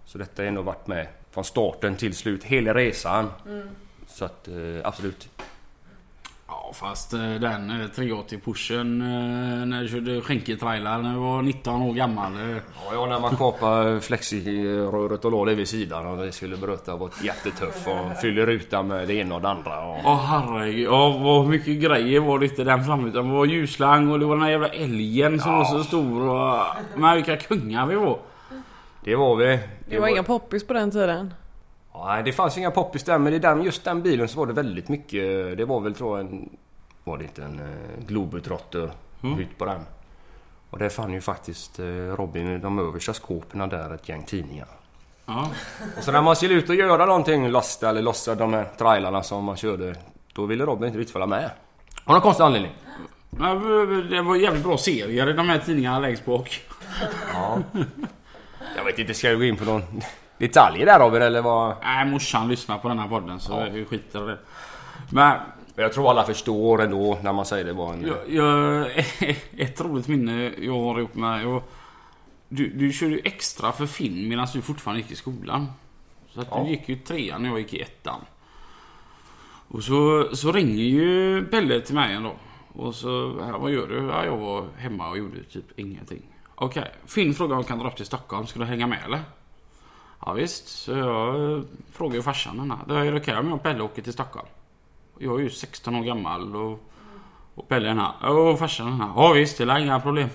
Så 0.05 0.19
detta 0.19 0.43
har 0.43 0.47
ändå 0.47 0.63
varit 0.63 0.87
med 0.87 1.07
från 1.31 1.45
starten 1.45 1.97
till 1.97 2.15
slut, 2.15 2.45
hela 2.45 2.75
resan. 2.75 3.31
Så 4.07 4.25
att 4.25 4.49
eh, 4.49 4.55
absolut. 4.85 5.29
Ja 6.51 6.71
fast 6.75 7.13
eh, 7.13 7.21
den 7.41 7.71
eh, 7.81 7.87
380 7.87 8.39
pushen 8.45 9.01
eh, 9.01 9.67
när 9.67 9.83
du 9.83 9.89
körde 9.89 10.21
skänketrailar 10.21 10.99
när 11.03 11.13
du 11.13 11.19
var 11.19 11.43
19 11.43 11.83
år 11.83 11.95
gammal. 11.95 12.33
eh, 12.35 12.57
Ja, 12.57 12.61
ja, 12.93 13.07
när 13.07 13.21
man 13.21 13.37
kapar 13.37 14.01
flexiröret 14.01 15.25
och 15.25 15.33
la 15.33 15.45
det 15.45 15.55
vid 15.55 15.69
sidan 15.69 16.07
och 16.07 16.17
det 16.17 16.33
skulle 16.33 16.57
bröta 16.57 16.97
var 16.97 17.11
jättetuff 17.23 17.87
och 17.89 18.19
fyller 18.21 18.47
rutan 18.47 18.87
med 18.87 19.09
det 19.09 19.15
ena 19.15 19.35
och 19.35 19.41
det 19.41 19.49
andra. 19.49 19.85
Och... 19.87 19.97
Åh 20.05 20.25
herregud, 20.27 20.87
ja, 20.87 21.19
vad 21.19 21.47
mycket 21.47 21.81
grejer 21.83 22.21
var 22.21 22.39
det 22.39 22.47
inte 22.47 22.65
den 22.65 22.85
framme 22.85 23.09
utan 23.09 23.29
det 23.29 23.35
var 23.35 23.45
ljusslang 23.47 24.11
och 24.11 24.19
det 24.19 24.27
var 24.27 24.35
den 24.35 24.43
här 24.45 24.51
jävla 24.51 24.69
älgen 24.69 25.41
som 25.41 25.51
Ja. 25.53 25.59
var 25.59 25.65
så 25.65 25.85
stor 25.85 26.29
och... 26.29 26.61
Men 26.97 27.15
vilka 27.17 27.37
kungar 27.37 27.87
vi 27.87 27.95
var! 27.95 28.19
Det 29.05 29.17
var 29.17 29.37
vi. 29.37 29.59
Det 29.89 29.99
var 29.99 30.09
inga 30.09 30.23
poppis 30.23 30.67
på 30.67 30.73
den 30.73 30.91
tiden. 30.91 31.35
Ja, 32.01 32.23
det 32.25 32.33
fanns 32.33 32.59
inga 32.59 32.71
poppis 32.71 33.05
där 33.05 33.19
men 33.19 33.35
i 33.35 33.39
den, 33.39 33.63
just 33.63 33.85
den 33.85 34.03
bilen 34.03 34.29
så 34.29 34.39
var 34.39 34.47
det 34.47 34.53
väldigt 34.53 34.89
mycket. 34.89 35.57
Det 35.57 35.65
var 35.65 35.81
väl 35.81 35.95
tror 35.95 36.19
jag 36.19 36.27
en... 36.27 36.49
Var 37.05 37.19
det 37.19 37.25
inte 37.25 37.43
en 37.45 37.61
uh, 37.61 38.07
Globetrotter 38.07 38.91
hytt 39.39 39.59
på 39.59 39.65
den? 39.65 39.81
Och 40.71 40.79
där 40.79 40.89
fann 40.89 41.13
ju 41.13 41.21
faktiskt 41.21 41.79
eh, 41.79 41.85
Robin 41.87 42.49
i 42.49 42.59
de 42.59 42.79
översta 42.79 43.15
skåpen 43.15 43.69
där 43.69 43.95
ett 43.95 44.09
gäng 44.09 44.23
tidningar. 44.23 44.69
Ja. 45.27 45.51
Och 45.97 46.03
så 46.03 46.13
när 46.13 46.23
man 46.23 46.37
skulle 46.37 46.55
ut 46.55 46.69
och 46.69 46.75
göra 46.75 47.07
någonting, 47.07 47.49
lasta 47.49 47.91
eller 47.91 48.03
lossa 48.03 48.35
de 48.35 48.53
här 48.53 48.69
trailarna 48.79 49.23
som 49.23 49.45
man 49.45 49.57
körde. 49.57 49.97
Då 50.35 50.47
ville 50.47 50.65
Robin 50.65 50.87
inte 50.87 50.99
riktigt 50.99 51.13
följa 51.13 51.27
med. 51.27 51.51
Av 52.05 52.13
någon 52.13 52.21
konstig 52.21 52.45
anledning. 52.45 52.73
Det 54.11 54.23
var 54.23 54.37
jävligt 54.37 54.65
bra 54.65 54.79
serier 54.79 55.33
de 55.33 55.49
här 55.49 55.59
tidningarna 55.59 55.99
längst 55.99 56.25
bak. 56.25 56.63
Ja. 57.33 57.59
Jag 58.77 58.85
vet 58.85 58.99
inte, 58.99 59.15
ska 59.15 59.29
jag 59.29 59.39
gå 59.39 59.45
in 59.45 59.57
på 59.57 59.65
någon 59.65 59.83
detaljer 60.39 60.87
där 60.87 60.99
Robin 60.99 61.23
eller 61.23 61.43
vad? 61.43 61.77
Nej, 61.83 62.07
morsan 62.07 62.49
lyssnar 62.49 62.79
på 62.79 62.89
den 62.89 62.99
här 62.99 63.09
podden 63.09 63.41
så 63.41 63.67
vi 63.73 63.85
skiter 63.85 64.25
i 64.25 64.27
det. 64.27 64.39
Men 65.11 65.37
jag 65.77 65.93
tror 65.93 66.11
alla 66.11 66.25
förstår 66.25 66.83
ändå 66.83 67.19
när 67.23 67.33
man 67.33 67.47
säger 67.47 67.65
det 67.65 67.73
var 67.73 67.93
en... 67.93 68.07
jag, 68.07 68.31
jag, 68.31 68.87
ett 69.57 69.81
roligt 69.81 70.09
minne 70.09 70.53
jag 70.59 70.73
har 70.81 70.99
ihop 70.99 71.15
med... 71.15 71.43
Jag, 71.45 71.63
du, 72.49 72.69
du 72.69 72.93
körde 72.93 73.13
ju 73.13 73.21
extra 73.25 73.73
för 73.73 73.87
Finn 73.87 74.29
medan 74.29 74.47
du 74.53 74.63
fortfarande 74.63 75.01
gick 75.03 75.11
i 75.11 75.17
skolan. 75.17 75.67
Så 76.31 76.41
att 76.41 76.49
Ja. 76.51 76.63
du 76.65 76.71
gick 76.71 76.89
ju 76.89 76.97
trean 76.97 77.43
och 77.45 77.51
jag 77.51 77.59
gick 77.59 77.75
i 77.75 77.81
ettan. 77.83 78.21
Och 79.69 79.83
så, 79.85 80.29
så 80.37 80.53
ringer 80.53 80.83
ju 80.85 81.45
Pelle 81.45 81.81
till 81.81 81.95
mig 81.95 82.15
dag. 82.23 82.37
Och 82.73 82.95
så, 82.95 83.37
"Ja, 83.41 83.59
vad 83.59 83.71
gör 83.71 83.87
du? 83.87 84.07
Ja, 84.07 84.25
jag 84.25 84.37
var 84.37 84.65
hemma 84.77 85.09
och 85.11 85.19
gjorde 85.19 85.43
typ 85.45 85.79
ingenting. 85.79 86.23
Okej, 86.55 86.91
Finn 87.07 87.35
frågade 87.35 87.55
om 87.55 87.61
jag 87.61 87.69
kan 87.69 87.79
dra 87.79 87.89
upp 87.89 87.97
till 87.97 88.07
Stockholm. 88.07 88.47
Ska 88.47 88.59
du 88.59 88.65
hänga 88.65 88.87
med 88.87 88.99
eller? 89.05 89.21
Ja, 90.29 90.35
visst, 90.35 90.69
så 90.69 90.93
jag 90.93 91.65
frågade 91.93 92.17
ju 92.17 92.23
farsan 92.23 92.59
henne. 92.59 92.79
Det 92.87 92.95
är 92.95 93.17
okej 93.17 93.37
om 93.37 93.47
jag 93.47 93.55
och 93.55 93.63
Pelle 93.63 93.83
åker 93.83 94.03
till 94.03 94.13
Stockholm. 94.13 94.47
Jag 95.19 95.39
är 95.39 95.43
ju 95.43 95.51
16 95.51 95.95
år 95.97 96.03
gammal 96.03 96.57
och, 96.57 96.89
och 97.55 97.69
Pelle 97.69 97.89
den 97.89 97.99
här. 97.99 98.31
Och 98.31 98.59
farsan 98.59 98.87
den 98.87 99.01
här. 99.01 99.13
Ja 99.17 99.33
visst, 99.33 99.59
det 99.59 99.65
är 99.65 99.79
inga 99.79 100.01
problem. 100.01 100.29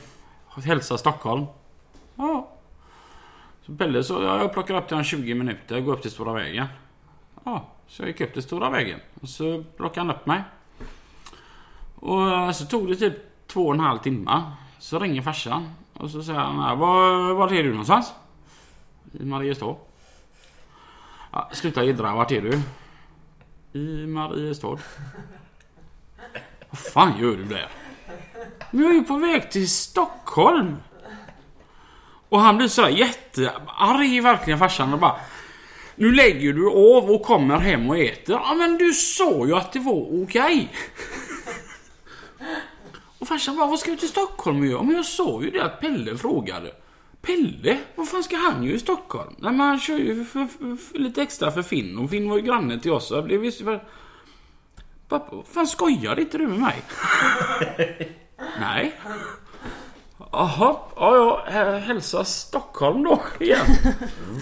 Hälsa 0.66 0.98
Stockholm. 0.98 1.46
Ja. 2.16 2.50
Så 3.62 3.76
Pelle 3.76 4.04
så, 4.04 4.14
ja, 4.14 4.38
jag 4.38 4.54
plockar 4.54 4.78
upp 4.78 4.88
till 4.88 4.96
honom 4.96 5.04
20 5.04 5.34
minuter, 5.34 5.78
och 5.78 5.86
går 5.86 5.94
upp 5.94 6.02
till 6.02 6.12
Stora 6.12 6.34
vägen. 6.34 6.68
Ja, 7.44 7.68
så 7.88 8.02
jag 8.02 8.08
gick 8.08 8.22
upp 8.22 8.34
till 8.34 8.44
Stora 8.44 8.70
vägen. 8.70 9.00
Och 9.22 9.30
så 9.30 9.64
plockade 9.78 10.08
han 10.08 10.16
upp 10.16 10.26
mig. 10.26 10.44
Och 11.96 12.32
eh, 12.32 12.52
så 12.52 12.66
tog 12.66 12.88
det 12.88 12.96
typ 12.96 13.48
två 13.48 13.68
och 13.68 13.74
en 13.74 13.80
halv 13.80 14.00
timme. 14.00 14.42
Så 14.80 15.00
ringer 15.00 15.22
farsan. 15.22 15.74
Och 15.94 16.10
så 16.10 16.24
säger 16.24 16.40
han, 16.40 16.80
var, 16.80 17.34
var 17.34 17.54
är 17.54 17.64
du 17.64 17.70
någonstans? 17.70 18.14
I 19.20 19.24
Mariestad. 19.24 19.76
Ja, 21.32 21.50
sluta 21.54 21.84
jiddra, 21.84 22.16
vart 22.16 22.32
är 22.32 22.42
du? 22.42 22.62
I 23.80 24.08
Mariestad. 24.08 24.78
Vad 26.70 26.80
fan 26.94 27.20
gör 27.20 27.36
du 27.36 27.44
där? 27.44 27.70
Men 28.72 28.84
jag 28.84 28.92
är 28.92 28.96
ju 28.96 29.04
på 29.04 29.18
väg 29.18 29.52
till 29.52 29.70
Stockholm. 29.70 30.76
Och 32.30 32.40
han 32.40 32.58
blir 32.58 32.68
sådär 32.68 32.90
jättearg 32.90 34.24
verkligen 34.24 34.60
farsan 34.60 34.94
och 34.94 35.00
bara 35.00 35.16
Nu 35.96 36.12
lägger 36.12 36.54
du 36.54 36.70
av 36.70 37.12
och 37.12 37.24
kommer 37.24 37.58
hem 37.58 37.90
och 37.90 37.98
äter. 37.98 38.36
Ja 38.36 38.54
men 38.54 38.78
du 38.78 38.94
sa 38.94 39.46
ju 39.46 39.56
att 39.56 39.72
det 39.72 39.80
var 39.80 40.24
okej. 40.24 40.72
Och 43.20 43.28
farsan 43.28 43.56
bara, 43.56 43.68
vad 43.68 43.80
ska 43.80 43.92
du 43.92 43.98
till 43.98 44.10
Stockholm 44.10 44.60
och 44.60 44.66
göra? 44.66 44.84
Men 44.84 44.96
jag 44.96 45.06
sa 45.06 45.42
ju 45.44 45.50
det 45.50 45.64
att 45.64 45.82
Pelle 45.82 46.18
frågade. 46.18 46.72
Pelle? 47.28 47.78
Vad 47.96 48.08
fan 48.10 48.24
ska 48.24 48.36
han 48.38 48.64
göra 48.64 48.76
i 48.76 48.80
Stockholm? 48.80 49.36
Nej 49.38 49.52
men 49.52 49.60
han 49.68 49.80
kör 49.80 49.98
ju 49.98 50.26
för, 50.26 50.46
för, 50.46 50.76
för, 50.76 50.98
lite 51.00 51.22
extra 51.22 51.52
för 51.52 51.62
Finn 51.62 51.98
och 51.98 52.10
Finn 52.10 52.30
var 52.30 52.38
ju 52.38 52.44
granne 52.44 52.80
till 52.80 52.92
oss. 52.92 53.08
Så 53.08 53.16
jag 53.16 53.24
blev 53.24 53.40
visst 53.40 53.62
för... 53.64 53.84
Pappa, 55.08 55.44
fan 55.54 55.68
skojar 55.68 56.20
inte 56.20 56.38
du 56.38 56.48
med 56.48 56.60
mig? 56.60 56.82
Nej. 58.60 59.00
Jaha, 60.32 60.76
ja 60.96 61.16
ja, 61.16 61.46
hä- 61.52 61.80
hälsa 61.80 62.24
Stockholm 62.24 63.04
då 63.04 63.22
igen. 63.40 63.66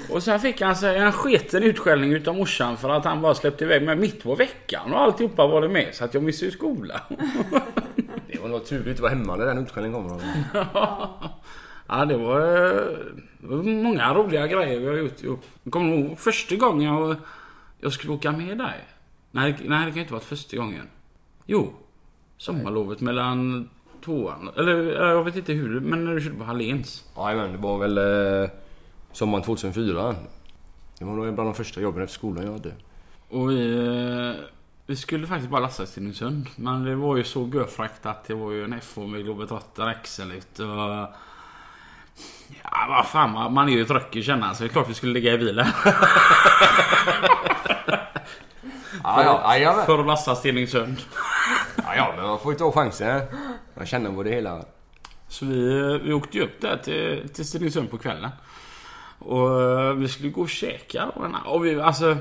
Och 0.09 0.23
sen 0.23 0.39
fick 0.39 0.61
han 0.61 0.75
sig 0.75 0.97
en 0.97 1.11
sketen 1.11 1.63
utskällning 1.63 2.13
utav 2.13 2.35
morsan 2.35 2.77
för 2.77 2.89
att 2.89 3.05
han 3.05 3.21
bara 3.21 3.35
släppte 3.35 3.63
iväg 3.63 3.83
mig 3.83 3.95
mitt 3.95 4.23
på 4.23 4.35
veckan 4.35 4.93
och 4.93 5.01
alltihopa 5.01 5.47
var 5.47 5.61
det 5.61 5.69
med 5.69 5.95
så 5.95 6.05
att 6.05 6.13
jag 6.13 6.23
missade 6.23 6.45
ju 6.45 6.51
skolan. 6.51 6.99
Det 8.27 8.39
var 8.41 8.49
nog 8.49 8.65
tur 8.65 8.83
du 8.83 8.89
inte 8.89 9.01
var 9.01 9.09
hemma 9.09 9.35
när 9.35 9.45
den 9.45 9.57
utskällningen 9.57 10.03
kom 10.03 10.09
Robin. 10.09 10.43
Ja, 11.91 12.05
det 12.05 12.17
var, 12.17 12.39
eh, 12.39 12.97
det 13.39 13.47
var 13.47 13.63
många 13.63 14.13
roliga 14.13 14.47
grejer 14.47 14.79
vi 14.79 14.87
har 14.87 14.95
gjort 14.95 15.23
ihop. 15.23 15.45
Jag 15.63 15.73
kommer 15.73 15.95
ihåg 15.95 16.19
första 16.19 16.55
gången 16.55 16.93
jag, 16.93 17.15
jag 17.79 17.93
skulle 17.93 18.13
åka 18.13 18.31
med 18.31 18.57
dig. 18.57 18.87
Nej, 19.31 19.57
nej, 19.65 19.85
det 19.85 19.91
kan 19.91 19.99
inte 19.99 20.13
vara 20.13 20.23
första 20.23 20.57
gången. 20.57 20.87
Jo, 21.45 21.73
sommarlovet 22.37 23.01
mellan 23.01 23.69
tvåan, 24.05 24.49
eller 24.57 25.01
eh, 25.01 25.09
jag 25.09 25.23
vet 25.23 25.35
inte 25.35 25.53
hur, 25.53 25.79
men 25.79 26.05
när 26.05 26.13
du 26.15 26.21
körde 26.21 26.35
på 26.35 26.43
Halléns. 26.43 27.05
Jajamän, 27.17 27.51
det 27.51 27.57
var 27.57 27.77
väl 27.77 27.97
eh, 27.97 28.49
sommaren 29.11 29.43
2004. 29.43 30.15
Det 30.99 31.05
var 31.05 31.13
nog 31.13 31.33
bland 31.33 31.49
de 31.49 31.53
första 31.53 31.81
jobben 31.81 32.03
efter 32.03 32.13
skolan 32.13 32.45
jag 32.45 32.51
hade. 32.51 32.73
Och 33.29 33.51
vi, 33.51 33.77
eh, 33.77 34.43
vi 34.85 34.95
skulle 34.95 35.27
faktiskt 35.27 35.51
bara 35.51 35.61
lasta 35.61 35.83
till 35.83 35.91
Stenungsund. 35.91 36.47
Men 36.55 36.83
det 36.83 36.95
var 36.95 37.17
ju 37.17 37.23
så 37.23 37.49
görfräckt 37.53 38.05
att 38.05 38.23
det 38.23 38.33
var 38.33 38.51
ju 38.51 38.63
en 38.63 38.81
FH 38.81 38.99
med 38.99 39.23
Globetrotter 39.23 39.87
Exelit 39.87 40.59
och... 40.59 41.15
Ja, 42.63 42.85
vad 42.89 43.05
fan, 43.07 43.53
man- 43.53 43.69
är 43.69 43.73
ju 43.73 43.85
trött 43.85 44.15
i 44.15 44.23
känna 44.23 44.53
så 44.53 44.63
det 44.63 44.67
är 44.69 44.71
klart 44.71 44.89
vi 44.89 44.93
skulle 44.93 45.13
ligga 45.13 45.33
i 45.33 45.37
bilen. 45.37 45.67
Ja, 49.03 49.23
ja, 49.23 49.55
jajamän. 49.55 49.85
För 49.85 49.99
att 49.99 50.05
lasta 50.07 50.35
Stenungsund. 50.35 50.97
Ja, 51.77 51.95
ja, 51.95 52.13
men 52.17 52.25
man 52.25 52.39
får 52.39 52.53
ju 52.53 52.59
ta 52.59 52.71
chansen. 52.71 53.21
Jag 53.73 53.87
känner 53.87 54.11
på 54.11 54.23
det 54.23 54.29
hela. 54.31 54.65
Så 55.27 55.45
vi, 55.45 55.97
vi 56.03 56.13
åkte 56.13 56.37
ju 56.37 56.43
upp 56.43 56.61
där 56.61 56.77
till, 56.77 57.29
till 57.33 57.47
Stenungsund 57.47 57.91
på 57.91 57.97
kvällen. 57.97 58.29
Och 59.19 59.61
eh, 59.61 59.93
vi 59.93 60.07
skulle 60.07 60.29
gå 60.29 60.41
och 60.41 60.49
käka. 60.49 61.05
Och, 61.45 61.65
vi, 61.65 61.81
alltså, 61.81 62.17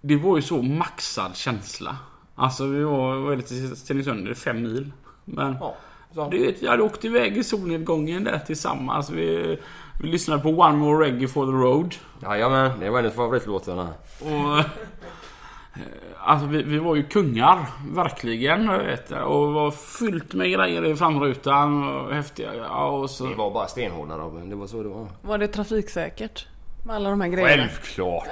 det 0.00 0.16
var 0.16 0.36
ju 0.36 0.42
så 0.42 0.62
maxad 0.62 1.36
känsla. 1.36 1.96
Alltså 2.34 2.66
vi 2.66 2.82
var, 2.84 3.16
var 3.16 3.36
det 3.36 3.42
till 3.42 3.76
Stenungsund, 3.76 4.24
det 4.24 4.30
är 4.30 4.34
fem 4.34 4.62
mil. 4.62 4.92
Men 5.24 5.56
Ja, 5.60 5.76
så. 6.14 6.28
du 6.30 6.46
vet, 6.46 6.62
vi 6.62 6.66
hade 6.66 6.82
åkt 6.82 7.04
iväg 7.04 7.36
i 7.36 7.44
solnedgången 7.44 8.24
där 8.24 8.38
tillsammans. 8.38 9.10
Vi, 9.10 9.58
vi 10.02 10.08
lyssnade 10.08 10.42
på 10.42 10.48
One 10.48 10.76
More 10.76 11.06
Reggae 11.06 11.28
for 11.28 11.46
the 11.46 11.52
Road. 11.52 11.94
Jajamän, 12.22 12.80
det 12.80 12.90
var 12.90 12.98
en 12.98 13.06
av 13.06 13.10
favoritlåtarna. 13.10 13.88
Och, 14.20 14.58
eh, 14.58 14.64
alltså 16.18 16.46
vi, 16.46 16.62
vi 16.62 16.78
var 16.78 16.94
ju 16.94 17.02
kungar, 17.02 17.58
verkligen. 17.94 18.64
jag 18.64 18.78
Vet, 18.84 19.10
jag. 19.10 19.30
och 19.30 19.52
var 19.52 19.70
fyllt 19.70 20.34
med 20.34 20.52
grejer 20.52 20.84
i 20.84 20.96
framrutan. 20.96 21.88
Och 21.88 22.14
häftiga 22.14 22.54
ja, 22.54 22.86
och 22.90 23.10
så. 23.10 23.26
Det 23.26 23.34
var 23.34 23.50
bara 23.50 23.66
stenhårda 23.66 24.18
Robin, 24.18 24.50
det 24.50 24.56
var 24.56 24.66
så 24.66 24.82
det 24.82 24.88
var. 24.88 25.06
Var 25.22 25.38
det 25.38 25.48
trafiksäkert? 25.48 26.46
Med 26.82 26.96
alla 26.96 27.10
de 27.10 27.20
här 27.20 27.28
grejerna? 27.28 27.62
Självklart! 27.68 28.28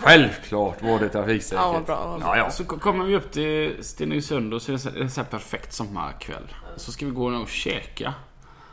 Självklart 0.00 0.82
var 0.82 0.98
det 0.98 1.08
trafiksäkert. 1.08 1.62
Ja, 1.64 1.72
vad 1.72 1.84
bra, 1.84 2.06
vad 2.06 2.20
bra. 2.20 2.36
Ja, 2.36 2.44
ja. 2.44 2.50
Så 2.50 2.64
ko- 2.64 2.78
kommer 2.78 3.04
vi 3.04 3.16
upp 3.16 3.30
till 3.32 3.84
Stenungsund 3.84 4.54
och 4.54 4.62
så 4.62 4.72
är 4.72 4.92
det 4.94 5.00
är 5.04 5.08
så 5.08 5.20
här 5.20 5.28
perfekt 5.28 5.72
sommarkväll. 5.72 6.54
Så 6.76 6.92
ska 6.92 7.06
vi 7.06 7.12
gå 7.12 7.30
ner 7.30 7.42
och 7.42 7.48
käka. 7.48 8.14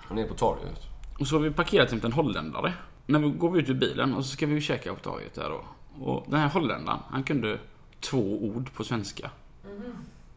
Och 0.09 0.15
ner 0.15 0.27
på 0.27 0.33
torget. 0.33 0.81
Och 1.19 1.27
så 1.27 1.35
har 1.35 1.39
vi 1.41 1.51
parkerat 1.51 1.89
till 1.89 2.05
en 2.05 2.11
holländare. 2.13 2.73
När 3.05 3.19
vi 3.19 3.29
går 3.29 3.59
ut 3.59 3.69
ur 3.69 3.73
bilen 3.73 4.13
och 4.13 4.25
så 4.25 4.31
ska 4.31 4.45
vi 4.45 4.53
ju 4.53 4.61
käka 4.61 4.93
på 4.93 4.99
torget 4.99 5.33
där 5.35 5.49
då. 5.49 5.61
Och 6.05 6.25
den 6.29 6.39
här 6.39 6.47
holländaren, 6.47 6.99
han 7.09 7.23
kunde 7.23 7.57
två 7.99 8.43
ord 8.43 8.73
på 8.73 8.83
svenska. 8.83 9.29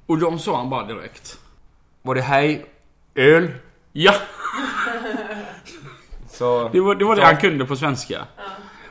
Och 0.06 0.18
de 0.18 0.38
sa 0.38 0.56
han 0.56 0.70
bara 0.70 0.86
direkt. 0.86 1.38
Var 2.02 2.14
det 2.14 2.20
hej, 2.22 2.66
öl? 3.14 3.50
Ja! 3.92 4.14
Så... 6.30 6.68
Det 6.72 6.80
var 6.80 6.94
det, 6.94 7.04
var 7.04 7.16
det 7.16 7.24
han 7.24 7.36
kunde 7.36 7.64
på 7.64 7.76
svenska. 7.76 8.24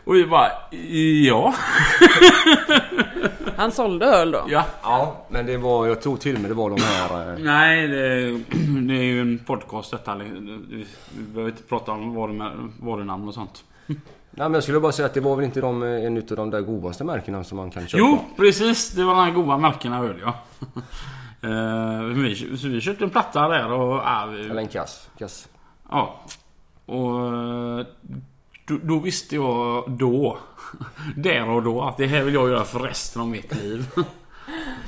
Och 0.08 0.16
vi 0.16 0.26
bara, 0.26 0.52
ja. 1.28 1.54
Han 3.58 3.72
sålde 3.72 4.06
öl 4.06 4.32
då? 4.32 4.46
Ja. 4.50 4.66
Ja, 4.84 5.26
men 5.30 5.46
det 5.46 5.58
var, 5.58 5.88
jag 5.88 6.02
tror 6.02 6.18
till 6.18 6.36
och 6.36 6.42
med 6.42 6.52
det 6.52 6.56
var 6.56 6.70
de 6.70 6.82
här... 6.82 7.32
eh, 7.34 7.40
Nej, 7.40 7.88
det, 7.88 8.32
det 8.88 8.94
är 8.94 9.04
ju 9.04 9.22
en 9.22 9.40
podcast 9.40 9.92
detta. 9.92 10.16
Vi 10.16 10.86
behöver 11.16 11.52
inte 11.52 11.64
prata 11.64 11.92
om 11.92 12.18
varumär- 12.18 12.72
varunamn 12.80 13.28
och 13.28 13.34
sånt. 13.34 13.64
Nej 13.88 13.98
men 14.32 14.54
jag 14.54 14.64
skulle 14.64 14.80
bara 14.80 14.92
säga 14.92 15.06
att 15.06 15.14
det 15.14 15.20
var 15.22 15.36
väl 15.36 15.46
inte 15.46 15.62
de, 15.62 15.84
eh, 15.84 16.06
en 16.06 16.18
utav 16.18 16.38
de 16.38 16.50
där 16.50 16.62
godaste 16.62 17.04
märkena 17.04 17.44
som 17.44 17.58
man 17.58 17.72
kan 17.72 17.88
köpa? 17.88 18.00
Jo, 18.00 18.20
precis. 18.38 18.90
Det 18.92 19.04
var 19.04 19.16
de 19.16 19.24
här 19.24 19.32
goda 19.32 19.58
märkena 19.58 20.00
öl 20.00 20.16
ja. 20.22 20.34
Eh, 21.42 22.02
vi, 22.04 22.58
så 22.58 22.68
vi 22.68 22.82
köpte 22.82 23.04
en 23.04 23.10
platta 23.10 23.48
där 23.48 23.72
och... 23.72 24.02
Vi, 24.34 24.46
Eller 24.46 24.58
en 24.62 24.68
kass. 24.68 25.10
kass. 25.20 25.48
ja. 25.92 26.20
Och 26.86 27.86
då, 28.68 28.78
då 28.84 29.00
visste 29.00 29.36
jag 29.36 29.84
då, 29.92 30.38
där 31.16 31.50
och 31.50 31.64
då, 31.64 31.82
att 31.82 31.98
det 31.98 32.08
här 32.08 32.24
vill 32.24 32.34
jag 32.34 32.50
göra 32.50 32.64
för 32.64 32.80
resten 32.80 33.22
av 33.22 33.28
mitt 33.28 33.56
liv. 33.56 33.86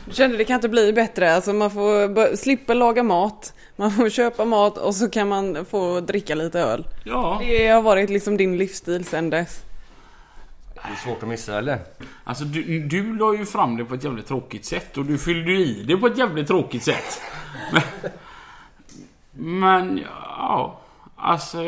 Du 0.05 0.13
kände 0.13 0.37
det 0.37 0.45
kan 0.45 0.55
inte 0.55 0.69
bli 0.69 0.93
bättre. 0.93 1.35
Alltså 1.35 1.53
man 1.53 1.71
får 1.71 2.35
slippa 2.35 2.73
laga 2.73 3.03
mat. 3.03 3.53
Man 3.75 3.91
får 3.91 4.09
köpa 4.09 4.45
mat 4.45 4.77
och 4.77 4.95
så 4.95 5.09
kan 5.09 5.27
man 5.27 5.65
få 5.65 5.99
dricka 5.99 6.35
lite 6.35 6.59
öl. 6.59 6.87
Ja, 7.03 7.41
Det 7.41 7.67
har 7.67 7.81
varit 7.81 8.09
liksom 8.09 8.37
din 8.37 8.57
livsstil 8.57 9.05
sen 9.05 9.29
dess. 9.29 9.61
Det 10.73 10.81
är 10.81 10.95
svårt 10.95 11.23
att 11.23 11.29
missa 11.29 11.57
eller? 11.57 11.79
alltså 12.23 12.43
du, 12.43 12.79
du 12.79 13.17
la 13.17 13.35
ju 13.35 13.45
fram 13.45 13.77
det 13.77 13.85
på 13.85 13.93
ett 13.93 14.03
jävligt 14.03 14.27
tråkigt 14.27 14.65
sätt 14.65 14.97
och 14.97 15.05
du 15.05 15.17
fyllde 15.17 15.51
i 15.51 15.83
det 15.87 15.97
på 15.97 16.07
ett 16.07 16.17
jävligt 16.17 16.47
tråkigt 16.47 16.83
sätt. 16.83 17.21
Men, 17.71 17.81
men 19.31 19.97
ja, 19.97 20.79
alltså... 21.15 21.63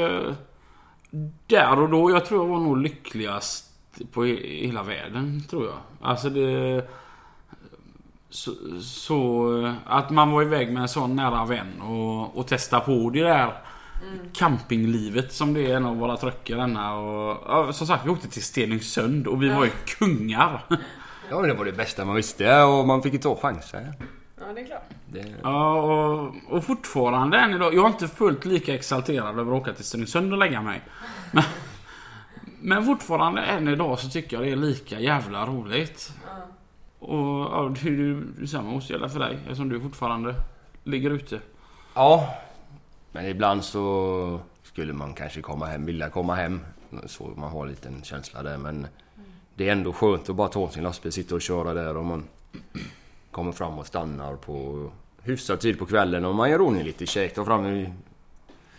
där 1.48 1.80
och 1.80 1.90
då, 1.90 2.12
jag 2.12 2.26
tror 2.26 2.42
jag 2.42 2.48
var 2.48 2.60
nog 2.60 2.78
lyckligast 2.78 3.66
på 4.12 4.26
he- 4.26 4.66
hela 4.66 4.84
världen, 4.84 5.44
tror 5.50 5.66
jag. 5.66 5.78
Alltså 6.02 6.30
det... 6.30 6.88
Så, 8.30 8.52
så 8.82 9.76
att 9.86 10.10
man 10.10 10.32
var 10.32 10.42
iväg 10.42 10.74
med 10.74 10.82
en 10.82 10.90
sån 10.90 11.16
nära 11.16 11.46
vän 11.46 11.82
och, 11.82 12.38
och 12.38 12.48
testa 12.48 12.80
på 12.80 13.10
det 13.10 13.24
där 13.24 13.54
campinglivet 14.34 15.34
som 15.34 15.54
det 15.54 15.72
är 15.72 15.76
en 15.76 15.86
av 15.86 15.98
våra 15.98 16.18
truckar 16.18 16.58
denna. 16.58 16.96
Och, 16.96 17.38
ja, 17.48 17.74
som 17.74 17.88
sagt, 17.88 18.06
vi 18.06 18.10
åkte 18.10 18.28
till 18.30 18.44
Stenungsund 18.44 19.28
och 19.28 19.44
vi 19.44 19.50
var 19.50 19.66
ju 19.66 19.72
kungar. 19.98 20.66
Ja 21.30 21.40
men 21.40 21.50
det 21.50 21.54
var 21.54 21.66
det 21.66 21.72
bästa 21.72 22.06
man 22.06 22.16
visste 22.16 22.64
och 22.64 22.88
man 22.88 23.04
fick 23.04 23.14
ju 23.14 23.20
ta 23.20 23.36
chanser. 23.36 23.94
Ja, 24.48 24.54
det 24.54 24.62
är 24.62 24.66
klart. 24.66 24.90
Det... 25.08 25.36
Ja, 25.44 25.82
och, 25.82 26.36
och 26.50 26.64
fortfarande 26.64 27.38
än 27.38 27.54
idag. 27.54 27.74
Jag 27.74 27.86
är 27.86 27.90
inte 27.90 28.08
fullt 28.08 28.46
lika 28.46 28.76
exalterad 28.76 29.40
över 29.40 29.56
att 29.56 29.62
åka 29.62 29.74
till 29.74 29.86
Stenungsund 29.86 30.34
och 30.34 30.40
lägga 30.40 30.62
mig. 30.62 30.82
Men, 31.32 31.44
men 32.62 32.86
fortfarande 32.86 33.42
än 33.42 33.68
idag 33.68 34.00
så 34.00 34.10
tycker 34.10 34.38
jag 34.38 34.46
det 34.46 34.52
är 34.52 34.56
lika 34.56 35.00
jävla 35.00 35.46
roligt. 35.46 36.14
Och 37.00 37.42
ja, 37.42 37.72
det 37.76 37.88
är 37.88 37.92
ju 37.92 38.22
detsamma 38.22 38.72
måste 38.72 38.94
gälla 38.94 39.10
för 39.10 39.20
dig 39.20 39.38
eftersom 39.44 39.70
du 39.70 39.82
fortfarande 39.82 40.36
ligger 40.84 41.12
ute. 41.12 41.40
Ja. 41.94 42.36
Men 43.12 43.26
ibland 43.26 43.64
så 43.64 44.40
skulle 44.64 44.94
man 44.94 45.14
kanske 45.14 45.42
komma 45.42 45.66
hem, 45.66 45.86
vilja 45.86 46.10
komma 46.10 46.36
hem. 46.36 46.60
Så 47.06 47.34
man 47.36 47.52
har 47.52 47.64
en 47.64 47.70
liten 47.70 48.04
känsla 48.04 48.44
där 48.44 48.58
men 48.58 48.88
det 49.56 49.68
är 49.68 49.72
ändå 49.72 49.94
skönt 49.94 50.30
att 50.30 50.36
bara 50.36 50.48
ta 50.48 50.70
sin 50.70 50.84
lastbil, 50.84 51.12
sitta 51.12 51.36
och 51.36 51.42
köra 51.42 51.74
där 51.74 51.98
och 51.98 52.06
man 52.06 52.28
kommer 53.32 53.52
fram 53.52 53.80
och 53.80 53.88
stannar 53.88 54.36
på 54.36 54.90
hyfsad 55.24 55.60
tid 55.60 55.80
på 55.80 55.86
kvällen 55.86 56.26
och 56.26 56.36
man 56.36 56.50
gör 56.50 56.62
ordning 56.62 56.84
lite 56.84 57.06
käk, 57.06 57.34
tar 57.34 57.46
fram 57.46 57.66
i 57.66 57.94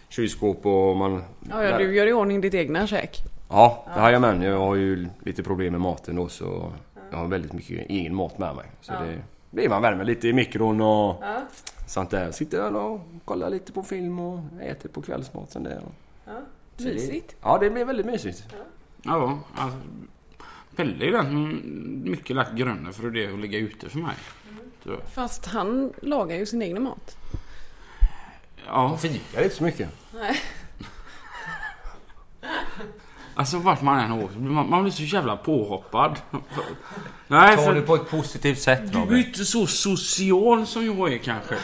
kylskåp 0.09 0.67
och 0.67 0.97
man... 0.97 1.23
Ja, 1.51 1.65
ja, 1.65 1.79
du 1.79 1.95
gör 1.95 2.07
i 2.07 2.13
ordning 2.13 2.41
ditt 2.41 2.55
egna 2.55 2.87
käk. 2.87 3.19
Ja, 3.49 3.85
det 3.95 4.01
har 4.01 4.11
jag 4.11 4.21
med. 4.21 4.43
Jag 4.43 4.59
har 4.59 4.75
ju 4.75 5.09
lite 5.21 5.43
problem 5.43 5.73
med 5.73 5.81
maten 5.81 6.17
då 6.17 6.29
så 6.29 6.73
jag 7.11 7.19
har 7.19 7.27
väldigt 7.27 7.53
mycket 7.53 7.91
egen 7.91 8.15
mat 8.15 8.39
med 8.39 8.57
mig. 8.57 8.67
Så 8.81 8.93
det 8.93 9.23
blir 9.51 9.69
man 9.69 9.83
värmer 9.83 10.05
lite 10.05 10.29
i 10.29 10.33
mikron 10.33 10.81
och 10.81 11.17
Ja. 11.23 11.43
sånt 11.87 12.11
där. 12.11 12.31
Sitter 12.31 12.59
där 12.59 12.77
och 12.77 13.01
kollar 13.25 13.51
lite 13.51 13.73
på 13.73 13.83
film 13.83 14.19
och 14.19 14.41
äter 14.63 14.89
på 14.89 15.03
kvällsmaten 15.03 15.63
där. 15.63 15.83
Ja. 16.25 16.33
Så 16.77 16.85
det- 16.85 16.95
Mysigt. 16.95 17.37
Ja, 17.43 17.59
det 17.59 17.71
blir 17.71 17.85
väldigt 17.85 18.07
mysigt. 18.07 18.45
Ja, 19.03 19.39
alltså, 19.55 19.79
Pelle 20.77 21.05
är 21.05 21.07
ju 21.07 21.13
den 21.13 21.27
som 21.27 21.61
mycket 22.11 22.37
lagt 22.37 22.53
grunden 22.53 22.93
för 22.93 23.11
det 23.11 23.33
att 23.33 23.39
ligga 23.39 23.59
ute 23.59 23.89
för 23.89 23.99
mig. 23.99 24.15
Så, 24.85 24.97
Fast 25.15 25.47
han 25.47 25.93
lagar 26.03 26.37
ju 26.37 26.47
sin 26.47 26.63
egen 26.63 26.83
mat. 26.83 27.17
ja, 28.67 28.97
Fikar 28.97 29.43
inte 29.43 29.55
så 29.57 29.65
mycket. 29.65 29.89
alltså 33.35 33.59
vart 33.59 33.83
man 33.83 34.01
än 34.01 34.13
åker, 34.13 34.39
man, 34.39 34.71
man 34.71 34.83
blir 34.83 34.93
så 34.93 35.03
jävla 35.03 35.37
påhoppad. 35.37 36.21
Nej, 37.29 37.57
Ta 37.57 37.63
för 37.63 37.75
det 37.75 37.83
på 37.83 37.95
ett 37.95 38.11
positivt 38.11 38.59
sätt 38.59 38.93
du 38.93 38.99
är 38.99 39.17
inte 39.17 39.45
så 39.45 39.67
social 39.67 40.67
som 40.67 40.87
jag 40.87 41.13
är 41.13 41.19
kanske. 41.19 41.55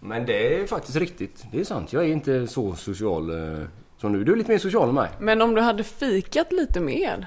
Men 0.00 0.26
det 0.26 0.62
är 0.62 0.66
faktiskt 0.66 0.96
riktigt. 0.96 1.44
Det 1.52 1.60
är 1.60 1.64
sant. 1.64 1.92
Jag 1.92 2.04
är 2.04 2.08
inte 2.08 2.46
så 2.46 2.74
social 2.74 3.30
eh, 3.30 3.66
som 3.98 4.12
du. 4.12 4.24
Du 4.24 4.32
är 4.32 4.36
lite 4.36 4.50
mer 4.50 4.58
social 4.58 4.88
än 4.88 4.94
mig. 4.94 5.10
Men 5.18 5.42
om 5.42 5.54
du 5.54 5.60
hade 5.60 5.84
fikat 5.84 6.52
lite 6.52 6.80
mer 6.80 7.26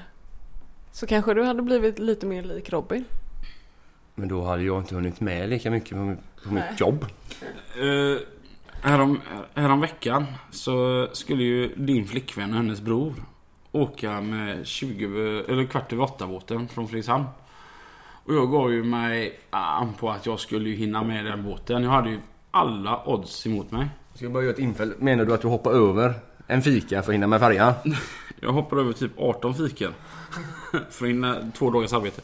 så 0.92 1.06
kanske 1.06 1.34
du 1.34 1.42
hade 1.44 1.62
blivit 1.62 1.98
lite 1.98 2.26
mer 2.26 2.42
lik 2.42 2.70
Robin. 2.70 3.04
Men 4.14 4.28
då 4.28 4.44
hade 4.44 4.62
jag 4.62 4.78
inte 4.78 4.94
hunnit 4.94 5.20
med 5.20 5.48
lika 5.48 5.70
mycket 5.70 5.90
på, 5.90 6.16
på 6.44 6.54
Nej. 6.54 6.70
mitt 6.70 6.80
jobb. 6.80 7.06
Uh, 7.82 8.18
härom, 8.82 9.20
härom 9.54 9.80
veckan 9.80 10.26
så 10.50 11.08
skulle 11.12 11.42
ju 11.42 11.74
din 11.76 12.06
flickvän 12.06 12.50
och 12.50 12.56
hennes 12.56 12.80
bror 12.80 13.14
åka 13.72 14.20
med 14.20 14.66
20, 14.66 15.04
eller 15.48 15.64
kvart 15.64 15.92
över 15.92 16.04
åtta 16.04 16.26
båten 16.26 16.68
från 16.68 16.88
Fredrikshamn. 16.88 17.24
Och 18.24 18.34
jag 18.34 18.50
gav 18.50 18.72
ju 18.72 18.84
mig 18.84 19.38
an 19.50 19.94
på 19.94 20.10
att 20.10 20.26
jag 20.26 20.40
skulle 20.40 20.68
ju 20.68 20.76
hinna 20.76 21.02
med 21.02 21.24
den 21.24 21.44
båten. 21.44 21.82
Jag 21.82 21.90
hade 21.90 22.10
ju 22.10 22.18
alla 22.50 23.02
odds 23.06 23.46
emot 23.46 23.70
mig. 23.70 23.88
Ska 24.14 24.24
jag 24.24 24.32
bara 24.32 24.42
göra 24.42 24.52
ett 24.52 24.58
infäll? 24.58 24.94
Menar 24.98 25.24
du 25.24 25.34
att 25.34 25.42
du 25.42 25.48
hoppar 25.48 25.72
över 25.72 26.14
en 26.46 26.62
fika 26.62 27.02
för 27.02 27.12
att 27.12 27.14
hinna 27.14 27.26
med 27.26 27.40
färjan? 27.40 27.74
Jag 28.42 28.52
hoppar 28.52 28.76
över 28.76 28.92
typ 28.92 29.12
18 29.16 29.54
fikor. 29.54 29.90
för 30.90 31.04
att 31.04 31.10
hinna 31.10 31.50
två 31.54 31.70
dagars 31.70 31.92
arbete. 31.92 32.22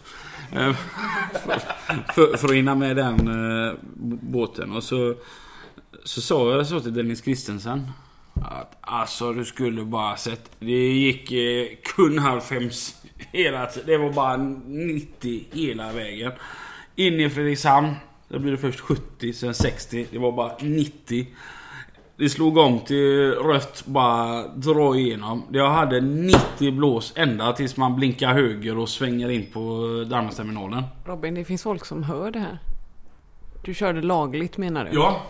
Eh, 0.52 0.72
för, 2.14 2.36
för, 2.36 2.48
att 2.48 2.54
hinna 2.54 2.74
med 2.74 2.96
den 2.96 3.28
eh, 3.28 3.74
båten. 4.20 4.72
Och 4.72 4.82
så, 4.84 5.14
så 6.04 6.20
sa 6.20 6.50
jag 6.50 6.66
så 6.66 6.80
till 6.80 6.94
Dennis 6.94 7.24
Christensen. 7.24 7.90
Att 8.42 8.76
alltså 8.80 9.32
du 9.32 9.44
skulle 9.44 9.84
bara 9.84 10.16
sett. 10.16 10.50
Det 10.58 10.92
gick 10.92 11.32
eh, 11.32 11.66
kun 11.82 12.18
halv 12.18 12.40
fem 12.40 12.70
hela 13.32 13.66
tiden. 13.66 13.86
Det 13.86 13.96
var 13.96 14.12
bara 14.12 14.36
90 14.36 15.44
hela 15.52 15.92
vägen. 15.92 16.32
In 16.96 17.20
i 17.20 17.30
Fredrikshamn. 17.30 17.94
Då 18.28 18.38
blir 18.38 18.52
det 18.52 18.58
först 18.58 18.80
70, 18.80 19.32
sen 19.32 19.54
60. 19.54 20.06
Det 20.10 20.18
var 20.18 20.32
bara 20.32 20.52
90. 20.60 21.26
Det 22.18 22.28
slog 22.30 22.56
om 22.58 22.80
till 22.80 23.32
rött, 23.32 23.82
bara 23.86 24.48
dra 24.48 24.96
igenom. 24.96 25.42
Jag 25.52 25.70
hade 25.70 26.00
90 26.00 26.72
blås 26.72 27.12
ända 27.16 27.52
tills 27.52 27.76
man 27.76 27.96
blinkar 27.96 28.32
höger 28.34 28.78
och 28.78 28.88
svänger 28.88 29.28
in 29.28 29.46
på 29.52 29.60
Danmarksterminalen. 30.10 30.82
Robin, 31.04 31.34
det 31.34 31.44
finns 31.44 31.62
folk 31.62 31.84
som 31.84 32.02
hör 32.02 32.30
det 32.30 32.38
här. 32.38 32.58
Du 33.64 33.74
körde 33.74 34.02
lagligt 34.02 34.56
menar 34.56 34.84
du? 34.84 34.90
Ja. 34.94 35.22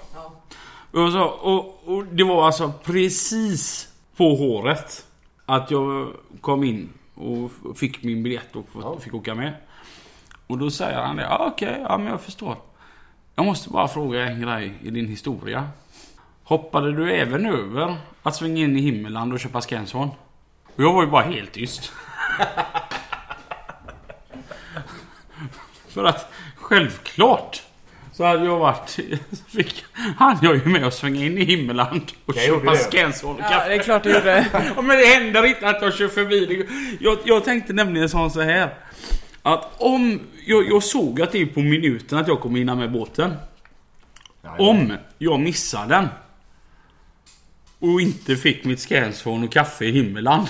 Och, 0.93 1.13
så, 1.13 1.23
och, 1.25 1.83
och 1.97 2.05
det 2.05 2.25
var 2.25 2.47
alltså 2.47 2.73
precis 2.85 3.89
på 4.17 4.35
håret 4.35 5.07
att 5.47 5.71
jag 5.71 6.09
kom 6.41 6.65
in 6.65 6.89
och 7.15 7.51
fick 7.79 8.03
min 8.03 8.23
biljett 8.23 8.57
och 8.57 8.67
f- 8.79 9.03
fick 9.03 9.15
åka 9.15 9.35
med. 9.35 9.53
Och 10.47 10.59
då 10.59 10.71
säger 10.71 10.99
han 11.03 11.17
det. 11.17 11.23
Ja, 11.23 11.51
okej, 11.55 11.79
ja 11.89 11.99
men 11.99 12.07
jag 12.07 12.21
förstår. 12.21 12.57
Jag 13.35 13.47
måste 13.47 13.71
bara 13.71 13.89
fråga 13.89 14.27
en 14.29 14.41
grej 14.41 14.75
i 14.83 14.91
din 14.91 15.09
historia. 15.09 15.69
Hoppade 16.47 16.93
du 16.93 17.13
även 17.15 17.47
över 17.47 17.97
att 18.23 18.37
svänga 18.37 18.63
in 18.65 18.77
i 18.77 18.81
Himmeland 18.81 19.33
och 19.33 19.41
köpa 19.41 19.61
Scanson? 19.61 20.09
Och 20.77 20.83
jag 20.83 20.93
var 20.93 21.03
ju 21.05 21.11
bara 21.11 21.23
helt 21.23 21.53
tyst. 21.53 21.93
För 25.89 26.05
att 26.05 26.33
självklart 26.57 27.63
så 28.13 28.25
hade 28.25 28.45
jag 28.45 28.59
varit... 28.59 28.99
Fick, 29.49 29.85
han 30.17 30.39
jag 30.43 30.55
ju 30.55 30.65
med 30.65 30.85
att 30.87 30.95
svänga 30.95 31.25
in 31.25 31.39
i 31.39 31.45
Himmeland 31.45 32.13
och 32.27 32.37
Jag 32.37 32.45
köpa 32.45 32.71
och 32.71 32.77
Ja, 33.51 33.65
det 33.69 33.75
är 33.75 33.79
klart 33.83 34.03
du 34.03 34.15
gjorde. 34.15 34.47
Ja, 34.77 34.83
men 34.83 34.97
det 34.99 35.07
händer 35.07 35.47
inte 35.47 35.69
att 35.69 35.83
jag 35.83 35.95
kör 35.95 36.09
förbi. 36.09 36.47
Det- 36.47 36.67
Jag, 37.05 37.19
jag 37.25 37.45
tänkte 37.45 37.73
nämligen 37.73 38.09
så 38.31 38.41
här. 38.41 38.75
Att 39.43 39.71
om... 39.79 40.21
Jag, 40.49 40.69
jag 40.71 40.83
såg 40.83 41.21
att 41.23 41.33
det 41.33 41.43
är 41.43 41.47
på 41.47 41.61
minuten 41.61 42.19
att 42.19 42.29
jag 42.29 42.41
kommer 42.41 42.59
hinna 42.59 42.75
med 42.75 42.93
båten. 42.93 43.35
Om 44.59 44.93
jag 45.19 45.41
missar 45.41 45.87
den. 45.87 46.09
Och 47.79 48.01
inte 48.01 48.37
fick 48.37 48.65
mitt 48.65 48.81
Scansphone 48.81 49.47
och 49.47 49.53
kaffe 49.53 49.85
i 49.85 49.91
Himmeland. 49.91 50.47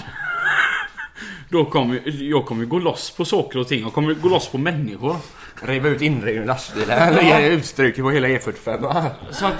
Då 1.49 1.65
kommer 1.65 2.03
jag 2.23 2.47
kommer 2.47 2.65
gå 2.65 2.79
loss 2.79 3.11
på 3.17 3.25
saker 3.25 3.59
och 3.59 3.69
ting. 3.69 3.83
Jag 3.83 3.93
kommer 3.93 4.15
gå 4.15 4.29
loss 4.29 4.49
på 4.49 4.59
människor. 4.59 5.17
Riva 5.63 5.89
ut 5.89 6.03
inredning 6.03 6.43
i 6.43 6.47
lastbilen. 6.47 7.15
Lägga 7.15 7.47
utstryk 7.49 7.97
på 7.97 8.11
hela 8.11 8.29
E45. 8.29 9.11
Så 9.31 9.47
att, 9.47 9.55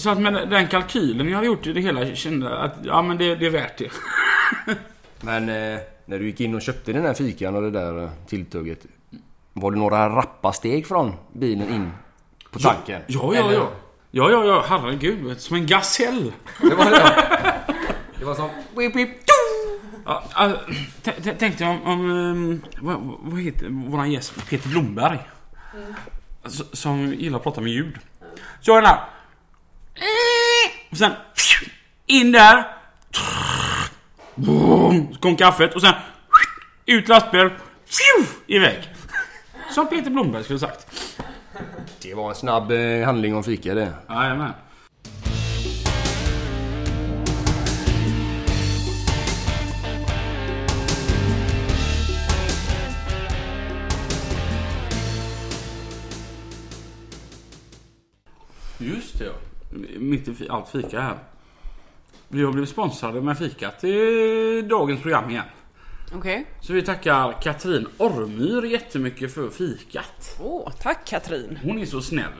så 0.00 0.10
att 0.10 0.20
med 0.20 0.48
den 0.50 0.68
kalkylen 0.68 1.28
jag 1.28 1.34
hade 1.34 1.46
gjort 1.46 1.66
i 1.66 1.72
det 1.72 1.80
hela 1.80 2.14
kände 2.14 2.58
att 2.58 2.74
ja 2.84 3.02
men 3.02 3.18
det, 3.18 3.34
det 3.34 3.46
är 3.46 3.50
värt 3.50 3.78
det. 3.78 3.90
Men 5.20 5.48
eh, 5.48 5.78
när 6.06 6.18
du 6.18 6.26
gick 6.26 6.40
in 6.40 6.54
och 6.54 6.62
köpte 6.62 6.92
den 6.92 7.04
här 7.04 7.14
fikan 7.14 7.54
och 7.56 7.62
det 7.62 7.70
där 7.70 8.02
eh, 8.04 8.10
tilltugget. 8.26 8.78
Var 9.52 9.70
det 9.70 9.78
några 9.78 10.08
rappa 10.16 10.52
steg 10.52 10.86
från 10.86 11.12
bilen 11.32 11.68
in 11.74 11.90
på 12.50 12.58
tanken? 12.58 13.02
Ja, 13.06 13.32
ja, 13.34 13.44
Eller- 13.44 13.54
ja. 13.54 13.70
Ja, 14.14 14.30
ja, 14.30 14.44
ja. 14.44 14.64
Herregud. 14.68 15.40
Som 15.40 15.56
en 15.56 15.66
gasell. 15.66 16.32
Det 16.60 16.74
var 16.74 16.90
det. 16.90 17.14
Det 18.18 18.24
var 18.24 18.34
som... 18.34 18.50
Whip, 18.76 18.96
whip, 18.96 19.10
Ja, 20.04 20.22
t- 21.02 21.34
tänkte 21.38 21.64
jag 21.64 21.70
om... 21.72 21.82
om 21.82 22.10
ehm, 22.10 22.62
vad, 22.80 23.00
vad 23.20 23.40
heter 23.40 23.68
våran 23.90 24.12
gäst? 24.12 24.48
Peter 24.50 24.68
Blomberg. 24.68 25.18
S- 26.46 26.62
Som 26.80 27.14
gillar 27.14 27.36
att 27.38 27.42
prata 27.42 27.60
med 27.60 27.72
ljud. 27.72 27.98
Så 28.60 28.70
jag 28.70 28.82
den 28.82 28.86
här... 28.86 29.00
Och 30.90 30.96
sen... 30.96 31.12
In 32.06 32.32
där. 32.32 32.76
Så 35.12 35.16
kom 35.20 35.36
kaffet 35.36 35.74
och 35.74 35.80
sen... 35.80 35.94
Ut 36.86 37.08
lastbil. 37.08 37.50
Iväg. 38.46 38.88
Som 39.70 39.88
Peter 39.88 40.10
Blomberg 40.10 40.44
skulle 40.44 40.58
sagt. 40.58 40.86
Det 42.02 42.14
var 42.14 42.28
en 42.28 42.34
snabb 42.34 42.70
eh, 42.70 43.04
handling 43.04 43.34
om 43.34 43.44
fika 43.44 43.74
det. 43.74 43.92
Jajamän. 44.08 44.52
Just 58.78 59.18
det 59.18 59.24
ja. 59.24 59.32
Mitt 59.98 60.28
i 60.28 60.48
allt 60.48 60.68
fika 60.68 61.00
här. 61.00 61.18
vi 62.28 62.44
har 62.44 62.52
blivit 62.52 62.70
sponsrade 62.70 63.20
med 63.20 63.38
fikat 63.38 63.84
i 63.84 64.62
dagens 64.62 65.02
program 65.02 65.30
igen. 65.30 65.44
Okej. 66.14 66.46
Så 66.60 66.72
vi 66.72 66.82
tackar 66.82 67.42
Katrin 67.42 67.88
Ormyr 67.98 68.64
jättemycket 68.64 69.34
för 69.34 69.50
fikat. 69.50 70.36
Åh, 70.40 70.70
tack 70.80 71.04
Katrin. 71.06 71.58
Hon 71.62 71.78
är 71.78 71.86
så 71.86 72.00
snäll. 72.02 72.32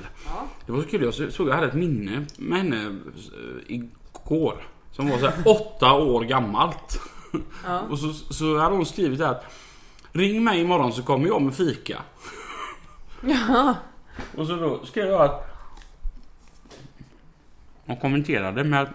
Det 0.66 0.73
var 0.73 0.83
så 0.83 0.89
kul, 0.89 1.03
jag 1.03 1.33
såg 1.33 1.49
jag 1.49 1.55
hade 1.55 1.66
ett 1.66 1.75
minne 1.75 2.27
med 2.39 2.59
henne 2.59 2.85
eh, 2.87 3.75
igår. 3.75 4.68
Som 4.93 5.11
var 5.11 5.18
så 5.18 5.27
här 5.27 5.35
åtta 5.47 5.93
år 5.93 6.25
gammalt. 6.25 7.01
Och 7.91 7.99
så, 7.99 8.12
så 8.12 8.59
hade 8.59 8.77
hon 8.77 8.87
skrivit 8.87 9.20
här 9.20 9.29
att 9.31 9.45
Ring 10.12 10.45
mig 10.45 10.61
imorgon 10.61 10.93
så 10.93 11.03
kommer 11.03 11.27
jag 11.27 11.43
med 11.43 11.55
fika. 11.55 12.03
Ja. 13.27 13.75
Och 14.37 14.47
så 14.47 14.57
då 14.57 14.87
skrev 14.87 15.07
jag 15.09 15.20
att 15.20 15.49
hon 17.87 17.97
kommenterade 17.97 18.64
med 18.64 18.83
att 18.83 18.89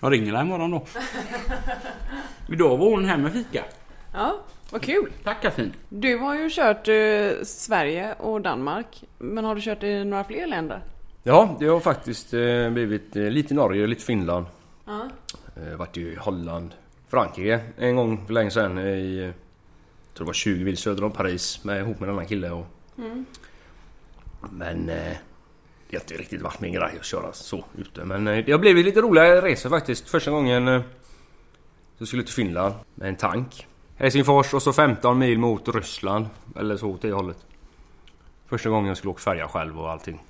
"Jag 0.00 0.12
ringer 0.12 0.32
dig 0.32 0.42
imorgon 0.42 0.70
då. 0.70 0.86
Idag 2.52 2.76
var 2.76 2.90
hon 2.90 3.04
hem 3.04 3.22
med 3.22 3.32
fika. 3.32 3.64
Ja, 4.12 4.40
vad 4.70 4.82
kul. 4.82 5.12
Tack 5.24 5.42
Katrin. 5.42 5.72
Du 5.88 6.16
har 6.18 6.34
ju 6.34 6.50
kört 6.50 6.88
eh, 6.88 7.44
Sverige 7.44 8.14
och 8.14 8.40
Danmark. 8.40 9.04
Men 9.18 9.44
har 9.44 9.54
du 9.54 9.60
kört 9.60 9.82
i 9.82 10.04
några 10.04 10.24
fler 10.24 10.46
länder? 10.46 10.82
Ja, 11.22 11.56
det 11.60 11.66
har 11.66 11.80
faktiskt 11.80 12.34
eh, 12.34 12.70
blivit 12.70 13.16
eh, 13.16 13.22
lite 13.22 13.54
Norge, 13.54 13.86
lite 13.86 14.04
Finland. 14.04 14.46
Ja. 14.86 15.08
Eh, 15.56 15.76
varit 15.76 15.96
i 15.96 16.14
Holland, 16.16 16.74
Frankrike 17.08 17.60
en 17.78 17.96
gång 17.96 18.26
för 18.26 18.32
länge 18.34 18.50
sedan 18.50 18.78
i... 18.78 19.18
eh, 19.18 19.24
Jag 19.24 19.34
tror 20.14 20.24
det 20.24 20.28
var 20.28 20.32
20 20.32 20.64
mil 20.64 20.76
söder 20.76 21.04
om 21.04 21.10
Paris 21.12 21.64
med, 21.64 21.80
ihop 21.80 22.00
med 22.00 22.08
en 22.08 22.14
annan 22.14 22.26
kille 22.26 22.50
och... 22.50 22.66
Men... 24.50 24.88
Eh, 24.88 25.16
det 25.90 25.96
har 25.96 26.00
inte 26.02 26.14
riktigt 26.14 26.42
varit 26.42 26.60
min 26.60 26.72
grej 26.72 26.96
att 27.00 27.04
köra 27.04 27.32
så 27.32 27.64
ute 27.78 28.04
men 28.04 28.28
eh, 28.28 28.44
det 28.44 28.52
har 28.52 28.58
blivit 28.58 28.84
lite 28.84 29.00
roliga 29.00 29.42
resor 29.42 29.70
faktiskt. 29.70 30.08
Första 30.08 30.30
gången 30.30 30.68
eh, 30.68 30.80
så 31.98 32.06
skulle 32.06 32.20
jag 32.20 32.26
till 32.26 32.34
Finland 32.34 32.74
med 32.94 33.08
en 33.08 33.16
tank. 33.16 33.66
Helsingfors 34.00 34.54
och 34.54 34.62
så 34.62 34.72
15 34.72 35.18
mil 35.18 35.38
mot 35.38 35.68
Ryssland. 35.68 36.26
Eller 36.56 36.76
så 36.76 36.90
åt 36.90 37.02
det 37.02 37.12
hållet. 37.12 37.46
Första 38.46 38.70
gången 38.70 38.88
jag 38.88 38.96
skulle 38.96 39.10
åka 39.10 39.20
färja 39.20 39.48
själv 39.48 39.80
och 39.80 39.90
allting. 39.90 40.22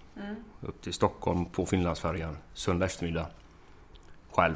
Upp 0.61 0.83
till 0.83 0.93
Stockholm 0.93 1.45
på 1.45 1.67
Finlandsfärjan 1.67 2.37
söndag 2.55 2.87
eftermiddag. 2.87 3.27
Själv. 4.33 4.55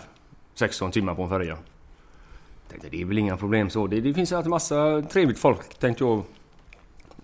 16 0.54 0.90
timmar 0.90 1.14
på 1.14 1.22
en 1.22 1.28
färja. 1.28 1.58
Tänkte 2.68 2.88
det 2.88 3.00
är 3.00 3.04
väl 3.04 3.18
inga 3.18 3.36
problem 3.36 3.70
så. 3.70 3.86
Det, 3.86 4.00
det 4.00 4.14
finns 4.14 4.32
alltid 4.32 4.50
massa 4.50 5.02
trevligt 5.02 5.38
folk 5.38 5.78
tänkte 5.78 6.04
jag. 6.04 6.22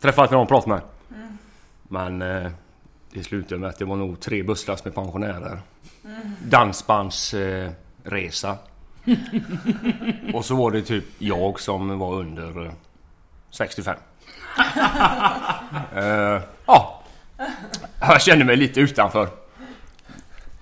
Träffa 0.01 0.22
alltid 0.22 0.32
någon 0.32 0.43
att 0.43 0.49
prata 0.49 0.68
med. 0.68 0.80
Men 1.82 2.22
eh, 2.22 2.51
det 3.12 3.24
slutade 3.24 3.61
med 3.61 3.70
att 3.70 3.78
det 3.78 3.84
var 3.84 3.97
nog 3.97 4.20
tre 4.20 4.43
busslast 4.43 4.84
med 4.84 4.95
pensionärer. 4.95 5.61
Dansbandsresa. 6.49 8.49
Eh. 8.49 8.55
Och 10.34 10.44
så 10.44 10.55
var 10.57 10.70
det 10.70 10.82
typ 10.82 11.05
jag 11.18 11.61
som 11.61 11.98
var 11.98 12.14
under 12.14 12.66
eh, 12.66 12.72
65. 13.51 13.96
Eh, 15.96 16.40
ja. 16.66 17.03
Jag 18.01 18.22
kände 18.22 18.44
mig 18.44 18.57
lite 18.57 18.80
utanför. 18.80 19.28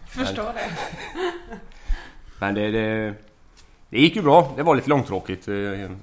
Förstår 0.07 0.53
det. 0.55 0.71
Men 2.39 2.55
det, 2.55 2.71
det, 2.71 3.15
det 3.91 3.99
gick 4.01 4.17
ju 4.17 4.23
bra. 4.23 4.53
Det 4.57 4.63
var 4.63 4.75
lite 4.75 4.89
långtråkigt. 4.91 5.49
eh, 5.49 5.55
Men 5.55 6.01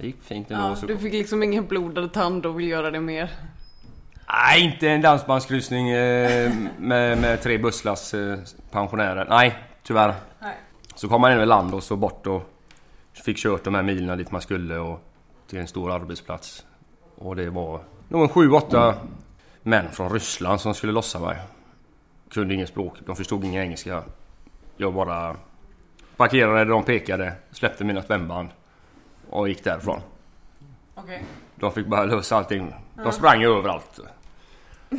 det 0.00 0.06
gick 0.06 0.22
fint 0.22 0.50
ändå. 0.50 0.64
Ja, 0.68 0.76
så 0.76 0.86
du 0.86 0.98
fick 0.98 1.12
liksom 1.12 1.42
ingen 1.42 1.66
blodad 1.66 2.12
tand 2.12 2.46
och 2.46 2.58
vill 2.60 2.68
göra 2.68 2.90
det 2.90 3.00
mer. 3.00 3.30
Nej, 4.28 4.60
inte 4.64 4.88
en 4.90 5.00
dansbandskryssning 5.02 5.90
eh, 5.90 6.52
med, 6.78 7.18
med 7.18 7.42
tre 7.42 7.58
busslass 7.58 8.14
eh, 8.14 8.38
pensionärer. 8.70 9.26
Nej, 9.28 9.58
tyvärr. 9.82 10.14
Nej. 10.40 10.54
Så 11.02 11.08
kom 11.08 11.20
man 11.20 11.32
in 11.32 11.40
i 11.40 11.46
land 11.46 11.74
och 11.74 11.82
så 11.82 11.96
bort 11.96 12.26
och 12.26 12.42
fick 13.12 13.36
kört 13.36 13.64
de 13.64 13.74
här 13.74 13.82
milen 13.82 14.18
dit 14.18 14.30
man 14.30 14.42
skulle 14.42 14.78
och 14.78 15.00
till 15.46 15.58
en 15.58 15.66
stor 15.66 15.92
arbetsplats. 15.92 16.66
Och 17.14 17.36
det 17.36 17.50
var 17.50 18.28
sju, 18.28 18.50
åtta 18.50 18.94
män 19.62 19.90
från 19.92 20.12
Ryssland 20.12 20.60
som 20.60 20.74
skulle 20.74 20.92
lossa 20.92 21.20
mig. 21.20 21.36
Kunde 22.30 22.54
inget 22.54 22.68
språk, 22.68 22.98
de 23.06 23.16
förstod 23.16 23.44
ingen 23.44 23.62
engelska. 23.62 24.02
Jag 24.76 24.94
bara 24.94 25.36
parkerade 26.16 26.58
där 26.58 26.64
de 26.64 26.84
pekade, 26.84 27.32
släppte 27.50 27.84
mina 27.84 28.02
spännband 28.02 28.48
och 29.30 29.48
gick 29.48 29.64
därifrån. 29.64 30.00
Okej. 30.94 31.24
De 31.54 31.72
fick 31.72 31.86
bara 31.86 32.04
lösa 32.04 32.36
allting. 32.36 32.74
De 33.04 33.12
sprang 33.12 33.40
ju 33.40 33.58
överallt. 33.58 34.00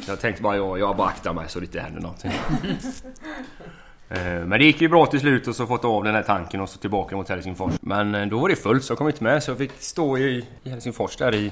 Jag 0.08 0.20
tänkte 0.20 0.44
bara 0.44 0.56
jag, 0.56 0.80
jag 0.80 0.96
bara 0.96 1.08
aktar 1.08 1.34
mig 1.34 1.50
så 1.50 1.60
det 1.60 1.66
inte 1.66 1.80
händer 1.80 2.02
någonting. 2.02 2.32
Eh, 4.10 4.24
Men 4.24 4.50
det 4.50 4.66
gick 4.66 4.82
ju 4.82 4.90
bra 4.90 5.06
till 5.06 5.20
slut 5.20 5.48
och 5.48 5.56
så 5.56 5.68
fått 5.68 5.86
av 5.86 6.04
den 6.04 6.16
här 6.16 6.24
tanken 6.24 6.62
och 6.62 6.70
så 6.70 6.80
tillbaka 6.80 7.16
mot 7.16 7.30
Helsingfors. 7.30 7.74
Men 7.82 8.16
eh, 8.16 8.28
då 8.28 8.40
var 8.40 8.50
det 8.50 8.56
fullt 8.56 8.84
så 8.84 8.92
jag 8.92 8.98
kom 8.98 9.08
inte 9.08 9.24
med 9.24 9.44
så 9.44 9.52
jag 9.52 9.58
fick 9.58 9.72
stå 9.80 10.18
i, 10.18 10.46
Helsingfors 10.64 11.16
där 11.16 11.36
i 11.36 11.52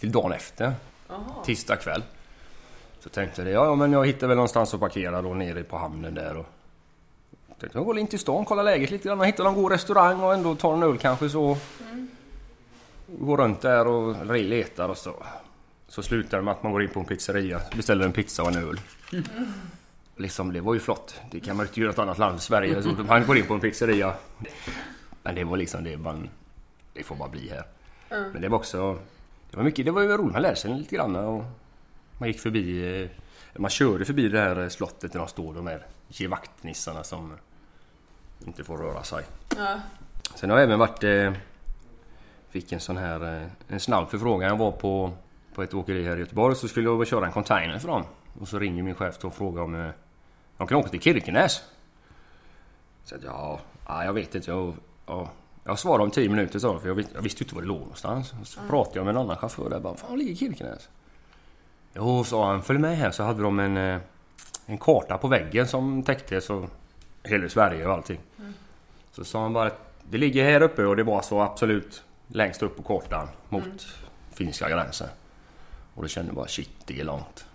till 0.00 0.12
dagen 0.12 0.32
efter. 0.32 0.72
Tisdag 1.44 1.76
kväll. 1.76 2.02
Så 3.00 3.08
tänkte 3.08 3.42
jag 3.42 3.66
ja 3.66 3.74
men 3.74 3.92
jag 3.92 4.06
hittar 4.06 4.26
väl 4.26 4.36
någonstans 4.36 4.74
att 4.74 4.80
parkera 4.80 5.22
då 5.22 5.34
nere 5.34 5.62
på 5.62 5.78
hamnen 5.78 6.14
där 6.14 6.36
och... 6.36 6.46
Tänkte 7.60 7.78
jag 7.78 7.86
går 7.86 7.98
in 7.98 8.06
till 8.06 8.18
stan, 8.18 8.44
kolla 8.44 8.62
läget 8.62 8.90
lite 8.90 9.08
grann, 9.08 9.20
hitta 9.20 9.42
någon 9.44 9.54
god 9.54 9.72
restaurang 9.72 10.20
och 10.20 10.34
ändå 10.34 10.54
ta 10.54 10.74
en 10.74 10.82
öl 10.82 10.98
kanske 10.98 11.28
så. 11.28 11.56
Går 13.06 13.36
runt 13.36 13.60
där 13.60 13.86
och 13.86 14.26
letar 14.36 14.88
och 14.88 14.98
så. 14.98 15.14
Så 15.88 16.02
slutar 16.02 16.36
det 16.38 16.44
med 16.44 16.52
att 16.52 16.62
man 16.62 16.72
går 16.72 16.82
in 16.82 16.88
på 16.88 17.00
en 17.00 17.06
pizzeria, 17.06 17.60
beställer 17.76 18.04
en 18.04 18.12
pizza 18.12 18.42
och 18.42 18.48
en 18.48 18.68
öl. 18.68 18.80
Liksom 20.16 20.52
det 20.52 20.60
var 20.60 20.74
ju 20.74 20.80
flott. 20.80 21.20
Det 21.30 21.40
kan 21.40 21.56
man 21.56 21.66
inte 21.66 21.80
göra 21.80 21.90
i 21.90 21.92
ett 21.92 21.98
annat 21.98 22.18
land, 22.18 22.42
Sverige. 22.42 22.82
Så 22.82 22.88
man 23.08 23.26
går 23.26 23.36
in 23.38 23.46
på 23.46 23.54
en 23.54 23.60
pizzeria. 23.60 24.14
Men 25.22 25.34
det 25.34 25.44
var 25.44 25.56
liksom 25.56 25.84
det 25.84 25.96
man... 25.96 26.28
Det 26.92 27.02
får 27.02 27.16
bara 27.16 27.28
bli 27.28 27.48
här. 27.50 27.64
Men 28.32 28.42
det 28.42 28.48
var 28.48 28.58
också... 28.58 28.98
Det 29.50 29.56
var 29.56 29.64
mycket, 29.64 29.84
det 29.84 29.90
var 29.90 30.02
ju 30.02 30.08
roligt. 30.08 30.32
Man 30.32 30.42
lärde 30.42 30.56
sig 30.56 30.70
lite 30.74 30.96
grann 30.96 31.16
och... 31.16 31.44
Man 32.18 32.28
gick 32.28 32.40
förbi... 32.40 33.00
eh, 33.02 33.10
Man 33.60 33.70
körde 33.70 34.04
förbi 34.04 34.28
det 34.28 34.40
här 34.40 34.68
slottet 34.68 35.12
där 35.12 35.18
de 35.18 35.28
står 35.28 35.54
de 35.54 35.66
här 35.66 35.86
gevaktnissarna 36.08 37.04
som 37.04 37.32
inte 38.46 38.64
får 38.64 38.78
röra 38.78 39.02
sig. 39.02 39.24
Ja. 39.56 39.80
Sen 40.34 40.50
har 40.50 40.56
jag 40.56 40.64
även 40.64 40.78
varit... 40.78 41.04
Eh, 41.04 41.32
fick 42.50 42.72
en 42.72 42.80
sån 42.80 42.96
här... 42.96 43.40
Eh, 43.42 43.48
en 43.68 43.80
snabb 43.80 44.10
förfrågan. 44.10 44.48
Jag 44.48 44.56
var 44.56 44.72
på, 44.72 45.12
på 45.54 45.62
ett 45.62 45.74
åkeri 45.74 46.04
här 46.04 46.16
i 46.16 46.20
Göteborg 46.20 46.56
så 46.56 46.68
skulle 46.68 46.86
jag 46.88 47.06
köra 47.06 47.26
en 47.26 47.32
container 47.32 47.78
för 47.78 47.88
dem. 47.88 48.04
Och 48.40 48.48
så 48.48 48.58
ringer 48.58 48.82
min 48.82 48.94
chef 48.94 49.24
och 49.24 49.34
frågar 49.34 49.62
om 49.62 49.74
eh, 49.74 49.90
de 50.56 50.66
kan 50.66 50.78
åka 50.78 50.88
till 50.88 51.00
Kirkenäs. 51.00 51.62
Så 53.04 53.14
att, 53.14 53.22
ja, 53.24 53.60
ja, 53.86 54.04
jag 54.04 54.12
vet 54.12 54.34
inte. 54.34 54.50
Jag, 54.50 54.74
ja, 55.06 55.30
jag 55.64 55.78
svarade 55.78 56.04
om 56.04 56.10
10 56.10 56.28
minuter 56.28 56.58
sa 56.58 56.78
för 56.78 56.88
jag, 56.88 56.94
vis, 56.94 57.06
jag 57.14 57.22
visste 57.22 57.44
inte 57.44 57.54
var 57.54 57.62
det 57.62 57.68
låg 57.68 57.80
någonstans. 57.80 58.34
Och 58.40 58.46
så 58.46 58.60
pratade 58.68 58.98
jag 58.98 59.04
med 59.04 59.14
en 59.14 59.20
annan 59.20 59.36
chaufför 59.36 59.70
där. 59.70 59.80
Bara, 59.80 59.96
Fan 59.96 60.18
ligger 60.18 60.34
Kirkenäs? 60.34 60.88
Jo, 61.94 62.24
sa 62.24 62.50
han. 62.50 62.62
Följ 62.62 62.78
med 62.78 62.96
här. 62.96 63.10
Så 63.10 63.22
hade 63.22 63.42
de 63.42 63.58
en, 63.58 63.76
eh, 63.76 64.00
en 64.66 64.78
karta 64.78 65.18
på 65.18 65.28
väggen 65.28 65.68
som 65.68 66.02
täckte 66.02 66.40
så 66.40 66.68
hela 67.22 67.48
Sverige 67.48 67.86
och 67.86 67.92
allting. 67.92 68.20
Så 69.12 69.24
sa 69.24 69.42
han 69.42 69.52
bara 69.52 69.66
att 69.66 69.80
det 70.10 70.18
ligger 70.18 70.44
här 70.44 70.60
uppe 70.62 70.84
och 70.84 70.96
det 70.96 71.02
var 71.02 71.22
så 71.22 71.40
absolut 71.40 72.02
längst 72.28 72.62
upp 72.62 72.76
på 72.76 72.82
kartan 72.82 73.28
mot 73.48 73.86
finska 74.32 74.68
gränsen. 74.68 75.08
Och 75.94 76.02
då 76.02 76.08
kände 76.08 76.28
jag 76.28 76.36
bara 76.36 76.48
shit, 76.48 76.70
det 76.86 77.00
är 77.00 77.04
långt. 77.04 77.46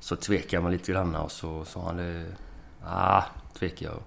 Så 0.00 0.16
tvekade 0.16 0.62
man 0.62 0.72
lite 0.72 0.92
grann 0.92 1.14
och 1.14 1.32
så 1.32 1.64
sa 1.64 1.84
han 1.86 1.96
det... 1.96 2.24
Ah, 2.84 3.22
tvekade 3.58 3.90
jag. 3.90 4.02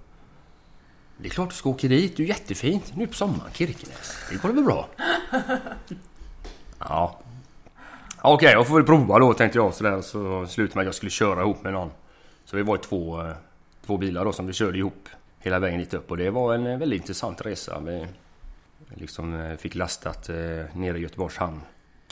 Det 1.17 1.27
är 1.27 1.29
klart 1.29 1.49
du 1.49 1.55
ska 1.55 1.69
åka 1.69 1.87
dit, 1.87 2.17
det 2.17 2.23
är 2.23 2.27
jättefint. 2.27 2.95
Nu 2.95 3.07
på 3.07 3.13
sommaren, 3.13 3.51
Kirkenes. 3.53 4.17
Det 4.29 4.41
går 4.41 4.49
väl 4.49 4.63
bra? 4.63 4.89
Ja. 6.79 7.19
Okej, 8.21 8.51
jag 8.51 8.67
får 8.67 8.75
väl 8.75 8.83
prova 8.83 9.19
då 9.19 9.33
tänkte 9.33 9.57
jag 9.57 9.73
sådär. 9.73 10.01
Så 10.01 10.47
slutade 10.47 10.77
med 10.77 10.81
att 10.81 10.85
jag 10.85 10.95
skulle 10.95 11.09
köra 11.09 11.41
ihop 11.41 11.63
med 11.63 11.73
någon. 11.73 11.91
Så 12.45 12.55
vi 12.57 12.63
var 12.63 12.77
två, 12.77 13.21
eh, 13.21 13.35
två 13.85 13.97
bilar 13.97 14.25
då 14.25 14.31
som 14.31 14.47
vi 14.47 14.53
körde 14.53 14.77
ihop 14.77 15.09
hela 15.39 15.59
vägen 15.59 15.79
dit 15.79 15.93
upp. 15.93 16.11
Och 16.11 16.17
det 16.17 16.29
var 16.29 16.53
en 16.53 16.67
eh, 16.67 16.77
väldigt 16.77 17.01
intressant 17.01 17.45
resa. 17.45 17.79
Vi 17.79 18.07
liksom 18.93 19.33
eh, 19.41 19.57
fick 19.57 19.75
lastat 19.75 20.29
nere 20.73 20.97
i 20.97 21.01
Göteborgs 21.01 21.37
hamn. 21.37 21.61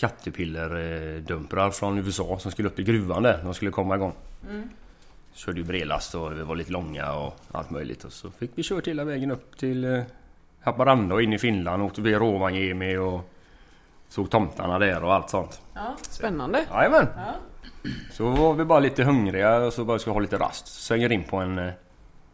Caterpillar-dumprar 0.02 1.72
från 1.72 1.98
USA 1.98 2.40
som 2.40 2.52
skulle 2.52 2.68
upp 2.68 2.80
i 2.80 2.84
gruvan 2.84 3.24
där. 3.24 3.40
De 3.44 3.54
skulle 3.54 3.72
komma 3.72 3.96
igång. 3.96 4.14
Körde 5.34 5.60
ju 5.60 5.64
bredlast 5.64 6.16
och 6.16 6.38
vi 6.38 6.42
var 6.42 6.56
lite 6.56 6.72
långa 6.72 7.14
och 7.14 7.36
allt 7.52 7.70
möjligt. 7.70 8.04
Och 8.04 8.14
så 8.14 8.32
fick 8.32 8.52
vi 8.56 8.64
kört 8.64 8.88
hela 8.88 9.04
vägen 9.04 9.32
upp 9.32 9.58
till 9.58 9.84
eh, 9.84 10.04
Haparanda 10.62 11.16
och 11.16 11.22
in 11.22 11.34
i 11.34 11.38
Finland. 11.38 11.84
Åkte 11.84 12.02
via 12.02 12.20
Rovaniemi 12.20 12.98
och 12.98 13.30
såg 14.10 14.30
tomtarna 14.30 14.80
där 14.80 15.04
och 15.04 15.14
allt 15.14 15.30
sånt. 15.30 15.62
Ja, 15.74 15.96
spännande. 16.02 16.66
Jajamän! 16.72 17.08
Ja. 17.16 17.34
Så 18.12 18.30
var 18.30 18.54
vi 18.54 18.66
bara 18.66 18.80
lite 18.80 19.04
hungriga 19.04 19.58
och 19.58 19.74
så 19.74 19.86
bara 19.86 20.00
skulle 20.00 20.14
ha 20.14 20.20
lite 20.20 20.38
rast. 20.38 20.68
Svänger 20.68 21.12
in 21.12 21.24
på 21.24 21.38
en, 21.38 21.60
eh, 21.60 21.74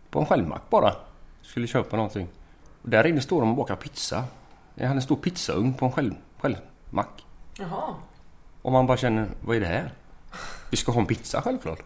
på 0.10 0.20
en 0.20 0.26
självmack 0.26 0.70
bara. 0.70 0.94
Skulle 1.42 1.68
köpa 1.68 1.96
någonting. 1.96 2.28
Och 2.82 2.90
där 2.90 3.08
inne 3.08 3.22
står 3.22 3.42
de 3.42 3.50
och 3.50 3.58
bakar 3.58 3.76
pizza. 3.76 4.24
Jag 4.76 4.88
hade 4.88 4.98
en 4.98 5.02
stor 5.02 5.16
pizzaugn 5.16 5.74
på 5.74 5.86
en 5.86 5.92
själv, 5.92 6.14
självmack. 6.38 7.27
Jaha. 7.60 7.96
Och 8.62 8.72
man 8.72 8.88
bara 8.88 8.98
känner, 8.98 9.28
vad 9.42 9.56
är 9.56 9.60
det 9.60 9.66
här? 9.68 9.92
Vi 10.72 10.78
ska 10.78 10.92
ha 10.92 11.00
en 11.02 11.06
pizza 11.08 11.42
självklart. 11.42 11.80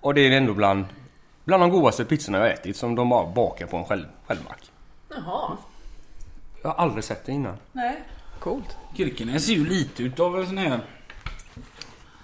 Och 0.00 0.14
det 0.14 0.20
är 0.20 0.30
ändå 0.30 0.54
bland 0.54 0.84
Bland 1.44 1.62
de 1.62 1.70
godaste 1.70 2.04
pizzorna 2.04 2.38
jag 2.38 2.52
ätit 2.52 2.76
som 2.76 2.94
de 2.94 3.08
bara 3.08 3.32
bakar 3.32 3.66
på 3.66 3.76
en 3.76 3.84
själv, 3.84 4.04
självmack. 4.26 4.70
Jaha. 5.08 5.56
Jag 6.62 6.68
har 6.70 6.76
aldrig 6.76 7.04
sett 7.04 7.26
det 7.26 7.32
innan. 7.32 7.56
Nej. 7.72 8.02
Coolt. 8.40 8.76
Kirkenes 8.96 9.48
är 9.48 9.52
ju 9.52 9.66
lite 9.68 10.02
utav 10.02 10.38
en 10.40 10.46
sån 10.46 10.58
här... 10.58 10.80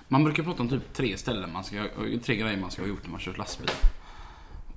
Man 0.08 0.24
brukar 0.24 0.42
prata 0.42 0.62
om 0.62 0.68
typ 0.68 0.94
tre 0.94 1.16
ställen 1.16 1.52
man 1.52 1.64
ska, 1.64 1.84
tre 2.24 2.36
grejer 2.36 2.56
man 2.56 2.70
ska 2.70 2.82
ha 2.82 2.88
gjort 2.88 3.02
när 3.02 3.10
man 3.10 3.20
kört 3.20 3.38
lastbil. 3.38 3.70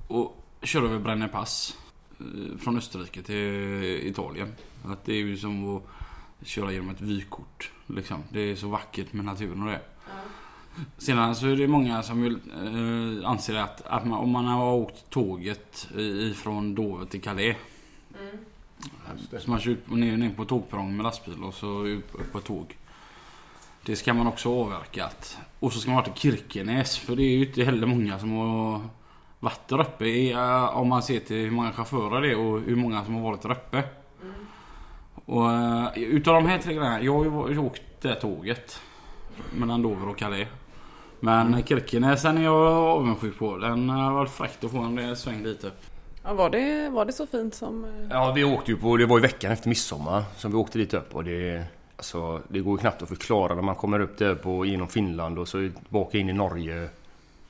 Och 0.07 0.43
köra 0.61 0.85
över 0.85 0.99
Brennepass. 0.99 1.77
eh, 2.19 2.57
Från 2.59 2.77
Österrike 2.77 3.21
till 3.21 4.07
Italien. 4.07 4.55
Att 4.85 5.05
det 5.05 5.11
är 5.13 5.17
ju 5.17 5.37
som 5.37 5.77
att 5.77 5.83
köra 6.43 6.71
genom 6.71 6.89
ett 6.89 7.01
vykort. 7.01 7.71
Liksom. 7.87 8.23
Det 8.29 8.39
är 8.39 8.55
så 8.55 8.67
vackert 8.67 9.13
med 9.13 9.25
naturen 9.25 9.63
och 9.63 9.69
det. 9.69 9.81
Sedan 10.97 11.35
så 11.35 11.47
är 11.47 11.55
det 11.55 11.67
många 11.67 12.03
som 12.03 12.21
vill, 12.21 12.33
eh, 12.33 13.29
anser 13.29 13.55
att, 13.55 13.81
att 13.87 14.07
man, 14.07 14.19
om 14.19 14.29
man 14.29 14.45
har 14.45 14.73
åkt 14.73 15.09
tåget 15.09 15.87
ifrån 16.31 16.75
Dover 16.75 17.05
till 17.05 17.21
Calais. 17.21 17.57
Så 19.39 19.49
man 19.49 19.59
kör 19.59 19.71
ut 19.71 19.89
ner, 19.89 20.17
ner 20.17 20.33
på 20.33 20.45
tågperrongen 20.45 20.95
med 20.95 21.03
lastbil 21.03 21.43
och 21.43 21.53
så 21.53 21.85
upp, 21.85 22.09
upp 22.13 22.31
på 22.31 22.39
tåg. 22.39 22.77
Det 23.85 23.95
ska 23.95 24.13
man 24.13 24.27
också 24.27 24.49
ha 24.49 24.65
avverkat. 24.65 25.37
Och 25.59 25.73
så 25.73 25.79
ska 25.79 25.91
man 25.91 25.95
vara 25.95 26.13
till 26.13 26.31
Kirkenes 26.31 26.97
för 26.97 27.15
det 27.15 27.23
är 27.23 27.37
ju 27.37 27.45
inte 27.45 27.63
heller 27.63 27.87
många 27.87 28.19
som 28.19 28.31
har 28.31 28.81
varit 29.39 29.67
där 29.67 29.81
uppe. 29.81 30.05
i, 30.05 30.31
eh, 30.31 30.77
Om 30.77 30.87
man 30.89 31.03
ser 31.03 31.19
till 31.19 31.37
hur 31.37 31.51
många 31.51 31.71
chaufförer 31.71 32.21
det 32.21 32.31
är 32.31 32.37
och 32.37 32.61
hur 32.61 32.75
många 32.75 33.05
som 33.05 33.15
har 33.15 33.21
varit 33.21 33.41
där 33.41 33.51
uppe. 33.51 33.83
Och 35.27 35.51
eh, 35.51 35.97
utav 35.97 36.33
de 36.33 36.45
här 36.45 36.57
tre 36.59 36.73
grejerna, 36.73 37.01
jag 37.01 37.23
har 37.29 37.49
ju 37.49 37.57
åkt 37.57 37.81
det 38.01 38.15
tåget. 38.15 38.79
Mellan 39.53 39.81
Dover 39.81 40.09
och 40.09 40.17
Calais. 40.17 40.47
Men 41.19 41.63
Kirkenes 41.63 42.21
den 42.21 42.37
är 42.37 42.43
jag 42.43 42.55
avundsjuk 42.67 43.39
på. 43.39 43.57
Den 43.57 43.89
har 43.89 44.11
varit 44.11 44.31
fräckt 44.31 44.63
att 44.63 44.71
få 44.71 44.77
en 44.77 44.97
rejäl 44.99 45.15
sväng 45.15 45.43
dit 45.43 45.63
upp. 45.63 45.81
Ja, 46.23 46.33
var, 46.33 46.49
det, 46.49 46.89
var 46.89 47.05
det 47.05 47.13
så 47.13 47.27
fint 47.27 47.55
som... 47.55 47.85
eh, 47.85 47.91
Ja, 48.09 48.31
vi 48.35 48.43
åkte 48.43 48.71
ju 48.71 48.77
på, 48.77 48.97
det 48.97 49.05
var 49.05 49.17
ju 49.17 49.21
veckan 49.21 49.51
efter 49.51 49.69
midsommar 49.69 50.23
som 50.37 50.51
vi 50.51 50.57
åkte 50.57 50.77
dit 50.77 50.93
upp 50.93 51.15
och 51.15 51.23
det... 51.23 51.63
Alltså, 51.97 52.41
det 52.47 52.59
går 52.59 52.73
ju 52.73 52.81
knappt 52.81 53.01
att 53.01 53.09
förklara 53.09 53.55
när 53.55 53.61
man 53.61 53.75
kommer 53.75 53.99
upp 53.99 54.17
där 54.17 54.35
på, 54.35 54.65
genom 54.65 54.87
Finland 54.87 55.39
och 55.39 55.47
så 55.47 55.57
tillbaka 55.57 56.17
in 56.17 56.29
i 56.29 56.33
Norge. 56.33 56.89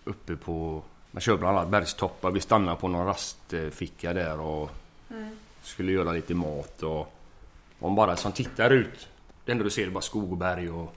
Uppe 0.04 0.36
på... 0.36 0.82
Man 1.12 1.22
kör 1.22 1.38
bland 1.38 1.58
annat 1.58 1.70
bergstoppar. 1.70 2.32
Vi 2.32 2.40
stannade 2.42 2.78
på 2.78 2.88
någon 2.88 3.06
rastficka 3.06 4.14
där 4.14 4.40
och 4.40 4.72
skulle 5.62 5.92
göra 5.92 6.12
lite 6.12 6.34
mat 6.34 6.84
och... 6.84 7.14
Man 7.80 7.96
bara 7.96 8.16
som 8.16 8.32
tittar 8.32 8.70
ut. 8.70 9.08
Det 9.46 9.52
enda 9.52 9.64
du 9.64 9.70
ser 9.70 9.88
är 9.88 9.92
bara 9.92 10.02
skog 10.02 10.32
och 10.32 10.38
berg 10.38 10.70
och... 10.70 10.96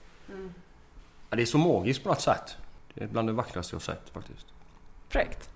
Ja, 1.29 1.35
det 1.35 1.41
är 1.41 1.45
så 1.45 1.57
magiskt 1.57 2.03
på 2.03 2.09
något 2.09 2.21
sätt. 2.21 2.57
Det 2.93 3.03
är 3.03 3.07
bland 3.07 3.29
det 3.29 3.33
vackraste 3.33 3.75
jag 3.75 3.81
sett 3.81 4.09
faktiskt. 4.09 4.45
Fräckt. 5.09 5.49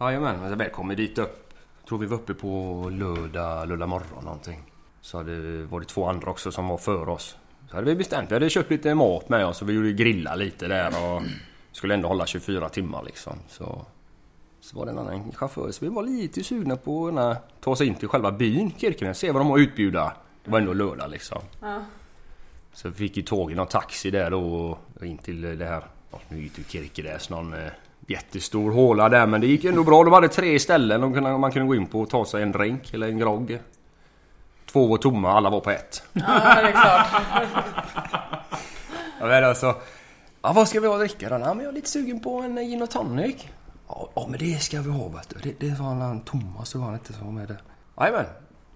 Jajamän, 0.00 0.40
men 0.40 0.58
väl 0.58 0.70
kommer 0.70 0.94
dit 0.94 1.18
upp. 1.18 1.54
Tror 1.88 1.98
vi 1.98 2.06
var 2.06 2.16
uppe 2.16 2.34
på 2.34 2.88
lördag, 2.92 3.68
lördag 3.68 3.88
morgon 3.88 4.24
någonting. 4.24 4.62
Så 5.00 5.16
hade, 5.16 5.64
var 5.64 5.80
det 5.80 5.86
två 5.86 6.06
andra 6.08 6.30
också 6.30 6.52
som 6.52 6.68
var 6.68 6.78
före 6.78 7.10
oss. 7.10 7.36
Så 7.70 7.76
hade 7.76 7.86
vi 7.86 7.94
bestämt, 7.94 8.30
vi 8.30 8.34
hade 8.34 8.50
köpt 8.50 8.70
lite 8.70 8.94
mat 8.94 9.28
med 9.28 9.46
oss 9.46 9.62
och 9.62 9.68
vi 9.68 9.72
gjorde 9.72 9.92
grilla 9.92 10.34
lite 10.34 10.68
där 10.68 10.88
och 10.88 11.22
skulle 11.72 11.94
ändå 11.94 12.08
hålla 12.08 12.26
24 12.26 12.68
timmar 12.68 13.02
liksom. 13.04 13.38
Så, 13.48 13.86
så 14.62 14.78
var 14.78 14.86
det 14.86 14.92
en 14.92 14.98
annan 14.98 15.32
chaufför 15.32 15.70
så 15.70 15.84
vi 15.84 15.90
var 15.90 16.02
lite 16.02 16.44
sugna 16.44 16.76
på 16.76 17.08
att 17.08 17.60
ta 17.60 17.70
oss 17.70 17.80
in 17.80 17.94
till 17.94 18.08
själva 18.08 18.32
byn 18.32 18.72
Kirkenes, 18.78 19.18
se 19.18 19.30
vad 19.30 19.40
de 19.40 19.48
har 19.48 19.58
att 19.58 19.62
utbjuda. 19.62 20.12
Det 20.44 20.50
var 20.50 20.58
ändå 20.58 20.72
lördag 20.72 21.10
liksom. 21.10 21.38
Ja. 21.60 21.82
Så 22.72 22.88
vi 22.88 22.94
fick 22.94 23.16
ju 23.16 23.22
tag 23.22 23.52
i 23.52 23.54
någon 23.54 23.66
taxi 23.66 24.10
där 24.10 24.30
då 24.30 24.78
och 25.00 25.06
in 25.06 25.18
till 25.18 25.58
det 25.58 25.66
här, 25.66 25.84
ja, 26.10 26.20
nu 26.28 26.42
ju 26.42 26.64
Kirkenes, 26.68 27.30
någon 27.30 27.52
eh, 27.52 27.72
jättestor 28.06 28.70
håla 28.70 29.08
där 29.08 29.26
men 29.26 29.40
det 29.40 29.46
gick 29.46 29.64
ändå 29.64 29.84
bra. 29.84 30.04
De 30.04 30.12
hade 30.12 30.28
tre 30.28 30.58
ställen 30.58 31.00
de 31.00 31.14
kunde, 31.14 31.38
man 31.38 31.52
kunde 31.52 31.68
gå 31.68 31.74
in 31.74 31.86
på 31.86 32.00
och 32.00 32.10
ta 32.10 32.24
sig 32.24 32.42
en 32.42 32.52
drink 32.52 32.94
eller 32.94 33.08
en 33.08 33.18
grogg. 33.18 33.58
Två 34.66 34.86
var 34.86 34.96
tomma, 34.96 35.32
alla 35.32 35.50
var 35.50 35.60
på 35.60 35.70
ett. 35.70 36.02
ja, 36.12 36.22
det 36.62 36.68
är 36.68 36.72
klart. 36.72 37.06
Ja, 39.20 39.28
men 39.28 39.44
alltså, 39.44 39.74
ja, 40.42 40.52
vad 40.52 40.68
ska 40.68 40.80
vi 40.80 40.86
ha 40.86 40.94
att 40.94 41.00
dricka 41.00 41.28
då? 41.28 41.34
Ja, 41.34 41.54
men 41.54 41.64
jag 41.64 41.68
är 41.68 41.72
lite 41.72 41.88
sugen 41.88 42.20
på 42.20 42.38
en 42.38 42.56
gin 42.56 42.82
och 42.82 42.90
tonic. 42.90 43.48
Ja, 44.14 44.26
men 44.30 44.38
det 44.38 44.62
ska 44.62 44.80
vi 44.80 44.90
ha 44.90 45.08
vet 45.08 45.28
du. 45.28 45.50
Det, 45.50 45.66
det 45.66 45.78
var 45.80 45.86
han 45.86 46.20
Thomas, 46.20 46.72
det 46.72 46.78
var 46.78 46.84
han 46.84 46.94
inte 46.94 47.12
som 47.12 47.26
var 47.26 47.32
med 47.32 47.48
där. 47.48 47.60
Jajamän. 48.00 48.26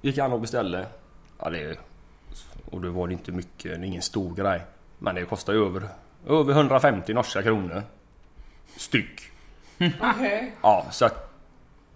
Gick 0.00 0.18
han 0.18 0.32
och 0.32 0.40
beställde. 0.40 0.86
Ja 1.38 1.50
det... 1.50 1.78
Och 2.70 2.80
det 2.80 2.88
var 2.90 3.06
det 3.06 3.12
inte 3.12 3.32
mycket, 3.32 3.78
ingen 3.84 4.02
stor 4.02 4.34
grej. 4.34 4.60
Men 4.98 5.14
det 5.14 5.24
kostar 5.24 5.52
ju 5.52 5.66
över, 5.66 5.88
över 6.28 6.52
150 6.52 7.14
norska 7.14 7.42
kronor. 7.42 7.82
Styck. 8.76 9.20
Okej. 10.00 10.52
Ja, 10.62 10.86
så 10.90 11.04
att 11.06 11.32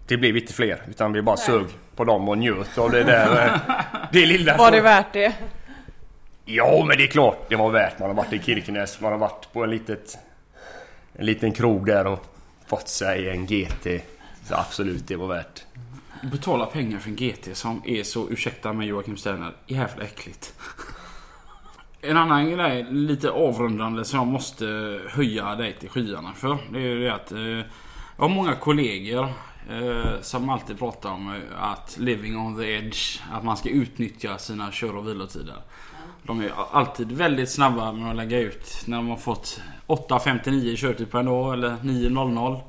det 0.07 0.17
blev 0.17 0.37
inte 0.37 0.53
fler. 0.53 0.81
Utan 0.89 1.13
vi 1.13 1.21
bara 1.21 1.37
sög 1.37 1.65
på 1.95 2.03
dem 2.03 2.29
och 2.29 2.37
njöt 2.37 2.77
av 2.77 2.91
det 2.91 3.03
där. 3.03 3.45
eh, 3.47 3.59
Det 4.11 4.25
lilla 4.25 4.57
Var 4.57 4.71
det 4.71 4.81
värt 4.81 5.13
det? 5.13 5.33
Ja 6.45 6.85
men 6.87 6.97
det 6.97 7.03
är 7.03 7.07
klart 7.07 7.37
det 7.49 7.55
var 7.55 7.69
värt. 7.71 7.99
Man 7.99 8.09
har 8.09 8.15
varit 8.15 8.33
i 8.33 8.39
Kirkenes, 8.39 9.01
man 9.01 9.11
har 9.11 9.19
varit 9.19 9.53
på 9.53 9.63
en 9.63 9.69
litet... 9.69 10.17
En 11.15 11.25
liten 11.25 11.51
krog 11.51 11.85
där 11.85 12.07
och 12.07 12.25
fått 12.71 12.87
sig 12.87 13.29
en 13.29 13.45
GT. 13.45 13.87
Så 14.43 14.55
absolut 14.55 15.07
det 15.07 15.15
var 15.15 15.27
värt. 15.27 15.63
Betala 16.31 16.65
pengar 16.65 16.99
för 16.99 17.09
en 17.09 17.15
GT 17.15 17.57
som 17.57 17.81
är 17.85 18.03
så, 18.03 18.29
ursäkta 18.29 18.73
mig 18.73 18.87
Joakim 18.87 19.17
Sterner, 19.17 19.53
jävla 19.67 20.03
äckligt. 20.03 20.53
En 22.01 22.17
annan 22.17 22.51
grej, 22.51 22.87
lite 22.89 23.31
avrundande, 23.31 24.05
som 24.05 24.19
jag 24.19 24.27
måste 24.27 24.65
höja 25.09 25.55
dig 25.55 25.75
till 25.79 25.89
skyarna 25.89 26.33
för. 26.33 26.57
Det 26.71 26.77
är 26.77 26.81
ju 26.81 27.03
det 27.03 27.13
att 27.13 27.31
eh, 27.31 27.39
jag 27.39 27.65
har 28.17 28.29
många 28.29 28.55
kollegor 28.55 29.33
eh, 29.69 30.21
som 30.21 30.49
alltid 30.49 30.79
pratar 30.79 31.11
om 31.11 31.33
eh, 31.33 31.63
att 31.63 31.97
living 31.99 32.37
on 32.37 32.57
the 32.57 32.73
edge, 32.73 33.21
att 33.31 33.43
man 33.43 33.57
ska 33.57 33.69
utnyttja 33.69 34.37
sina 34.37 34.71
kör 34.71 34.95
och 34.95 35.07
vilotider. 35.07 35.61
De 36.23 36.41
är 36.41 36.51
alltid 36.71 37.11
väldigt 37.11 37.49
snabba 37.49 37.91
med 37.91 38.09
att 38.09 38.15
lägga 38.15 38.39
ut 38.39 38.83
när 38.85 38.97
de 38.97 39.07
har 39.07 39.17
fått 39.17 39.61
8.59 39.87 40.75
körtid 40.75 41.11
på 41.11 41.17
en 41.17 41.25
dag 41.25 41.53
eller 41.53 41.69
9.00. 41.69 42.59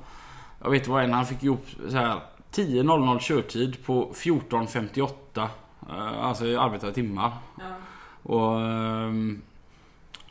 Jag 0.62 0.70
vet 0.70 0.88
vad 0.88 1.04
en 1.04 1.12
han 1.12 1.26
fick 1.26 1.42
ihop 1.42 1.66
så 1.88 1.96
här 1.96 2.20
10.00 2.54 3.18
körtid 3.18 3.84
på 3.84 4.12
14.58. 4.14 5.08
eh, 5.88 6.24
Alltså 6.24 6.44
arbetade 6.44 6.92
timmar. 6.92 7.32
Och 8.22 8.60
ehm, 8.60 9.42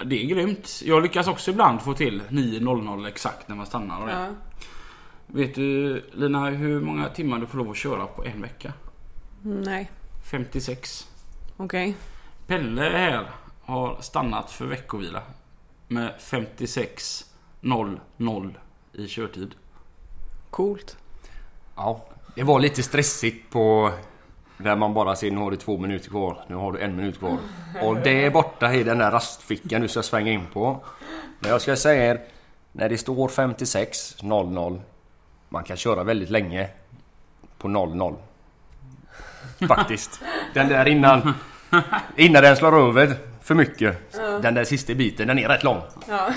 det 0.05 0.23
är 0.23 0.27
grymt. 0.27 0.81
Jag 0.85 1.03
lyckas 1.03 1.27
också 1.27 1.51
ibland 1.51 1.81
få 1.81 1.93
till 1.93 2.21
9.00 2.29 3.07
exakt 3.07 3.47
när 3.47 3.55
man 3.55 3.65
stannar 3.65 4.01
och 4.01 4.07
det. 4.07 4.13
Ja. 4.13 4.27
Vet 5.27 5.55
du 5.55 6.01
Lina 6.13 6.49
hur 6.49 6.81
många 6.81 7.09
timmar 7.09 7.39
du 7.39 7.45
får 7.47 7.57
lov 7.57 7.71
att 7.71 7.77
köra 7.77 8.05
på 8.05 8.25
en 8.25 8.41
vecka? 8.41 8.73
Nej. 9.41 9.91
56. 10.31 11.07
Okej. 11.57 11.95
Pelle 12.51 12.81
här 12.81 13.25
har 13.61 13.97
stannat 14.01 14.51
för 14.51 14.65
veckovila 14.65 15.21
med 15.87 16.13
56.00 16.19 18.55
i 18.93 19.07
körtid. 19.07 19.55
Coolt. 20.49 20.97
Ja. 21.75 22.05
Det 22.35 22.43
var 22.43 22.59
lite 22.59 22.83
stressigt 22.83 23.49
på... 23.49 23.91
Där 24.57 24.75
man 24.75 24.93
bara 24.93 25.15
ser 25.15 25.31
nu 25.31 25.37
har 25.37 25.51
du 25.51 25.57
två 25.57 25.77
minuter 25.77 26.09
kvar, 26.09 26.45
nu 26.47 26.55
har 26.55 26.71
du 26.71 26.79
en 26.79 26.95
minut 26.95 27.19
kvar. 27.19 27.37
Och 27.81 27.95
det 27.95 28.25
är 28.25 28.31
borta 28.31 28.73
i 28.73 28.83
den 28.83 28.97
där 28.97 29.11
rastfickan 29.11 29.81
du 29.81 29.87
ska 29.87 30.03
svänga 30.03 30.31
in 30.31 30.45
på. 30.53 30.83
Men 31.39 31.51
jag 31.51 31.61
ska 31.61 31.75
säga 31.75 32.11
er, 32.11 32.21
när 32.71 32.89
det 32.89 32.97
står 32.97 33.27
56.00 33.27 34.81
Man 35.49 35.63
kan 35.63 35.77
köra 35.77 36.03
väldigt 36.03 36.29
länge 36.29 36.69
på 37.57 37.67
00. 37.67 38.15
Faktiskt. 39.67 40.19
Den 40.53 40.67
där 40.67 40.87
innan... 40.87 41.33
Innan 42.15 42.43
den 42.43 42.55
slår 42.57 42.87
över 42.89 43.15
för 43.41 43.55
mycket. 43.55 44.13
Den 44.41 44.53
där 44.53 44.63
sista 44.63 44.93
biten, 44.93 45.27
den 45.27 45.39
är 45.39 45.47
rätt 45.47 45.63
lång. 45.63 45.81
Ja. 46.09 46.29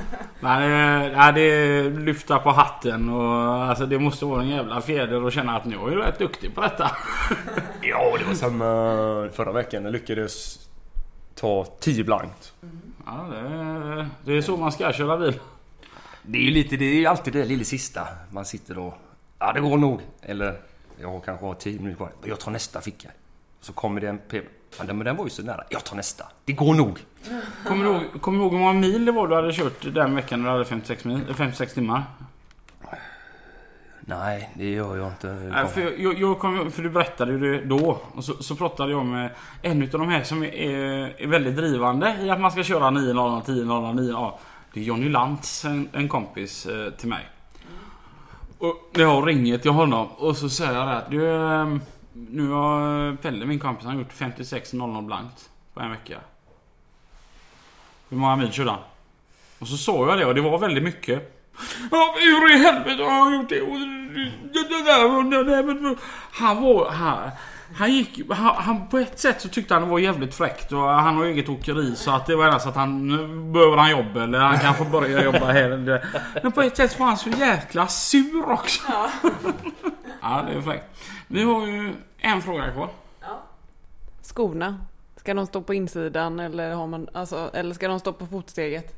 Nej, 0.40 0.68
det- 0.68 1.16
nej, 1.16 1.32
det 1.32 1.40
är 1.40 1.90
lyfta 1.90 2.38
på 2.38 2.50
hatten 2.50 3.08
och 3.08 3.64
alltså 3.64 3.86
det 3.86 3.98
måste 3.98 4.24
vara 4.24 4.42
en 4.42 4.48
jävla 4.48 4.80
fjäder 4.80 5.26
att 5.26 5.32
känna 5.32 5.56
att 5.56 5.64
nu 5.64 5.76
är 5.76 5.80
jag 5.92 6.06
rätt 6.06 6.18
duktig 6.18 6.54
på 6.54 6.60
detta. 6.60 6.90
Ja, 7.80 8.16
det 8.18 8.24
var 8.24 8.34
samma 8.34 8.64
förra 9.32 9.52
veckan. 9.52 9.84
Jag 9.84 9.92
lyckades 9.92 10.58
ta 11.34 11.64
10 11.80 12.04
blankt. 12.04 12.52
Ja, 13.06 13.26
det, 13.30 14.08
det 14.24 14.32
är 14.38 14.42
så 14.42 14.56
man 14.56 14.72
ska 14.72 14.92
köra 14.92 15.16
bil. 15.18 15.38
Det 16.22 16.38
är 16.38 16.42
ju 16.42 16.50
lite, 16.50 16.76
det 16.76 16.84
är 16.84 16.94
ju 16.94 17.06
alltid 17.06 17.32
det 17.32 17.44
lilla 17.44 17.64
sista. 17.64 18.06
Man 18.30 18.44
sitter 18.44 18.78
och... 18.78 18.94
Ja, 19.38 19.52
det 19.52 19.60
går 19.60 19.78
nog. 19.78 20.00
Eller, 20.22 20.54
jag 21.00 21.24
kanske 21.24 21.46
har 21.46 21.54
10 21.54 21.78
minuter 21.78 21.96
kvar. 21.96 22.10
Jag 22.24 22.40
tar 22.40 22.50
nästa 22.50 22.80
ficka. 22.80 23.08
Så 23.60 23.72
kommer 23.72 24.00
det 24.00 24.08
en. 24.08 24.20
Ja, 24.78 24.84
men 24.84 24.98
den 24.98 25.16
var 25.16 25.24
ju 25.24 25.30
så 25.30 25.42
nära. 25.42 25.64
Jag 25.68 25.84
tar 25.84 25.96
nästa. 25.96 26.24
Det 26.44 26.52
går 26.52 26.74
nog. 26.74 26.98
Kommer 27.66 27.84
du 27.84 27.90
ihåg, 27.90 28.02
kommer 28.20 28.38
du 28.38 28.44
ihåg 28.44 28.52
hur 28.52 28.58
många 28.58 28.72
mil 28.72 29.04
det 29.04 29.12
var 29.12 29.28
du 29.28 29.34
hade 29.34 29.52
kört 29.52 29.94
den 29.94 30.14
veckan 30.14 30.42
när 30.42 30.46
du 30.46 30.52
hade 30.52 30.64
56, 30.64 31.04
mil, 31.04 31.34
56 31.34 31.74
timmar? 31.74 32.04
Nej, 34.06 34.50
det 34.54 34.70
gör 34.70 34.96
jag 34.96 35.08
inte. 35.08 35.26
Nej, 35.26 35.66
för, 35.66 36.02
jag, 36.02 36.18
jag 36.18 36.38
kom, 36.38 36.70
för 36.70 36.82
du 36.82 36.90
berättade 36.90 37.32
ju 37.32 37.38
det 37.38 37.64
då. 37.64 37.98
Och 38.14 38.24
så, 38.24 38.42
så 38.42 38.56
pratade 38.56 38.90
jag 38.90 39.06
med 39.06 39.30
en 39.62 39.82
utav 39.82 40.00
de 40.00 40.08
här 40.08 40.22
som 40.22 40.42
är, 40.42 40.50
är 41.22 41.26
väldigt 41.26 41.56
drivande 41.56 42.16
i 42.22 42.30
att 42.30 42.40
man 42.40 42.50
ska 42.50 42.62
köra 42.62 42.90
9.00, 42.90 43.42
10.00, 43.44 43.94
9 43.94 44.10
ja, 44.10 44.38
Det 44.72 44.80
är 44.80 44.84
Johnny 44.84 45.08
Lantz, 45.08 45.64
en, 45.64 45.88
en 45.92 46.08
kompis 46.08 46.66
eh, 46.66 46.90
till 46.90 47.08
mig. 47.08 47.28
Och 48.58 48.90
jag 48.92 49.28
ringer 49.28 49.58
till 49.58 49.70
honom 49.70 50.06
och 50.06 50.36
så 50.36 50.48
säger 50.48 50.74
jag 50.74 50.88
det 50.88 50.96
att 50.96 51.10
du, 51.10 51.36
ehm, 51.36 51.80
nu 52.12 52.48
har 52.48 53.16
Pelle, 53.16 53.46
min 53.46 53.58
kompis, 53.58 53.84
han 53.84 53.94
har 53.94 54.02
gjort 54.02 54.12
56.00 54.12 55.06
blankt 55.06 55.50
på 55.74 55.80
en 55.80 55.90
vecka. 55.90 56.18
Hur 58.08 58.16
många 58.16 58.36
mil 58.36 58.52
körde 58.52 58.70
han? 58.70 58.80
Och 59.58 59.68
så 59.68 59.76
såg 59.76 60.08
jag 60.08 60.18
det 60.18 60.26
och 60.26 60.34
det 60.34 60.40
var 60.40 60.58
väldigt 60.58 60.84
mycket. 60.84 61.38
Hur 61.90 62.54
i 62.54 62.58
helvete 62.58 63.02
har 63.02 63.10
han 63.10 63.34
gjort 63.34 63.48
det? 63.48 63.60
Han 66.32 66.62
var... 66.62 66.90
Han, 66.90 67.30
han 67.76 67.92
gick... 67.92 68.30
Han, 68.30 68.56
han, 68.56 68.88
på 68.88 68.98
ett 68.98 69.20
sätt 69.20 69.40
så 69.40 69.48
tyckte 69.48 69.74
han 69.74 69.82
det 69.82 69.88
var 69.88 69.98
jävligt 69.98 70.34
fräckt 70.34 70.72
och 70.72 70.80
han 70.80 71.16
har 71.16 71.24
eget 71.24 71.48
åkeri 71.48 71.96
så 71.96 72.10
att 72.10 72.26
det 72.26 72.36
var 72.36 72.44
endast 72.44 72.66
att 72.66 72.76
han... 72.76 73.08
Nu 73.08 73.52
behöver 73.52 73.76
han 73.76 73.90
jobb 73.90 74.16
eller 74.16 74.38
han 74.38 74.58
kan 74.58 74.74
få 74.74 74.84
börja 74.84 75.24
jobba 75.24 75.52
här 75.52 75.70
eller. 75.70 76.06
Men 76.42 76.52
på 76.52 76.62
ett 76.62 76.76
sätt 76.76 76.92
så 76.92 76.98
var 76.98 77.06
han 77.06 77.16
så 77.16 77.28
jäkla 77.28 77.88
sur 77.88 78.50
också. 78.50 78.82
Ja, 78.88 79.10
det 80.22 80.52
är 80.52 80.60
fräckt. 80.60 80.84
Vi 81.28 81.42
har 81.42 81.66
ju 81.66 81.92
en 82.18 82.42
fråga 82.42 82.72
kvar. 82.72 82.88
Skorna. 84.22 84.78
Ska 85.16 85.34
de 85.34 85.46
stå 85.46 85.62
på 85.62 85.74
insidan 85.74 86.40
eller, 86.40 86.74
har 86.74 86.86
man, 86.86 87.08
alltså, 87.14 87.50
eller 87.54 87.74
ska 87.74 87.88
de 87.88 88.00
stå 88.00 88.12
på 88.12 88.26
fotsteget? 88.26 88.94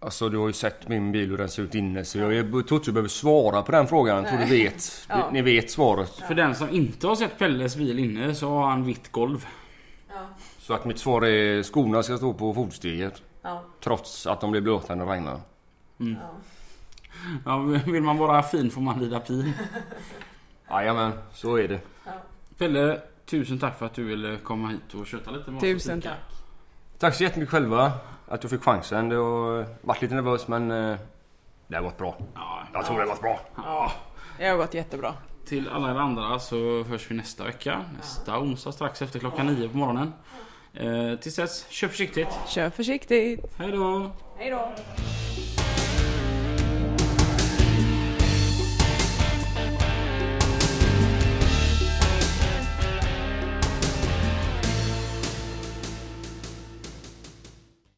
Alltså 0.00 0.28
du 0.28 0.38
har 0.38 0.46
ju 0.46 0.52
sett 0.52 0.88
min 0.88 1.12
bil 1.12 1.30
hur 1.30 1.38
den 1.38 1.48
ser 1.48 1.62
ut 1.62 1.74
inne 1.74 2.04
så 2.04 2.18
jag 2.18 2.34
är- 2.36 2.42
tror 2.62 2.72
inte 2.78 2.90
du 2.90 2.92
behöver 2.92 3.08
svara 3.08 3.62
på 3.62 3.72
den 3.72 3.86
frågan. 3.86 4.16
Jag 4.16 4.28
tror 4.28 4.38
du 4.40 4.46
vet. 4.46 4.92
Ja. 5.08 5.30
Ni 5.32 5.42
vet 5.42 5.70
svaret. 5.70 6.10
För 6.10 6.34
den 6.34 6.54
som 6.54 6.70
inte 6.70 7.06
har 7.06 7.16
sett 7.16 7.38
Pelles 7.38 7.76
bil 7.76 7.98
inne 7.98 8.34
så 8.34 8.48
har 8.48 8.66
han 8.66 8.84
vitt 8.84 9.12
golv. 9.12 9.46
Så 10.58 10.74
att 10.74 10.84
mitt 10.84 10.98
svar 10.98 11.22
är 11.26 11.62
skorna 11.62 12.02
ska 12.02 12.16
stå 12.16 12.32
på 12.34 12.54
fotsteget. 12.54 13.22
Ja. 13.42 13.62
Trots 13.84 14.26
att 14.26 14.40
de 14.40 14.50
blir 14.50 14.60
blöta 14.60 14.94
när 14.94 15.06
det 15.06 15.12
regnar. 15.12 15.40
Ja, 17.44 17.58
vill 17.86 18.02
man 18.02 18.16
vara 18.18 18.42
fin 18.42 18.70
får 18.70 18.80
man 18.80 18.98
lida 19.00 19.20
pin. 19.20 19.52
Jajamän, 20.70 21.12
så 21.32 21.56
är 21.58 21.68
det. 21.68 21.80
Pelle, 22.58 23.00
tusen 23.26 23.58
tack 23.58 23.78
för 23.78 23.86
att 23.86 23.94
du 23.94 24.04
ville 24.04 24.36
komma 24.36 24.68
hit 24.68 24.94
och 24.94 25.06
köta 25.06 25.30
lite 25.30 25.50
med 25.50 25.56
oss. 25.56 25.62
Tusen 25.62 26.00
tack. 26.02 26.18
Tack 26.98 27.14
så 27.14 27.22
jättemycket 27.22 27.50
själva 27.50 27.92
att 28.28 28.40
du 28.40 28.48
fick 28.48 28.62
chansen. 28.62 29.08
Det 29.08 29.16
har 29.16 29.66
varit 29.86 30.02
lite 30.02 30.14
nervös 30.14 30.48
men 30.48 30.70
eh, 30.70 30.96
det 31.66 31.76
har 31.76 31.82
gått 31.82 31.98
bra. 31.98 32.16
Ja, 32.34 32.62
Jag 32.72 32.86
tror 32.86 32.96
det 32.96 33.02
har 33.02 33.08
gått 33.10 33.20
bra. 33.20 33.40
ja. 33.56 33.92
Det 34.38 34.48
har 34.48 34.56
gått 34.56 34.74
jättebra. 34.74 35.14
Till 35.46 35.68
alla 35.68 35.90
er 35.90 35.94
andra 35.98 36.38
så 36.38 36.82
hörs 36.82 37.10
vi 37.10 37.14
nästa 37.14 37.44
vecka. 37.44 37.80
Nästa 37.96 38.38
onsdag 38.38 38.72
strax 38.72 39.02
efter 39.02 39.18
klockan 39.18 39.46
nio 39.46 39.68
på 39.68 39.76
morgonen. 39.76 40.12
Eh, 40.74 41.18
tills 41.20 41.36
dess, 41.36 41.66
kör 41.70 41.88
försiktigt. 41.88 42.28
Kör 42.48 42.70
försiktigt. 42.70 43.54
Hej 43.58 43.72
då! 43.72 44.10
Hej 44.36 44.50
då. 44.50 44.72